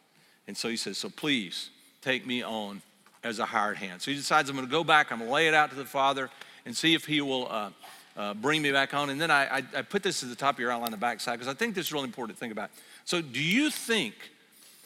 And 0.46 0.56
so 0.56 0.70
he 0.70 0.76
says, 0.78 0.96
So 0.96 1.10
please 1.10 1.68
take 2.00 2.26
me 2.26 2.42
on 2.42 2.80
as 3.22 3.40
a 3.40 3.44
hired 3.44 3.76
hand. 3.76 4.00
So 4.00 4.10
he 4.10 4.16
decides, 4.16 4.48
I'm 4.48 4.56
going 4.56 4.66
to 4.66 4.72
go 4.72 4.84
back, 4.84 5.12
I'm 5.12 5.18
going 5.18 5.28
to 5.28 5.34
lay 5.34 5.48
it 5.48 5.54
out 5.54 5.68
to 5.68 5.76
the 5.76 5.84
Father 5.84 6.30
and 6.64 6.74
see 6.74 6.94
if 6.94 7.04
he 7.04 7.20
will. 7.20 7.46
Uh, 7.48 7.70
uh, 8.16 8.34
bring 8.34 8.60
me 8.60 8.72
back 8.72 8.94
on. 8.94 9.10
And 9.10 9.20
then 9.20 9.30
I, 9.30 9.58
I, 9.58 9.62
I, 9.76 9.82
put 9.82 10.02
this 10.02 10.24
at 10.24 10.28
the 10.28 10.34
top 10.34 10.56
of 10.56 10.58
your 10.58 10.72
outline 10.72 10.86
on 10.86 10.90
the 10.90 10.96
back 10.96 11.20
side 11.20 11.34
because 11.34 11.46
I 11.46 11.54
think 11.54 11.76
this 11.76 11.86
is 11.86 11.92
really 11.92 12.06
important 12.06 12.36
to 12.36 12.40
think 12.40 12.50
about. 12.50 12.70
So, 13.04 13.22
do 13.22 13.40
you 13.40 13.70
think 13.70 14.32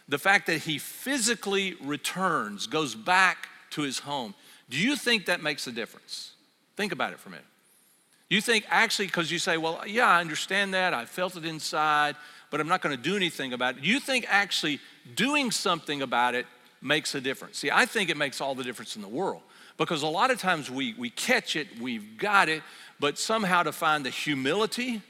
the 0.06 0.18
fact 0.18 0.48
that 0.48 0.58
he 0.58 0.76
physically 0.76 1.76
returns, 1.82 2.66
goes 2.66 2.94
back 2.94 3.48
to 3.72 3.82
his 3.82 3.98
home, 3.98 4.34
do 4.70 4.78
you 4.78 4.96
think 4.96 5.26
that 5.26 5.42
makes 5.42 5.66
a 5.66 5.72
difference? 5.72 6.32
Think 6.76 6.92
about 6.92 7.12
it 7.12 7.18
for 7.18 7.28
a 7.28 7.32
minute. 7.32 7.46
You 8.30 8.40
think 8.40 8.64
actually, 8.70 9.06
because 9.06 9.30
you 9.30 9.38
say, 9.38 9.58
well, 9.58 9.82
yeah, 9.86 10.08
I 10.08 10.20
understand 10.20 10.72
that, 10.72 10.94
I 10.94 11.04
felt 11.04 11.36
it 11.36 11.44
inside, 11.44 12.16
but 12.50 12.60
I'm 12.60 12.68
not 12.68 12.80
going 12.80 12.96
to 12.96 13.02
do 13.02 13.14
anything 13.14 13.52
about 13.52 13.76
it. 13.76 13.84
You 13.84 14.00
think 14.00 14.24
actually 14.28 14.80
doing 15.14 15.50
something 15.50 16.00
about 16.00 16.34
it 16.34 16.46
makes 16.80 17.14
a 17.14 17.20
difference? 17.20 17.58
See, 17.58 17.70
I 17.70 17.84
think 17.84 18.08
it 18.08 18.16
makes 18.16 18.40
all 18.40 18.54
the 18.54 18.64
difference 18.64 18.96
in 18.96 19.02
the 19.02 19.08
world 19.08 19.42
because 19.76 20.02
a 20.02 20.06
lot 20.06 20.30
of 20.30 20.38
times 20.38 20.70
we, 20.70 20.94
we 20.94 21.10
catch 21.10 21.56
it, 21.56 21.68
we've 21.80 22.16
got 22.16 22.48
it, 22.48 22.62
but 22.98 23.18
somehow 23.18 23.62
to 23.64 23.72
find 23.72 24.04
the 24.04 24.10
humility, 24.10 25.02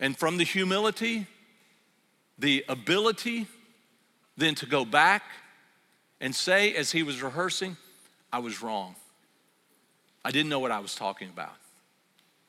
and 0.00 0.16
from 0.16 0.38
the 0.38 0.44
humility, 0.44 1.26
the 2.38 2.64
ability 2.68 3.46
then 4.36 4.54
to 4.56 4.66
go 4.66 4.84
back 4.84 5.22
and 6.22 6.34
say, 6.34 6.74
as 6.74 6.90
he 6.90 7.02
was 7.02 7.20
rehearsing, 7.20 7.76
I 8.32 8.38
was 8.38 8.62
wrong. 8.62 8.94
I 10.24 10.30
didn't 10.30 10.48
know 10.48 10.60
what 10.60 10.70
I 10.70 10.78
was 10.78 10.94
talking 10.94 11.28
about. 11.28 11.52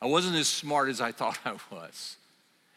I 0.00 0.06
wasn't 0.06 0.36
as 0.36 0.48
smart 0.48 0.88
as 0.88 1.02
I 1.02 1.12
thought 1.12 1.38
I 1.44 1.56
was. 1.70 2.16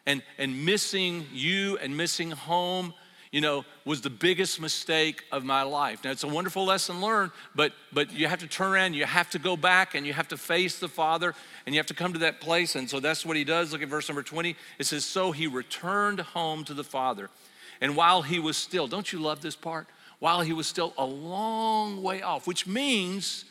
And, 0.05 0.21
and 0.37 0.65
missing 0.65 1.25
you 1.31 1.77
and 1.77 1.95
missing 1.95 2.31
home 2.31 2.93
you 3.31 3.41
know, 3.41 3.65
was 3.85 4.01
the 4.01 4.09
biggest 4.09 4.61
mistake 4.61 5.23
of 5.31 5.43
my 5.43 5.61
life. 5.61 6.03
Now, 6.03 6.11
it's 6.11 6.23
a 6.23 6.27
wonderful 6.27 6.65
lesson 6.65 7.01
learned, 7.01 7.31
but, 7.53 7.73
but 7.91 8.11
you 8.13 8.27
have 8.27 8.39
to 8.39 8.47
turn 8.47 8.71
around, 8.71 8.93
you 8.93 9.05
have 9.05 9.29
to 9.31 9.39
go 9.39 9.57
back, 9.57 9.95
and 9.95 10.07
you 10.07 10.13
have 10.13 10.29
to 10.29 10.37
face 10.37 10.79
the 10.79 10.87
Father, 10.87 11.35
and 11.65 11.75
you 11.75 11.79
have 11.79 11.87
to 11.87 11.93
come 11.93 12.13
to 12.13 12.19
that 12.19 12.39
place. 12.39 12.75
And 12.75 12.89
so 12.89 12.99
that's 12.99 13.25
what 13.25 13.35
he 13.35 13.43
does. 13.43 13.73
Look 13.73 13.81
at 13.81 13.89
verse 13.89 14.07
number 14.07 14.23
20. 14.23 14.55
It 14.79 14.85
says, 14.85 15.03
So 15.03 15.31
he 15.33 15.45
returned 15.45 16.21
home 16.21 16.63
to 16.65 16.73
the 16.73 16.83
Father. 16.83 17.29
And 17.81 17.95
while 17.95 18.21
he 18.21 18.39
was 18.39 18.55
still, 18.55 18.87
don't 18.87 19.11
you 19.11 19.19
love 19.19 19.41
this 19.41 19.55
part? 19.55 19.87
While 20.19 20.41
he 20.41 20.53
was 20.53 20.67
still 20.67 20.93
a 20.97 21.05
long 21.05 22.01
way 22.01 22.21
off, 22.21 22.47
which 22.47 22.65
means 22.65 23.45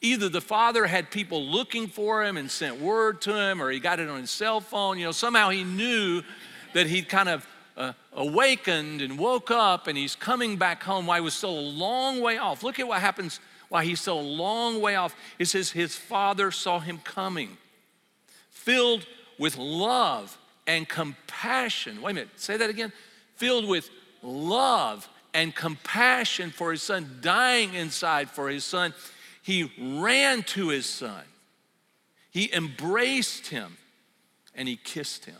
either 0.00 0.28
the 0.28 0.40
father 0.40 0.86
had 0.86 1.10
people 1.10 1.42
looking 1.44 1.86
for 1.86 2.24
him 2.24 2.36
and 2.36 2.50
sent 2.50 2.80
word 2.80 3.22
to 3.22 3.34
him, 3.34 3.62
or 3.62 3.70
he 3.70 3.80
got 3.80 4.00
it 4.00 4.08
on 4.08 4.20
his 4.20 4.30
cell 4.30 4.60
phone. 4.60 4.98
You 4.98 5.06
know, 5.06 5.12
somehow 5.12 5.50
he 5.50 5.64
knew 5.64 6.22
that 6.74 6.86
he'd 6.86 7.08
kind 7.08 7.28
of 7.28 7.46
uh, 7.76 7.92
awakened 8.12 9.00
and 9.00 9.18
woke 9.18 9.50
up 9.50 9.86
and 9.86 9.96
he's 9.96 10.14
coming 10.14 10.56
back 10.56 10.82
home 10.82 11.06
while 11.06 11.16
he 11.16 11.24
was 11.24 11.34
still 11.34 11.58
a 11.58 11.60
long 11.60 12.20
way 12.20 12.36
off. 12.36 12.62
Look 12.62 12.78
at 12.78 12.86
what 12.86 13.00
happens 13.00 13.40
while 13.70 13.82
he's 13.82 14.00
still 14.00 14.20
a 14.20 14.22
long 14.22 14.80
way 14.80 14.96
off. 14.96 15.14
It 15.38 15.46
says 15.46 15.70
his 15.70 15.96
father 15.96 16.50
saw 16.50 16.80
him 16.80 16.98
coming, 16.98 17.56
filled 18.50 19.06
with 19.38 19.56
love 19.56 20.36
and 20.66 20.88
compassion. 20.88 22.02
Wait 22.02 22.10
a 22.10 22.14
minute, 22.14 22.28
say 22.36 22.56
that 22.56 22.68
again. 22.68 22.92
Filled 23.36 23.66
with 23.66 23.88
love 24.22 25.08
and 25.34 25.54
compassion 25.54 26.50
for 26.50 26.72
his 26.72 26.82
son, 26.82 27.18
dying 27.20 27.74
inside 27.74 28.30
for 28.30 28.48
his 28.48 28.64
son. 28.64 28.94
He 29.42 29.70
ran 29.78 30.42
to 30.44 30.68
his 30.68 30.86
son. 30.86 31.22
He 32.30 32.52
embraced 32.52 33.48
him 33.48 33.76
and 34.54 34.68
he 34.68 34.76
kissed 34.76 35.24
him. 35.24 35.36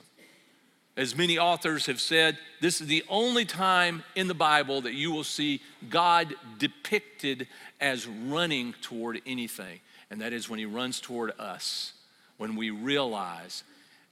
As 0.96 1.16
many 1.16 1.38
authors 1.38 1.86
have 1.86 2.00
said, 2.00 2.36
this 2.60 2.80
is 2.80 2.86
the 2.86 3.04
only 3.08 3.44
time 3.44 4.02
in 4.14 4.28
the 4.28 4.34
Bible 4.34 4.82
that 4.82 4.92
you 4.92 5.10
will 5.10 5.24
see 5.24 5.62
God 5.88 6.34
depicted 6.58 7.46
as 7.80 8.06
running 8.06 8.74
toward 8.82 9.22
anything. 9.24 9.80
And 10.10 10.20
that 10.20 10.32
is 10.32 10.50
when 10.50 10.58
He 10.58 10.66
runs 10.66 11.00
toward 11.00 11.32
us, 11.38 11.92
when 12.36 12.56
we 12.56 12.70
realize 12.70 13.62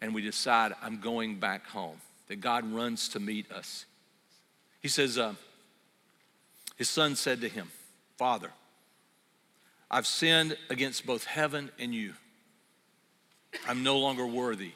and 0.01 0.15
we 0.15 0.23
decide, 0.23 0.73
I'm 0.81 1.01
going 1.01 1.41
back 1.41 1.67
home, 1.67 1.97
that 2.29 2.37
God 2.37 2.73
runs 2.73 3.09
to 3.11 3.21
meet 3.21 3.51
us. 3.51 3.85
He 4.81 4.89
says, 4.89 5.19
uh, 5.19 5.35
His 6.79 6.89
son 6.89 7.17
said 7.17 7.41
to 7.43 7.49
him, 7.49 7.69
Father, 8.17 8.51
I've 9.91 10.07
sinned 10.07 10.57
against 10.71 11.05
both 11.05 11.25
heaven 11.25 11.71
and 11.79 11.95
you. 11.95 12.15
I'm 13.67 13.83
no 13.83 13.99
longer 13.99 14.27
worthy 14.27 14.73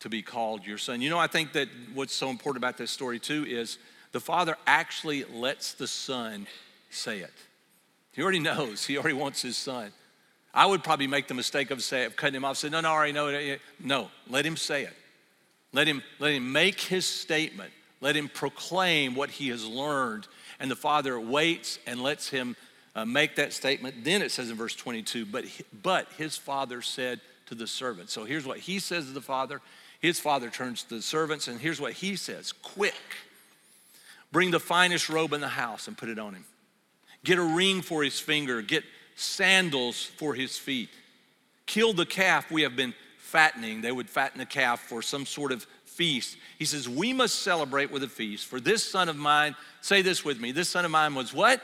to 0.00 0.08
be 0.08 0.22
called 0.22 0.66
your 0.66 0.78
son. 0.78 1.00
You 1.00 1.08
know, 1.08 1.18
I 1.18 1.28
think 1.28 1.52
that 1.52 1.68
what's 1.94 2.14
so 2.14 2.30
important 2.30 2.62
about 2.62 2.76
this 2.76 2.90
story 2.90 3.18
too 3.18 3.46
is 3.46 3.78
the 4.12 4.20
father 4.20 4.56
actually 4.66 5.24
lets 5.24 5.72
the 5.72 5.86
son 5.86 6.46
say 6.90 7.20
it. 7.20 7.32
He 8.12 8.22
already 8.22 8.40
knows, 8.40 8.84
he 8.84 8.98
already 8.98 9.14
wants 9.14 9.40
his 9.40 9.56
son. 9.56 9.92
I 10.52 10.66
would 10.66 10.82
probably 10.82 11.06
make 11.06 11.28
the 11.28 11.34
mistake 11.34 11.70
of, 11.70 11.82
say, 11.82 12.04
of 12.04 12.16
cutting 12.16 12.34
him 12.34 12.44
off, 12.44 12.56
say, 12.56 12.68
no, 12.68 12.80
no, 12.80 12.88
I 12.88 12.92
already 12.92 13.12
know 13.12 13.28
it. 13.28 13.60
No, 13.78 14.10
let 14.28 14.44
him 14.44 14.56
say 14.56 14.82
it. 14.84 14.94
Let 15.72 15.86
him, 15.86 16.02
let 16.18 16.32
him 16.32 16.50
make 16.50 16.80
his 16.80 17.06
statement. 17.06 17.70
Let 18.00 18.16
him 18.16 18.28
proclaim 18.28 19.14
what 19.14 19.30
he 19.30 19.48
has 19.48 19.66
learned. 19.66 20.26
And 20.60 20.70
the 20.70 20.76
father 20.76 21.18
waits 21.20 21.78
and 21.86 22.02
lets 22.02 22.28
him 22.28 22.56
uh, 22.94 23.04
make 23.04 23.36
that 23.36 23.52
statement. 23.52 24.04
Then 24.04 24.22
it 24.22 24.30
says 24.30 24.50
in 24.50 24.56
verse 24.56 24.74
22, 24.74 25.26
but, 25.26 25.44
but 25.82 26.08
his 26.16 26.36
father 26.36 26.82
said 26.82 27.20
to 27.46 27.54
the 27.54 27.66
servant. 27.66 28.10
So 28.10 28.24
here's 28.24 28.46
what 28.46 28.58
he 28.58 28.78
says 28.78 29.06
to 29.06 29.12
the 29.12 29.20
father, 29.20 29.60
his 30.00 30.20
father 30.20 30.50
turns 30.50 30.82
to 30.84 30.96
the 30.96 31.02
servants, 31.02 31.48
and 31.48 31.60
here's 31.60 31.80
what 31.80 31.92
he 31.94 32.16
says 32.16 32.52
Quick, 32.52 32.94
bring 34.32 34.50
the 34.50 34.60
finest 34.60 35.08
robe 35.08 35.32
in 35.32 35.40
the 35.40 35.48
house 35.48 35.88
and 35.88 35.96
put 35.96 36.08
it 36.08 36.18
on 36.18 36.34
him. 36.34 36.44
Get 37.24 37.38
a 37.38 37.42
ring 37.42 37.82
for 37.82 38.02
his 38.02 38.20
finger, 38.20 38.62
get 38.62 38.84
sandals 39.16 40.04
for 40.04 40.34
his 40.34 40.56
feet. 40.56 40.88
Kill 41.66 41.92
the 41.92 42.06
calf 42.06 42.50
we 42.50 42.62
have 42.62 42.76
been 42.76 42.94
fattening. 43.18 43.82
They 43.82 43.92
would 43.92 44.08
fatten 44.08 44.40
a 44.40 44.46
calf 44.46 44.80
for 44.80 45.02
some 45.02 45.26
sort 45.26 45.52
of 45.52 45.66
feast. 45.98 46.36
He 46.58 46.64
says, 46.64 46.88
We 46.88 47.12
must 47.12 47.42
celebrate 47.42 47.90
with 47.90 48.04
a 48.04 48.08
feast. 48.08 48.46
For 48.46 48.60
this 48.60 48.88
son 48.88 49.08
of 49.08 49.16
mine, 49.16 49.56
say 49.82 50.00
this 50.00 50.24
with 50.24 50.40
me, 50.40 50.52
this 50.52 50.70
son 50.70 50.84
of 50.84 50.92
mine 50.92 51.14
was 51.14 51.34
what? 51.34 51.60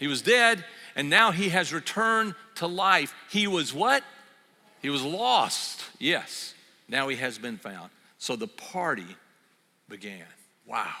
He 0.00 0.08
was 0.08 0.20
dead, 0.20 0.64
and 0.96 1.08
now 1.08 1.30
he 1.30 1.48
has 1.50 1.72
returned 1.72 2.34
to 2.56 2.66
life. 2.66 3.14
He 3.30 3.46
was 3.46 3.72
what? 3.72 4.02
He 4.82 4.90
was 4.90 5.02
lost, 5.02 5.84
yes. 6.00 6.54
Now 6.88 7.06
he 7.06 7.16
has 7.16 7.38
been 7.38 7.56
found. 7.56 7.90
So 8.18 8.34
the 8.34 8.48
party 8.48 9.16
began. 9.88 10.26
Wow. 10.66 10.92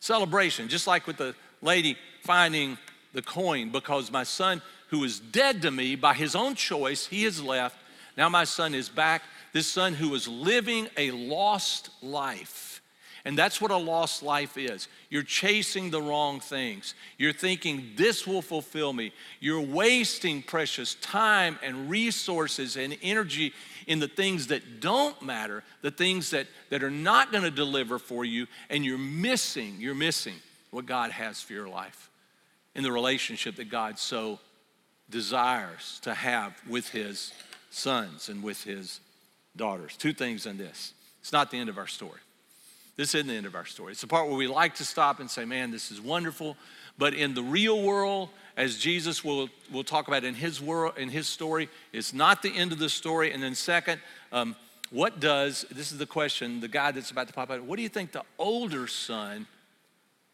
Celebration, 0.00 0.68
just 0.68 0.86
like 0.86 1.06
with 1.06 1.18
the 1.18 1.34
lady 1.60 1.98
finding 2.22 2.78
the 3.12 3.22
coin, 3.22 3.70
because 3.70 4.10
my 4.10 4.24
son, 4.24 4.62
who 4.88 5.00
was 5.00 5.20
dead 5.20 5.60
to 5.62 5.70
me 5.70 5.96
by 5.96 6.14
his 6.14 6.34
own 6.34 6.54
choice, 6.54 7.06
he 7.06 7.24
has 7.24 7.42
left. 7.42 7.76
Now 8.16 8.30
my 8.30 8.44
son 8.44 8.74
is 8.74 8.88
back. 8.88 9.22
This 9.54 9.66
son 9.66 9.94
who 9.94 10.10
was 10.10 10.28
living 10.28 10.88
a 10.98 11.10
lost 11.12 11.88
life 12.02 12.74
and 13.26 13.38
that's 13.38 13.58
what 13.58 13.70
a 13.70 13.76
lost 13.76 14.22
life 14.22 14.58
is. 14.58 14.86
You're 15.08 15.22
chasing 15.22 15.90
the 15.90 16.02
wrong 16.02 16.40
things. 16.40 16.94
You're 17.16 17.32
thinking, 17.32 17.92
this 17.96 18.26
will 18.26 18.42
fulfill 18.42 18.92
me. 18.92 19.12
You're 19.40 19.62
wasting 19.62 20.42
precious 20.42 20.94
time 20.96 21.58
and 21.62 21.88
resources 21.88 22.76
and 22.76 22.96
energy 23.02 23.54
in 23.86 23.98
the 23.98 24.08
things 24.08 24.48
that 24.48 24.80
don't 24.80 25.20
matter, 25.22 25.64
the 25.80 25.90
things 25.90 26.30
that, 26.30 26.46
that 26.68 26.82
are 26.82 26.90
not 26.90 27.32
going 27.32 27.44
to 27.44 27.50
deliver 27.50 27.98
for 27.98 28.26
you, 28.26 28.46
and 28.68 28.84
you're 28.84 28.98
missing, 28.98 29.76
you're 29.78 29.94
missing 29.94 30.34
what 30.70 30.84
God 30.84 31.10
has 31.10 31.40
for 31.40 31.54
your 31.54 31.68
life 31.68 32.10
in 32.74 32.82
the 32.82 32.92
relationship 32.92 33.56
that 33.56 33.70
God 33.70 33.98
so 33.98 34.38
desires 35.08 35.98
to 36.02 36.12
have 36.12 36.60
with 36.68 36.88
His 36.90 37.32
sons 37.70 38.28
and 38.28 38.42
with 38.42 38.64
his 38.64 39.00
daughters. 39.56 39.96
Two 39.96 40.12
things 40.12 40.46
in 40.46 40.58
this. 40.58 40.94
It's 41.20 41.32
not 41.32 41.50
the 41.50 41.58
end 41.58 41.68
of 41.68 41.78
our 41.78 41.86
story. 41.86 42.20
This 42.96 43.14
isn't 43.14 43.26
the 43.26 43.34
end 43.34 43.46
of 43.46 43.54
our 43.54 43.64
story. 43.64 43.92
It's 43.92 44.02
the 44.02 44.06
part 44.06 44.28
where 44.28 44.36
we 44.36 44.46
like 44.46 44.76
to 44.76 44.84
stop 44.84 45.18
and 45.18 45.28
say, 45.28 45.44
man, 45.44 45.70
this 45.70 45.90
is 45.90 46.00
wonderful. 46.00 46.56
But 46.96 47.14
in 47.14 47.34
the 47.34 47.42
real 47.42 47.82
world, 47.82 48.28
as 48.56 48.78
Jesus 48.78 49.24
will, 49.24 49.48
will 49.72 49.82
talk 49.82 50.06
about 50.06 50.22
in 50.22 50.34
his 50.34 50.60
world, 50.60 50.96
in 50.96 51.08
his 51.08 51.26
story, 51.26 51.68
it's 51.92 52.12
not 52.12 52.42
the 52.42 52.56
end 52.56 52.70
of 52.72 52.78
the 52.78 52.88
story. 52.88 53.32
And 53.32 53.42
then 53.42 53.54
second, 53.54 54.00
um, 54.30 54.54
what 54.90 55.18
does, 55.18 55.66
this 55.72 55.90
is 55.90 55.98
the 55.98 56.06
question, 56.06 56.60
the 56.60 56.68
guy 56.68 56.92
that's 56.92 57.10
about 57.10 57.26
to 57.26 57.32
pop 57.32 57.50
out, 57.50 57.64
what 57.64 57.76
do 57.76 57.82
you 57.82 57.88
think 57.88 58.12
the 58.12 58.22
older 58.38 58.86
son 58.86 59.46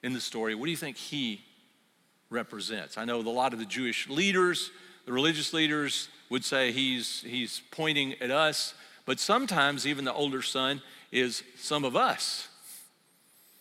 in 0.02 0.12
the 0.12 0.20
story, 0.20 0.54
what 0.54 0.66
do 0.66 0.70
you 0.70 0.76
think 0.76 0.96
he 0.96 1.40
represents? 2.28 2.98
I 2.98 3.06
know 3.06 3.20
a 3.20 3.22
lot 3.22 3.54
of 3.54 3.58
the 3.58 3.64
Jewish 3.64 4.08
leaders, 4.08 4.70
the 5.06 5.12
religious 5.12 5.54
leaders 5.54 6.08
would 6.28 6.44
say 6.44 6.72
he's, 6.72 7.22
he's 7.22 7.62
pointing 7.70 8.14
at 8.20 8.30
us, 8.30 8.74
but 9.10 9.18
sometimes 9.18 9.88
even 9.88 10.04
the 10.04 10.14
older 10.14 10.40
son 10.40 10.80
is 11.10 11.42
some 11.58 11.84
of 11.84 11.96
us. 11.96 12.46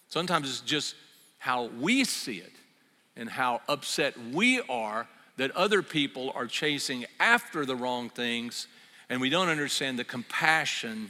Sometimes 0.08 0.48
it's 0.48 0.62
just 0.62 0.94
how 1.40 1.72
we 1.80 2.04
see 2.04 2.38
it 2.38 2.52
and 3.16 3.28
how 3.28 3.60
upset 3.68 4.14
we 4.32 4.62
are 4.70 5.08
that 5.38 5.50
other 5.56 5.82
people 5.82 6.32
are 6.36 6.46
chasing 6.46 7.04
after 7.20 7.66
the 7.66 7.76
wrong 7.76 8.12
things 8.12 8.68
and 9.10 9.20
we 9.20 9.32
don't 9.32 9.50
understand 9.50 9.98
the 9.98 10.04
compassion 10.04 11.10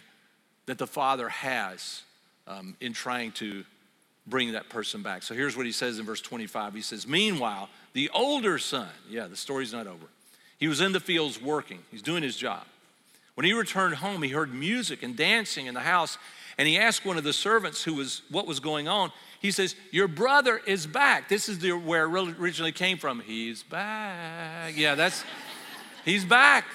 that 0.68 0.78
the 0.78 0.88
Father 0.88 1.28
has 1.28 2.04
um, 2.48 2.78
in 2.80 2.94
trying 2.94 3.34
to 3.34 3.66
bring 4.26 4.54
that 4.54 4.70
person 4.70 5.04
back. 5.04 5.22
So 5.22 5.36
here's 5.36 5.58
what 5.58 5.66
he 5.66 5.74
says 5.74 6.00
in 6.00 6.06
verse 6.06 6.22
25. 6.22 6.76
He 6.76 6.82
says, 6.82 7.06
Meanwhile, 7.06 7.68
the 7.92 8.10
older 8.14 8.58
son, 8.58 8.88
yeah, 9.10 9.28
the 9.28 9.36
story's 9.36 9.74
not 9.74 9.86
over. 9.86 10.06
He 10.58 10.70
was 10.70 10.80
in 10.80 10.94
the 10.94 11.02
fields 11.02 11.42
working, 11.42 11.80
he's 11.92 12.02
doing 12.02 12.24
his 12.24 12.38
job. 12.38 12.64
When 13.40 13.46
he 13.46 13.54
returned 13.54 13.96
home, 13.96 14.22
he 14.22 14.32
heard 14.32 14.54
music 14.54 15.02
and 15.02 15.16
dancing 15.16 15.68
in 15.68 15.74
the 15.74 15.80
house, 15.80 16.18
and 16.58 16.68
he 16.68 16.78
asked 16.78 17.06
one 17.06 17.18
of 17.18 17.24
the 17.24 17.32
servants 17.32 17.82
who 17.82 17.94
was 17.94 18.22
what 18.30 18.46
was 18.46 18.60
going 18.60 18.90
on. 18.90 19.14
He 19.40 19.52
says, 19.52 19.78
Your 19.92 20.10
brother 20.10 20.60
is 20.68 20.86
back. 20.86 21.30
This 21.30 21.48
is 21.48 21.60
the, 21.60 21.72
where 21.72 22.04
it 22.04 22.38
originally 22.38 22.74
came 22.74 22.98
from. 22.98 23.22
He's 23.22 23.64
back. 23.64 24.76
Yeah, 24.76 24.96
that's, 24.96 25.24
he's 26.04 26.26
back. 26.26 26.66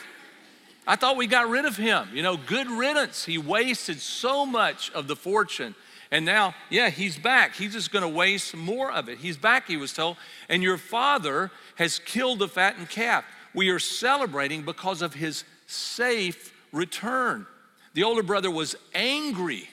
I 0.87 0.97
thought 0.97 1.19
we 1.19 1.27
got 1.27 1.51
rid 1.51 1.67
of 1.67 1.77
him. 1.77 2.09
You 2.15 2.23
know, 2.23 2.39
good 2.39 2.71
riddance. 2.71 3.27
He 3.27 3.37
wasted 3.37 4.01
so 4.01 4.47
much 4.47 4.91
of 4.93 5.07
the 5.07 5.17
fortune. 5.17 5.75
And 6.11 6.25
now, 6.25 6.55
yeah, 6.71 6.89
he's 6.89 7.19
back. 7.19 7.57
He's 7.57 7.75
just 7.75 7.93
going 7.93 8.05
to 8.05 8.09
waste 8.09 8.57
more 8.57 8.91
of 8.91 9.11
it. 9.11 9.19
He's 9.19 9.37
back, 9.37 9.67
he 9.67 9.77
was 9.77 9.93
told. 9.93 10.17
And 10.49 10.63
your 10.63 10.79
father 10.79 11.51
has 11.75 11.99
killed 11.99 12.39
the 12.39 12.49
fattened 12.49 12.89
calf. 12.89 13.27
We 13.53 13.69
are 13.69 13.79
celebrating 13.79 14.63
because 14.63 15.03
of 15.03 15.13
his 15.13 15.45
safe 15.67 16.53
return. 16.75 17.47
The 17.95 18.05
older 18.05 18.23
brother 18.23 18.51
was 18.51 18.77
angry. 18.95 19.69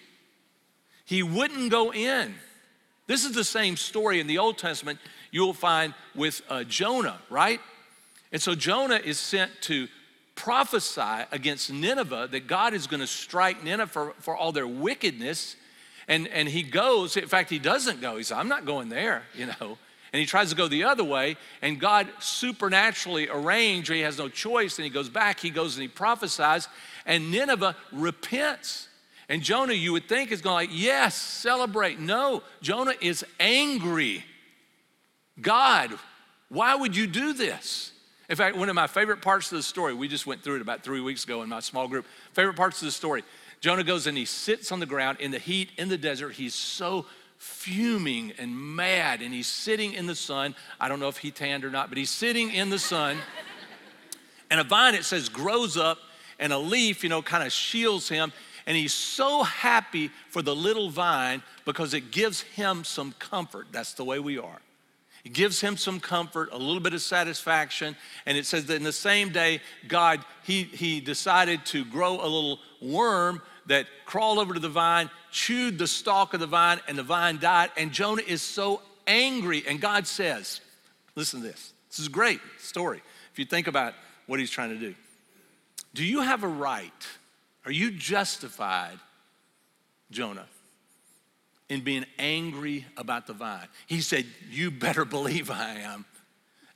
He 1.05 1.23
wouldn't 1.23 1.71
go 1.71 1.91
in. 1.91 2.35
This 3.07 3.25
is 3.25 3.33
the 3.33 3.43
same 3.43 3.75
story 3.75 4.19
in 4.19 4.27
the 4.27 4.37
Old 4.37 4.57
Testament 4.57 4.99
you'll 5.31 5.53
find 5.53 5.93
with 6.15 6.41
uh, 6.49 6.63
Jonah, 6.63 7.19
right? 7.29 7.59
And 8.31 8.41
so 8.41 8.55
Jonah 8.55 9.01
is 9.03 9.19
sent 9.19 9.51
to 9.63 9.87
prophesy 10.35 11.25
against 11.31 11.71
Nineveh 11.71 12.29
that 12.31 12.47
God 12.47 12.73
is 12.73 12.87
going 12.87 13.01
to 13.01 13.07
strike 13.07 13.63
Nineveh 13.63 13.91
for, 13.91 14.13
for 14.19 14.37
all 14.37 14.51
their 14.51 14.67
wickedness. 14.67 15.55
And, 16.07 16.27
and 16.29 16.47
he 16.47 16.63
goes, 16.63 17.17
in 17.17 17.27
fact, 17.27 17.49
he 17.49 17.59
doesn't 17.59 18.01
go. 18.01 18.17
He 18.17 18.23
says, 18.23 18.37
I'm 18.37 18.47
not 18.47 18.65
going 18.65 18.89
there, 18.89 19.23
you 19.35 19.47
know. 19.47 19.77
And 20.13 20.19
he 20.19 20.25
tries 20.25 20.49
to 20.49 20.55
go 20.55 20.67
the 20.67 20.83
other 20.83 21.05
way, 21.05 21.37
and 21.61 21.79
God 21.79 22.09
supernaturally 22.19 23.29
arranged, 23.29 23.89
he 23.89 24.01
has 24.01 24.17
no 24.17 24.27
choice, 24.27 24.77
and 24.77 24.83
he 24.83 24.89
goes 24.89 25.07
back, 25.07 25.39
he 25.39 25.49
goes 25.49 25.75
and 25.75 25.81
he 25.83 25.87
prophesies, 25.87 26.67
and 27.05 27.31
Nineveh 27.31 27.77
repents. 27.93 28.89
And 29.29 29.41
Jonah, 29.41 29.73
you 29.73 29.93
would 29.93 30.09
think, 30.09 30.31
is 30.31 30.41
going 30.41 30.55
like, 30.55 30.69
yes, 30.73 31.15
celebrate. 31.15 31.97
No, 31.99 32.43
Jonah 32.61 32.95
is 32.99 33.23
angry. 33.39 34.25
God, 35.39 35.91
why 36.49 36.75
would 36.75 36.95
you 36.95 37.07
do 37.07 37.31
this? 37.31 37.93
In 38.29 38.35
fact, 38.35 38.57
one 38.57 38.67
of 38.67 38.75
my 38.75 38.87
favorite 38.87 39.21
parts 39.21 39.49
of 39.51 39.57
the 39.57 39.63
story, 39.63 39.93
we 39.93 40.09
just 40.09 40.27
went 40.27 40.43
through 40.43 40.57
it 40.57 40.61
about 40.61 40.83
three 40.83 40.99
weeks 40.99 41.23
ago 41.23 41.41
in 41.41 41.49
my 41.49 41.61
small 41.61 41.87
group. 41.87 42.05
Favorite 42.33 42.57
parts 42.57 42.81
of 42.81 42.85
the 42.85 42.91
story 42.91 43.23
Jonah 43.61 43.83
goes 43.83 44.07
and 44.07 44.17
he 44.17 44.25
sits 44.25 44.71
on 44.71 44.79
the 44.79 44.85
ground 44.87 45.19
in 45.19 45.31
the 45.31 45.37
heat, 45.37 45.69
in 45.77 45.87
the 45.87 45.97
desert. 45.97 46.33
He's 46.33 46.55
so 46.55 47.05
fuming 47.41 48.33
and 48.37 48.55
mad, 48.55 49.23
and 49.23 49.33
he's 49.33 49.47
sitting 49.47 49.93
in 49.93 50.05
the 50.05 50.13
sun. 50.13 50.53
I 50.79 50.87
don't 50.87 50.99
know 50.99 51.07
if 51.07 51.17
he 51.17 51.31
tanned 51.31 51.65
or 51.65 51.71
not, 51.71 51.89
but 51.89 51.97
he's 51.97 52.11
sitting 52.11 52.51
in 52.51 52.69
the 52.69 52.77
sun. 52.77 53.17
and 54.51 54.59
a 54.59 54.63
vine, 54.63 54.93
it 54.93 55.05
says, 55.05 55.27
grows 55.27 55.75
up, 55.75 55.97
and 56.37 56.53
a 56.53 56.59
leaf, 56.59 57.01
you 57.01 57.09
know, 57.09 57.23
kind 57.23 57.43
of 57.43 57.51
shields 57.51 58.07
him. 58.07 58.31
And 58.67 58.77
he's 58.77 58.93
so 58.93 59.41
happy 59.41 60.11
for 60.29 60.43
the 60.43 60.55
little 60.55 60.91
vine 60.91 61.41
because 61.65 61.95
it 61.95 62.11
gives 62.11 62.41
him 62.41 62.83
some 62.83 63.15
comfort. 63.17 63.67
That's 63.71 63.93
the 63.93 64.05
way 64.05 64.19
we 64.19 64.37
are. 64.37 64.61
It 65.25 65.33
gives 65.33 65.61
him 65.61 65.77
some 65.77 65.99
comfort, 65.99 66.49
a 66.51 66.57
little 66.59 66.79
bit 66.79 66.93
of 66.93 67.01
satisfaction. 67.01 67.95
And 68.27 68.37
it 68.37 68.45
says 68.45 68.67
that 68.67 68.75
in 68.75 68.83
the 68.83 68.93
same 68.93 69.29
day, 69.29 69.61
God, 69.87 70.23
he, 70.43 70.63
he 70.63 70.99
decided 70.99 71.65
to 71.67 71.85
grow 71.85 72.21
a 72.21 72.29
little 72.29 72.59
worm 72.81 73.41
that 73.67 73.87
crawled 74.05 74.39
over 74.39 74.53
to 74.53 74.59
the 74.59 74.69
vine, 74.69 75.09
chewed 75.31 75.77
the 75.77 75.87
stalk 75.87 76.33
of 76.33 76.39
the 76.39 76.47
vine, 76.47 76.79
and 76.87 76.97
the 76.97 77.03
vine 77.03 77.39
died. 77.39 77.71
And 77.77 77.91
Jonah 77.91 78.23
is 78.25 78.41
so 78.41 78.81
angry. 79.07 79.63
And 79.67 79.79
God 79.79 80.07
says, 80.07 80.61
listen 81.15 81.41
to 81.41 81.47
this. 81.47 81.73
This 81.89 81.99
is 81.99 82.07
a 82.07 82.11
great 82.11 82.39
story 82.59 83.01
if 83.31 83.39
you 83.39 83.45
think 83.45 83.67
about 83.67 83.93
what 84.27 84.39
he's 84.39 84.51
trying 84.51 84.69
to 84.69 84.79
do. 84.79 84.95
Do 85.93 86.05
you 86.05 86.21
have 86.21 86.43
a 86.43 86.47
right? 86.47 86.91
Are 87.65 87.71
you 87.71 87.91
justified, 87.91 88.97
Jonah? 90.09 90.47
in 91.71 91.79
being 91.79 92.05
angry 92.19 92.85
about 92.97 93.27
the 93.27 93.33
vine. 93.33 93.65
He 93.87 94.01
said, 94.01 94.25
You 94.49 94.71
better 94.71 95.05
believe 95.17 95.49
I 95.49 95.75
am. 95.75 96.03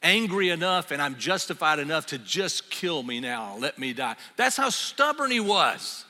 Angry 0.01 0.49
enough 0.49 0.91
and 0.91 1.01
I'm 1.01 1.17
justified 1.17 1.79
enough 1.79 2.07
to 2.07 2.17
just 2.17 2.69
kill 2.69 3.03
me 3.03 3.19
now, 3.19 3.57
let 3.59 3.77
me 3.77 3.91
die. 3.91 4.15
That's 4.37 4.55
how 4.55 4.69
stubborn 4.69 5.31
he 5.31 5.41
was. 5.41 6.04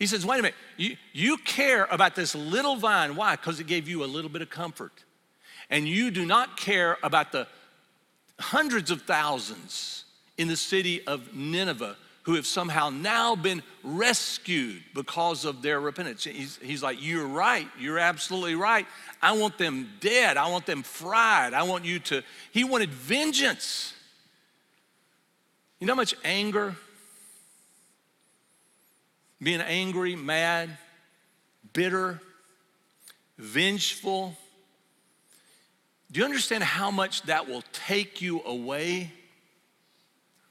He 0.00 0.06
says, 0.06 0.26
Wait 0.26 0.40
a 0.40 0.42
minute, 0.42 0.56
you, 0.78 0.96
you 1.12 1.36
care 1.36 1.86
about 1.90 2.16
this 2.16 2.34
little 2.34 2.74
vine. 2.74 3.14
Why? 3.14 3.36
Because 3.36 3.60
it 3.60 3.68
gave 3.68 3.86
you 3.86 4.02
a 4.02 4.06
little 4.06 4.30
bit 4.30 4.42
of 4.42 4.50
comfort. 4.50 5.04
And 5.68 5.86
you 5.86 6.10
do 6.10 6.26
not 6.26 6.56
care 6.56 6.96
about 7.04 7.30
the 7.30 7.46
hundreds 8.40 8.90
of 8.90 9.02
thousands 9.02 10.06
in 10.38 10.48
the 10.48 10.56
city 10.56 11.06
of 11.06 11.34
Nineveh 11.34 11.96
who 12.22 12.34
have 12.34 12.46
somehow 12.46 12.88
now 12.88 13.36
been 13.36 13.62
rescued 13.82 14.82
because 14.94 15.44
of 15.44 15.62
their 15.62 15.80
repentance. 15.80 16.24
He's, 16.24 16.58
he's 16.62 16.82
like, 16.82 16.96
You're 16.98 17.28
right. 17.28 17.68
You're 17.78 17.98
absolutely 17.98 18.54
right. 18.54 18.86
I 19.20 19.32
want 19.32 19.58
them 19.58 19.90
dead. 20.00 20.38
I 20.38 20.48
want 20.48 20.64
them 20.64 20.82
fried. 20.82 21.52
I 21.52 21.64
want 21.64 21.84
you 21.84 21.98
to. 21.98 22.22
He 22.52 22.64
wanted 22.64 22.88
vengeance. 22.88 23.92
You 25.78 25.86
know 25.86 25.92
how 25.92 25.98
much 25.98 26.14
anger? 26.24 26.74
Being 29.42 29.60
angry, 29.60 30.16
mad, 30.16 30.76
bitter, 31.72 32.20
vengeful. 33.38 34.36
Do 36.12 36.20
you 36.20 36.24
understand 36.26 36.62
how 36.64 36.90
much 36.90 37.22
that 37.22 37.48
will 37.48 37.64
take 37.72 38.20
you 38.20 38.42
away 38.44 39.12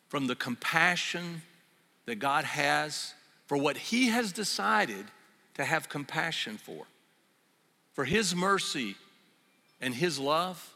from 0.09 0.27
the 0.27 0.35
compassion 0.35 1.43
that 2.05 2.15
God 2.15 2.43
has 2.43 3.13
for 3.45 3.57
what 3.57 3.77
He 3.77 4.07
has 4.07 4.31
decided 4.31 5.05
to 5.53 5.63
have 5.63 5.89
compassion 5.89 6.57
for, 6.57 6.85
for 7.93 8.05
His 8.05 8.35
mercy 8.35 8.95
and 9.79 9.93
His 9.93 10.19
love. 10.19 10.75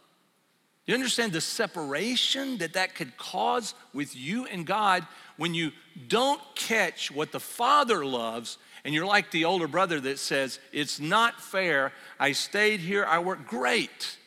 Do 0.85 0.91
you 0.91 0.97
understand 0.97 1.31
the 1.31 1.41
separation 1.41 2.57
that 2.57 2.73
that 2.73 2.93
could 2.93 3.15
cause 3.17 3.73
with 3.93 4.15
you 4.15 4.45
and 4.45 4.65
God 4.65 5.07
when 5.37 5.53
you 5.53 5.71
don't 6.09 6.41
catch 6.55 7.09
what 7.09 7.31
the 7.31 7.39
Father 7.39 8.05
loves 8.05 8.57
and 8.83 8.93
you're 8.93 9.05
like 9.05 9.31
the 9.31 9.45
older 9.45 9.67
brother 9.67 10.01
that 10.01 10.19
says, 10.19 10.59
It's 10.73 10.99
not 10.99 11.39
fair. 11.39 11.93
I 12.19 12.33
stayed 12.33 12.81
here, 12.81 13.05
I 13.05 13.19
worked. 13.19 13.47
Great. 13.47 14.17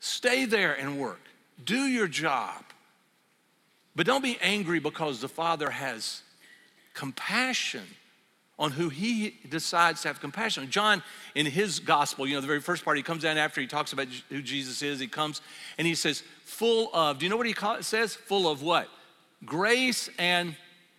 Stay 0.00 0.46
there 0.46 0.72
and 0.72 0.98
work. 0.98 1.20
Do 1.62 1.86
your 1.86 2.08
job. 2.08 2.64
But 3.94 4.06
don't 4.06 4.22
be 4.22 4.38
angry 4.40 4.78
because 4.78 5.20
the 5.20 5.28
Father 5.28 5.70
has 5.70 6.22
compassion 6.94 7.84
on 8.58 8.72
who 8.72 8.88
he 8.88 9.36
decides 9.48 10.02
to 10.02 10.08
have 10.08 10.20
compassion. 10.20 10.64
on. 10.64 10.70
John, 10.70 11.02
in 11.34 11.46
his 11.46 11.78
gospel, 11.78 12.26
you 12.26 12.34
know, 12.34 12.40
the 12.40 12.46
very 12.46 12.60
first 12.60 12.84
part, 12.84 12.96
he 12.96 13.02
comes 13.02 13.22
down 13.22 13.38
after 13.38 13.60
he 13.60 13.66
talks 13.66 13.92
about 13.92 14.08
who 14.28 14.42
Jesus 14.42 14.82
is. 14.82 14.98
He 14.98 15.06
comes 15.06 15.40
and 15.78 15.86
he 15.86 15.94
says, 15.94 16.22
full 16.44 16.90
of, 16.92 17.18
do 17.18 17.26
you 17.26 17.30
know 17.30 17.36
what 17.36 17.46
he 17.46 17.52
call, 17.52 17.82
says? 17.82 18.14
Full 18.14 18.50
of 18.50 18.62
what? 18.62 18.88
Grace 19.44 20.10
and 20.18 20.56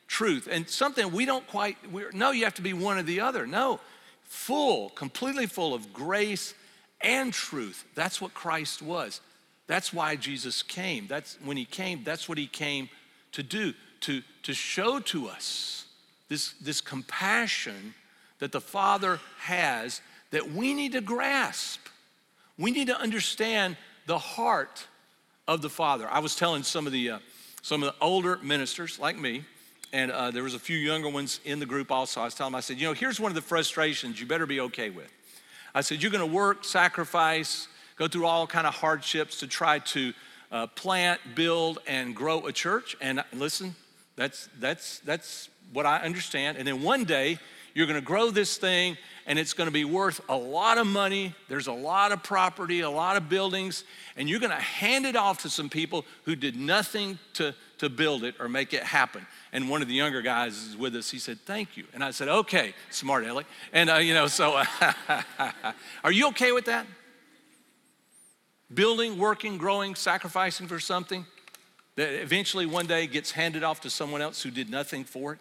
truth. 0.08 0.48
And 0.50 0.70
something 0.70 1.12
we 1.12 1.26
don't 1.26 1.46
quite, 1.48 1.78
we're, 1.92 2.12
no, 2.12 2.32
you 2.32 2.46
have 2.46 2.56
to 2.56 2.62
be 2.62 2.74
one 2.74 2.98
or 2.98 3.04
the 3.04 3.20
other. 3.20 3.46
No, 3.46 3.82
full, 4.24 4.90
completely 4.92 5.46
full 5.46 5.74
of 5.74 5.92
grace 5.92 6.54
and 7.02 7.34
truth. 7.34 7.86
That's 7.94 8.22
what 8.22 8.34
Christ 8.34 8.82
was. 8.82 9.20
That's 9.68 9.94
why 9.94 10.16
Jesus 10.16 10.64
came. 10.64 11.08
That's 11.08 11.38
when 11.44 11.58
he 11.58 11.66
came, 11.66 12.04
that's 12.06 12.30
what 12.30 12.38
he 12.38 12.48
came 12.48 12.90
to 13.34 13.44
do 13.44 13.74
to, 14.02 14.22
to 14.44 14.54
show 14.54 15.00
to 15.02 15.28
us 15.28 15.86
this, 16.30 16.54
this 16.62 16.80
compassion 16.80 17.94
that 18.40 18.52
the 18.52 18.62
Father 18.62 19.20
has 19.40 20.02
that 20.32 20.52
we 20.52 20.74
need 20.74 20.94
to 20.94 21.02
grasp. 21.02 21.82
We 22.58 22.72
need 22.72 22.88
to 22.88 22.98
understand 22.98 23.78
the 24.06 24.18
heart 24.18 24.88
of 25.48 25.62
the 25.62 25.70
Father. 25.70 26.08
I 26.10 26.20
was 26.20 26.36
telling 26.36 26.64
some 26.64 26.86
of 26.86 26.94
the, 26.94 27.12
uh, 27.12 27.20
some 27.62 27.84
of 27.84 27.94
the 27.94 28.04
older 28.04 28.38
ministers 28.44 29.00
like 29.00 29.18
me, 29.18 29.44
and 29.92 30.12
uh, 30.12 30.32
there 30.32 30.44
was 30.44 30.54
a 30.54 30.60
few 30.60 30.78
younger 30.78 31.10
ones 31.10 31.40
in 31.46 31.60
the 31.60 31.66
group 31.66 31.92
also. 31.92 32.22
I 32.22 32.26
was 32.26 32.36
telling 32.36 32.52
them, 32.52 32.58
I 32.58 32.62
said, 32.62 32.78
you 32.78 32.88
know, 32.88 32.94
here's 32.94 33.20
one 33.20 33.32
of 33.32 33.36
the 33.36 33.42
frustrations 33.42 34.20
you 34.20 34.28
better 34.28 34.46
be 34.46 34.60
okay 34.62 34.92
with. 34.92 35.12
I 35.74 35.82
said, 35.82 36.02
you're 36.02 36.12
going 36.12 36.28
to 36.28 36.34
work, 36.34 36.64
sacrifice, 36.64 37.68
go 37.96 38.08
through 38.08 38.26
all 38.26 38.46
kind 38.48 38.68
of 38.68 38.74
hardships 38.74 39.40
to 39.40 39.48
try 39.48 39.80
to 39.80 40.14
uh, 40.52 40.68
plant, 40.68 41.20
build, 41.36 41.80
and 41.88 42.16
grow 42.16 42.46
a 42.48 42.52
church. 42.52 42.96
And 43.02 43.24
listen, 43.34 43.76
that's 44.16 44.50
that's 44.60 45.00
that's 45.00 45.50
what 45.74 45.86
I 45.86 46.00
understand. 46.00 46.58
And 46.58 46.68
then 46.68 46.84
one 46.84 47.04
day 47.04 47.38
you're 47.74 47.86
going 47.88 48.00
to 48.00 48.06
grow 48.06 48.32
this 48.32 48.58
thing, 48.58 48.98
and 49.26 49.38
it's 49.38 49.54
going 49.54 49.68
to 49.68 49.74
be 49.74 49.86
worth 49.86 50.22
a 50.28 50.36
lot 50.36 50.78
of 50.78 50.88
money. 50.88 51.36
There's 51.48 51.68
a 51.68 51.74
lot 51.74 52.12
of 52.12 52.24
property, 52.24 52.82
a 52.82 52.90
lot 52.90 53.16
of 53.16 53.30
buildings, 53.30 53.84
and 54.18 54.30
you're 54.30 54.40
going 54.40 54.50
to 54.52 54.56
hand 54.56 55.06
it 55.06 55.16
off 55.16 55.44
to 55.44 55.50
some 55.50 55.70
people 55.70 56.06
who 56.24 56.36
did 56.36 56.56
nothing 56.56 57.20
to 57.34 57.54
to 57.80 57.90
build 57.90 58.24
it 58.24 58.36
or 58.40 58.48
make 58.48 58.74
it 58.74 58.84
happen. 58.84 59.26
And 59.52 59.70
one 59.70 59.82
of 59.82 59.88
the 59.88 59.94
younger 59.94 60.22
guys 60.22 60.56
is 60.56 60.78
with 60.78 60.96
us. 60.96 61.10
He 61.10 61.18
said, 61.18 61.40
Thank 61.46 61.76
you. 61.76 61.86
And 61.94 62.04
I 62.04 62.12
said, 62.12 62.28
Okay, 62.28 62.74
smart 62.90 63.26
Ellie. 63.26 63.46
And, 63.74 63.90
uh, 63.90 63.96
you 63.96 64.14
know, 64.14 64.28
so 64.28 64.62
are 66.04 66.12
you 66.12 66.28
okay 66.30 66.52
with 66.52 66.66
that? 66.66 66.86
Building, 68.72 69.18
working, 69.18 69.58
growing, 69.58 69.96
sacrificing 69.96 70.68
for 70.68 70.80
something 70.80 71.26
that 71.96 72.22
eventually 72.22 72.66
one 72.66 72.86
day 72.86 73.08
gets 73.08 73.32
handed 73.32 73.64
off 73.64 73.82
to 73.82 73.90
someone 73.90 74.22
else 74.22 74.44
who 74.44 74.52
did 74.52 74.70
nothing 74.70 75.04
for 75.04 75.34
it? 75.34 75.40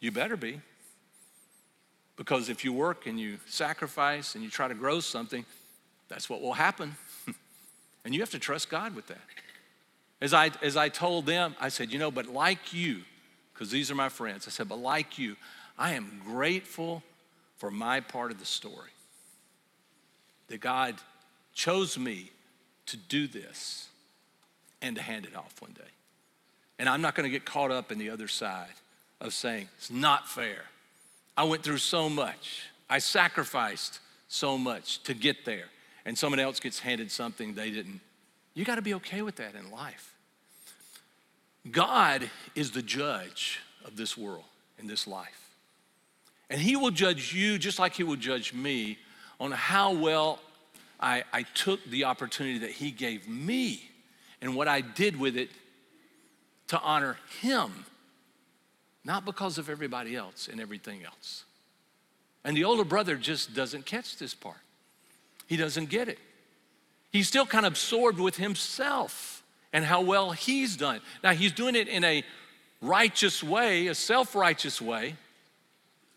You 0.00 0.12
better 0.12 0.36
be. 0.36 0.60
Because 2.16 2.48
if 2.48 2.64
you 2.64 2.72
work 2.72 3.06
and 3.06 3.20
you 3.20 3.38
sacrifice 3.46 4.34
and 4.34 4.42
you 4.42 4.50
try 4.50 4.68
to 4.68 4.74
grow 4.74 5.00
something, 5.00 5.44
that's 6.08 6.30
what 6.30 6.40
will 6.40 6.54
happen. 6.54 6.96
and 8.04 8.14
you 8.14 8.20
have 8.20 8.30
to 8.30 8.38
trust 8.38 8.70
God 8.70 8.94
with 8.94 9.06
that. 9.08 9.20
As 10.20 10.32
I, 10.32 10.50
as 10.62 10.76
I 10.76 10.88
told 10.88 11.26
them, 11.26 11.54
I 11.60 11.68
said, 11.68 11.92
you 11.92 11.98
know, 11.98 12.10
but 12.10 12.26
like 12.26 12.72
you, 12.72 13.02
because 13.52 13.70
these 13.70 13.90
are 13.90 13.94
my 13.94 14.08
friends, 14.08 14.46
I 14.46 14.50
said, 14.50 14.68
but 14.68 14.78
like 14.78 15.18
you, 15.18 15.36
I 15.78 15.92
am 15.92 16.22
grateful 16.24 17.02
for 17.58 17.70
my 17.70 18.00
part 18.00 18.30
of 18.30 18.38
the 18.38 18.46
story. 18.46 18.90
That 20.48 20.60
God 20.60 20.94
chose 21.52 21.98
me 21.98 22.30
to 22.86 22.96
do 22.96 23.26
this 23.26 23.88
and 24.80 24.96
to 24.96 25.02
hand 25.02 25.26
it 25.26 25.36
off 25.36 25.54
one 25.60 25.72
day. 25.72 25.82
And 26.78 26.88
I'm 26.88 27.02
not 27.02 27.14
going 27.14 27.24
to 27.24 27.30
get 27.30 27.44
caught 27.44 27.70
up 27.70 27.92
in 27.92 27.98
the 27.98 28.08
other 28.08 28.28
side 28.28 28.72
of 29.20 29.32
saying, 29.32 29.68
it's 29.78 29.90
not 29.90 30.28
fair. 30.28 30.64
I 31.36 31.44
went 31.44 31.62
through 31.62 31.78
so 31.78 32.08
much, 32.08 32.64
I 32.88 32.98
sacrificed 32.98 34.00
so 34.28 34.56
much 34.58 35.02
to 35.04 35.14
get 35.14 35.44
there, 35.44 35.66
and 36.04 36.16
someone 36.16 36.40
else 36.40 36.60
gets 36.60 36.78
handed 36.78 37.10
something 37.10 37.54
they 37.54 37.70
didn't 37.70 38.00
you 38.56 38.64
got 38.64 38.76
to 38.76 38.82
be 38.82 38.94
okay 38.94 39.20
with 39.20 39.36
that 39.36 39.54
in 39.54 39.70
life. 39.70 40.14
God 41.70 42.30
is 42.54 42.70
the 42.70 42.80
judge 42.80 43.60
of 43.84 43.96
this 43.96 44.16
world 44.16 44.44
and 44.78 44.88
this 44.88 45.06
life. 45.06 45.50
And 46.48 46.58
He 46.58 46.74
will 46.74 46.90
judge 46.90 47.34
you 47.34 47.58
just 47.58 47.78
like 47.78 47.92
He 47.92 48.02
will 48.02 48.16
judge 48.16 48.54
me 48.54 48.98
on 49.38 49.52
how 49.52 49.92
well 49.92 50.40
I, 50.98 51.24
I 51.34 51.42
took 51.42 51.84
the 51.84 52.04
opportunity 52.04 52.60
that 52.60 52.70
He 52.70 52.90
gave 52.90 53.28
me 53.28 53.90
and 54.40 54.56
what 54.56 54.68
I 54.68 54.80
did 54.80 55.20
with 55.20 55.36
it 55.36 55.50
to 56.68 56.80
honor 56.80 57.18
Him, 57.42 57.84
not 59.06 59.24
because 59.24 59.56
of 59.56 59.70
everybody 59.70 60.16
else 60.16 60.48
and 60.48 60.60
everything 60.60 61.04
else. 61.04 61.44
And 62.44 62.56
the 62.56 62.64
older 62.64 62.84
brother 62.84 63.14
just 63.14 63.54
doesn't 63.54 63.86
catch 63.86 64.18
this 64.18 64.34
part, 64.34 64.58
he 65.46 65.56
doesn't 65.56 65.88
get 65.88 66.08
it. 66.08 66.18
He's 67.12 67.28
still 67.28 67.46
kind 67.46 67.64
of 67.64 67.72
absorbed 67.72 68.18
with 68.18 68.36
himself 68.36 69.42
and 69.72 69.84
how 69.84 70.02
well 70.02 70.32
he's 70.32 70.76
done. 70.76 71.00
Now, 71.22 71.32
he's 71.32 71.52
doing 71.52 71.76
it 71.76 71.88
in 71.88 72.04
a 72.04 72.24
righteous 72.82 73.42
way, 73.42 73.86
a 73.86 73.94
self 73.94 74.34
righteous 74.34 74.82
way, 74.82 75.14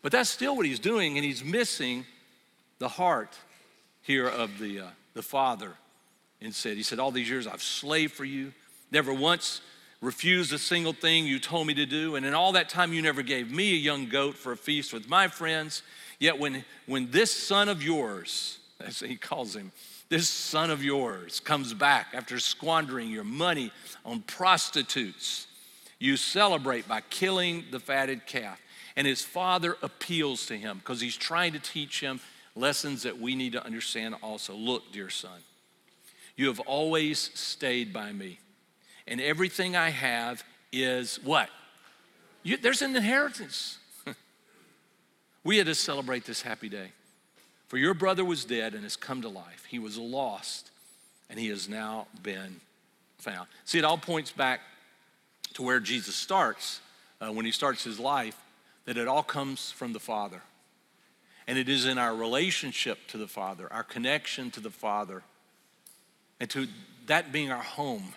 but 0.01 0.11
that's 0.11 0.29
still 0.29 0.57
what 0.57 0.65
he's 0.65 0.79
doing, 0.79 1.15
and 1.17 1.23
he's 1.23 1.43
missing 1.43 2.05
the 2.79 2.89
heart 2.89 3.37
here 4.01 4.27
of 4.27 4.57
the, 4.57 4.79
uh, 4.79 4.87
the 5.13 5.21
Father. 5.21 5.73
And 6.41 6.55
said, 6.55 6.77
He 6.77 6.83
said, 6.83 6.99
All 6.99 7.11
these 7.11 7.29
years 7.29 7.47
I've 7.47 7.61
slaved 7.61 8.13
for 8.13 8.25
you, 8.25 8.53
never 8.91 9.13
once 9.13 9.61
refused 10.01 10.53
a 10.53 10.57
single 10.57 10.93
thing 10.93 11.25
you 11.25 11.39
told 11.39 11.67
me 11.67 11.73
to 11.73 11.85
do. 11.85 12.15
And 12.15 12.25
in 12.25 12.33
all 12.33 12.53
that 12.53 12.69
time, 12.69 12.93
you 12.93 13.01
never 13.01 13.21
gave 13.21 13.51
me 13.51 13.73
a 13.73 13.77
young 13.77 14.07
goat 14.07 14.35
for 14.35 14.51
a 14.51 14.57
feast 14.57 14.93
with 14.93 15.09
my 15.09 15.27
friends. 15.27 15.83
Yet 16.19 16.39
when, 16.39 16.63
when 16.85 17.11
this 17.11 17.33
son 17.33 17.69
of 17.69 17.83
yours, 17.83 18.59
as 18.79 18.99
he 18.99 19.15
calls 19.15 19.55
him, 19.55 19.71
this 20.09 20.27
son 20.27 20.71
of 20.71 20.83
yours 20.83 21.39
comes 21.39 21.73
back 21.73 22.07
after 22.13 22.39
squandering 22.39 23.09
your 23.09 23.23
money 23.23 23.71
on 24.05 24.21
prostitutes. 24.21 25.47
You 25.99 26.17
celebrate 26.17 26.87
by 26.87 27.01
killing 27.09 27.65
the 27.71 27.79
fatted 27.79 28.25
calf. 28.25 28.59
And 28.95 29.05
his 29.05 29.21
father 29.21 29.77
appeals 29.81 30.47
to 30.47 30.57
him 30.57 30.79
because 30.79 30.99
he's 30.99 31.15
trying 31.15 31.53
to 31.53 31.59
teach 31.59 32.01
him 32.01 32.19
lessons 32.55 33.03
that 33.03 33.19
we 33.19 33.35
need 33.35 33.53
to 33.53 33.63
understand 33.63 34.15
also. 34.21 34.53
Look, 34.53 34.91
dear 34.91 35.09
son, 35.09 35.39
you 36.35 36.47
have 36.47 36.59
always 36.61 37.31
stayed 37.33 37.93
by 37.93 38.11
me, 38.11 38.39
and 39.09 39.19
everything 39.19 39.75
I 39.75 39.89
have 39.89 40.43
is 40.71 41.19
what? 41.23 41.49
You, 42.43 42.55
there's 42.55 42.81
an 42.81 42.95
inheritance. 42.95 43.79
we 45.43 45.57
had 45.57 45.65
to 45.65 45.75
celebrate 45.75 46.25
this 46.25 46.43
happy 46.43 46.69
day. 46.69 46.91
For 47.67 47.77
your 47.77 47.93
brother 47.93 48.23
was 48.23 48.45
dead 48.45 48.73
and 48.73 48.83
has 48.83 48.95
come 48.95 49.21
to 49.23 49.29
life. 49.29 49.65
He 49.67 49.79
was 49.79 49.97
lost 49.97 50.71
and 51.29 51.39
he 51.39 51.49
has 51.49 51.67
now 51.67 52.07
been 52.23 52.61
found. 53.17 53.47
See, 53.65 53.77
it 53.77 53.83
all 53.83 53.97
points 53.97 54.31
back 54.31 54.61
to 55.55 55.63
where 55.63 55.79
Jesus 55.79 56.15
starts 56.15 56.79
uh, 57.21 57.31
when 57.31 57.45
he 57.45 57.51
starts 57.51 57.83
his 57.83 57.99
life, 57.99 58.39
that 58.85 58.97
it 58.97 59.07
all 59.07 59.23
comes 59.23 59.71
from 59.71 59.93
the 59.93 59.99
Father. 59.99 60.41
And 61.47 61.57
it 61.57 61.67
is 61.67 61.85
in 61.85 61.97
our 61.97 62.15
relationship 62.15 62.99
to 63.09 63.17
the 63.17 63.27
Father, 63.27 63.71
our 63.71 63.83
connection 63.83 64.51
to 64.51 64.59
the 64.59 64.69
Father, 64.69 65.23
and 66.39 66.49
to 66.51 66.67
that 67.07 67.31
being 67.31 67.51
our 67.51 67.61
home, 67.61 68.13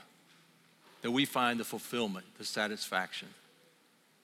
that 1.03 1.11
we 1.11 1.24
find 1.24 1.61
the 1.61 1.64
fulfillment, 1.64 2.24
the 2.38 2.44
satisfaction 2.44 3.28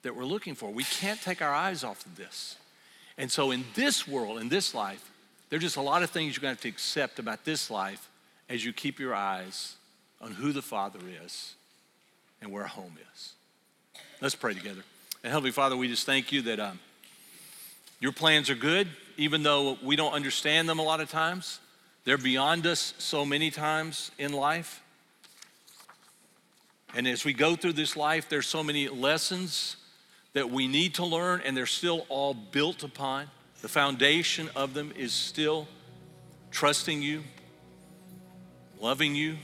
that 0.02 0.14
we're 0.14 0.24
looking 0.24 0.54
for. 0.54 0.70
We 0.70 0.84
can't 0.84 1.20
take 1.20 1.42
our 1.42 1.54
eyes 1.54 1.84
off 1.84 2.06
of 2.06 2.16
this. 2.16 2.56
And 3.16 3.30
so, 3.30 3.50
in 3.50 3.64
this 3.74 4.06
world, 4.06 4.38
in 4.38 4.48
this 4.48 4.74
life, 4.74 5.10
there's 5.50 5.62
just 5.62 5.76
a 5.76 5.82
lot 5.82 6.02
of 6.02 6.10
things 6.10 6.36
you're 6.36 6.42
going 6.42 6.54
to 6.54 6.56
have 6.56 6.62
to 6.62 6.68
accept 6.68 7.18
about 7.18 7.44
this 7.44 7.70
life 7.70 8.08
as 8.48 8.64
you 8.64 8.72
keep 8.72 8.98
your 8.98 9.14
eyes 9.14 9.74
on 10.20 10.32
who 10.32 10.52
the 10.52 10.62
Father 10.62 11.00
is 11.24 11.54
and 12.40 12.52
where 12.52 12.64
home 12.64 12.96
is. 13.14 13.32
Let's 14.20 14.34
pray 14.34 14.54
together. 14.54 14.82
And 15.24 15.32
Heavenly 15.32 15.50
Father, 15.50 15.76
we 15.76 15.88
just 15.88 16.06
thank 16.06 16.30
you 16.32 16.42
that 16.42 16.60
um, 16.60 16.78
your 18.00 18.12
plans 18.12 18.50
are 18.50 18.54
good, 18.54 18.88
even 19.16 19.42
though 19.42 19.78
we 19.82 19.96
don't 19.96 20.12
understand 20.12 20.68
them 20.68 20.78
a 20.78 20.82
lot 20.82 21.00
of 21.00 21.10
times. 21.10 21.58
They're 22.04 22.18
beyond 22.18 22.66
us 22.66 22.94
so 22.98 23.24
many 23.24 23.50
times 23.50 24.10
in 24.18 24.32
life. 24.32 24.82
And 26.94 27.06
as 27.06 27.24
we 27.24 27.32
go 27.32 27.54
through 27.54 27.74
this 27.74 27.96
life, 27.96 28.28
there's 28.28 28.46
so 28.46 28.62
many 28.62 28.88
lessons 28.88 29.76
that 30.32 30.50
we 30.50 30.68
need 30.68 30.94
to 30.94 31.04
learn, 31.04 31.42
and 31.44 31.56
they're 31.56 31.66
still 31.66 32.06
all 32.08 32.34
built 32.34 32.82
upon 32.82 33.28
the 33.60 33.68
foundation 33.68 34.48
of 34.54 34.72
them 34.72 34.92
is 34.96 35.12
still 35.12 35.66
trusting 36.50 37.02
you, 37.02 37.24
loving 38.80 39.14
you. 39.14 39.36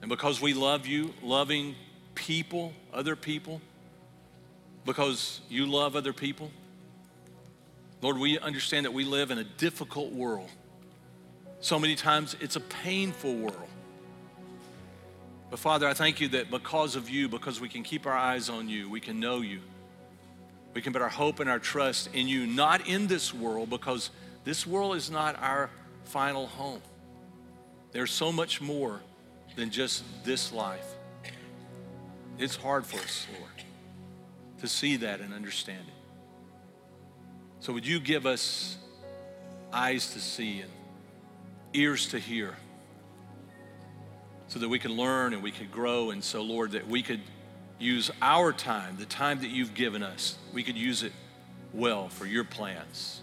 And 0.00 0.08
because 0.08 0.40
we 0.40 0.54
love 0.54 0.86
you, 0.86 1.12
loving 1.22 1.74
people, 2.14 2.72
other 2.94 3.14
people, 3.14 3.60
because 4.86 5.40
you 5.50 5.66
love 5.66 5.96
other 5.96 6.12
people. 6.12 6.50
Lord, 8.00 8.18
we 8.18 8.38
understand 8.38 8.86
that 8.86 8.92
we 8.92 9.04
live 9.04 9.30
in 9.30 9.38
a 9.38 9.44
difficult 9.44 10.12
world. 10.12 10.50
So 11.60 11.78
many 11.78 11.94
times 11.94 12.36
it's 12.40 12.56
a 12.56 12.60
painful 12.60 13.34
world. 13.34 13.68
But 15.50 15.58
Father, 15.58 15.86
I 15.86 15.94
thank 15.94 16.20
you 16.20 16.28
that 16.28 16.50
because 16.50 16.96
of 16.96 17.08
you, 17.08 17.28
because 17.28 17.60
we 17.60 17.68
can 17.68 17.82
keep 17.82 18.06
our 18.06 18.12
eyes 18.12 18.48
on 18.48 18.68
you, 18.68 18.90
we 18.90 19.00
can 19.00 19.20
know 19.20 19.40
you. 19.40 19.60
We 20.74 20.82
can 20.82 20.92
put 20.92 21.02
our 21.02 21.08
hope 21.08 21.40
and 21.40 21.48
our 21.48 21.58
trust 21.58 22.10
in 22.12 22.28
you, 22.28 22.46
not 22.46 22.86
in 22.86 23.06
this 23.06 23.32
world, 23.32 23.70
because 23.70 24.10
this 24.44 24.66
world 24.66 24.96
is 24.96 25.10
not 25.10 25.40
our 25.40 25.70
final 26.04 26.46
home. 26.46 26.82
There's 27.92 28.10
so 28.10 28.30
much 28.30 28.60
more 28.60 29.00
than 29.54 29.70
just 29.70 30.04
this 30.24 30.52
life. 30.52 30.86
It's 32.38 32.56
hard 32.56 32.84
for 32.84 32.98
us, 32.98 33.26
Lord, 33.38 33.50
to 34.60 34.68
see 34.68 34.96
that 34.96 35.20
and 35.20 35.32
understand 35.32 35.84
it. 35.86 35.94
So, 37.60 37.72
would 37.72 37.86
you 37.86 37.98
give 37.98 38.26
us 38.26 38.76
eyes 39.72 40.12
to 40.12 40.20
see 40.20 40.60
and 40.60 40.70
ears 41.72 42.08
to 42.08 42.18
hear 42.18 42.54
so 44.48 44.58
that 44.58 44.68
we 44.68 44.78
can 44.78 44.92
learn 44.92 45.34
and 45.34 45.42
we 45.42 45.50
could 45.50 45.70
grow? 45.70 46.10
And 46.10 46.22
so, 46.22 46.42
Lord, 46.42 46.72
that 46.72 46.86
we 46.86 47.02
could 47.02 47.20
use 47.78 48.10
our 48.22 48.52
time, 48.52 48.96
the 48.98 49.06
time 49.06 49.40
that 49.40 49.50
you've 49.50 49.74
given 49.74 50.02
us, 50.02 50.36
we 50.52 50.62
could 50.62 50.76
use 50.76 51.02
it 51.02 51.12
well 51.72 52.08
for 52.08 52.26
your 52.26 52.44
plans. 52.44 53.20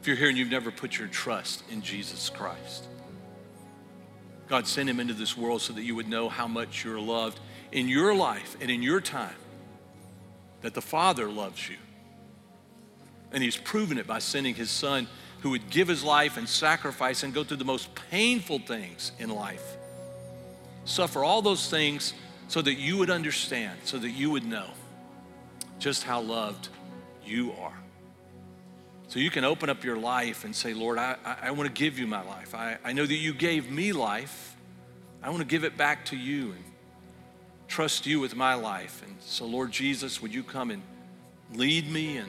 If 0.00 0.06
you're 0.06 0.16
here 0.16 0.28
and 0.28 0.38
you've 0.38 0.50
never 0.50 0.70
put 0.70 0.98
your 0.98 1.08
trust 1.08 1.64
in 1.70 1.82
Jesus 1.82 2.30
Christ, 2.30 2.86
God 4.48 4.66
sent 4.66 4.88
him 4.88 5.00
into 5.00 5.14
this 5.14 5.36
world 5.36 5.60
so 5.60 5.72
that 5.72 5.82
you 5.82 5.96
would 5.96 6.08
know 6.08 6.28
how 6.28 6.46
much 6.46 6.84
you're 6.84 7.00
loved 7.00 7.40
in 7.72 7.88
your 7.88 8.14
life 8.14 8.56
and 8.60 8.70
in 8.70 8.82
your 8.82 9.00
time, 9.00 9.34
that 10.60 10.74
the 10.74 10.80
Father 10.80 11.28
loves 11.28 11.68
you. 11.68 11.76
And 13.32 13.42
he's 13.42 13.56
proven 13.56 13.98
it 13.98 14.06
by 14.06 14.20
sending 14.20 14.54
his 14.54 14.70
son 14.70 15.08
who 15.40 15.50
would 15.50 15.68
give 15.68 15.88
his 15.88 16.04
life 16.04 16.36
and 16.36 16.48
sacrifice 16.48 17.24
and 17.24 17.34
go 17.34 17.42
through 17.42 17.56
the 17.56 17.64
most 17.64 17.88
painful 18.10 18.60
things 18.60 19.10
in 19.18 19.30
life. 19.30 19.75
Suffer 20.86 21.22
all 21.22 21.42
those 21.42 21.68
things 21.68 22.14
so 22.48 22.62
that 22.62 22.74
you 22.74 22.96
would 22.96 23.10
understand, 23.10 23.78
so 23.84 23.98
that 23.98 24.10
you 24.10 24.30
would 24.30 24.44
know 24.44 24.68
just 25.78 26.04
how 26.04 26.20
loved 26.20 26.68
you 27.24 27.52
are. 27.60 27.76
So 29.08 29.18
you 29.18 29.30
can 29.30 29.44
open 29.44 29.68
up 29.68 29.84
your 29.84 29.96
life 29.96 30.44
and 30.44 30.54
say, 30.54 30.74
Lord, 30.74 30.98
I, 30.98 31.16
I, 31.24 31.36
I 31.42 31.50
want 31.50 31.68
to 31.68 31.72
give 31.72 31.98
you 31.98 32.06
my 32.06 32.22
life. 32.22 32.54
I, 32.54 32.78
I 32.84 32.92
know 32.92 33.04
that 33.04 33.14
you 33.14 33.34
gave 33.34 33.70
me 33.70 33.92
life. 33.92 34.56
I 35.22 35.28
want 35.30 35.40
to 35.40 35.46
give 35.46 35.64
it 35.64 35.76
back 35.76 36.04
to 36.06 36.16
you 36.16 36.52
and 36.52 36.64
trust 37.68 38.06
you 38.06 38.20
with 38.20 38.34
my 38.34 38.54
life. 38.54 39.02
And 39.04 39.16
so, 39.20 39.44
Lord 39.44 39.72
Jesus, 39.72 40.22
would 40.22 40.32
you 40.32 40.42
come 40.42 40.70
and 40.70 40.82
lead 41.52 41.90
me 41.90 42.16
and 42.16 42.28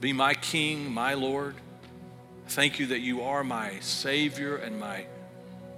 be 0.00 0.12
my 0.12 0.34
King, 0.34 0.92
my 0.92 1.14
Lord? 1.14 1.56
Thank 2.48 2.78
you 2.78 2.86
that 2.86 3.00
you 3.00 3.22
are 3.22 3.42
my 3.42 3.78
Savior 3.80 4.56
and 4.56 4.78
my 4.78 5.06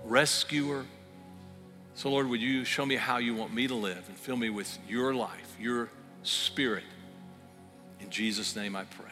rescuer. 0.04 0.84
So, 1.98 2.10
Lord, 2.10 2.28
would 2.28 2.40
you 2.40 2.64
show 2.64 2.86
me 2.86 2.94
how 2.94 3.18
you 3.18 3.34
want 3.34 3.52
me 3.52 3.66
to 3.66 3.74
live 3.74 4.04
and 4.06 4.16
fill 4.16 4.36
me 4.36 4.50
with 4.50 4.78
your 4.88 5.16
life, 5.16 5.56
your 5.60 5.90
spirit. 6.22 6.84
In 7.98 8.08
Jesus' 8.08 8.54
name 8.54 8.76
I 8.76 8.84
pray. 8.84 9.07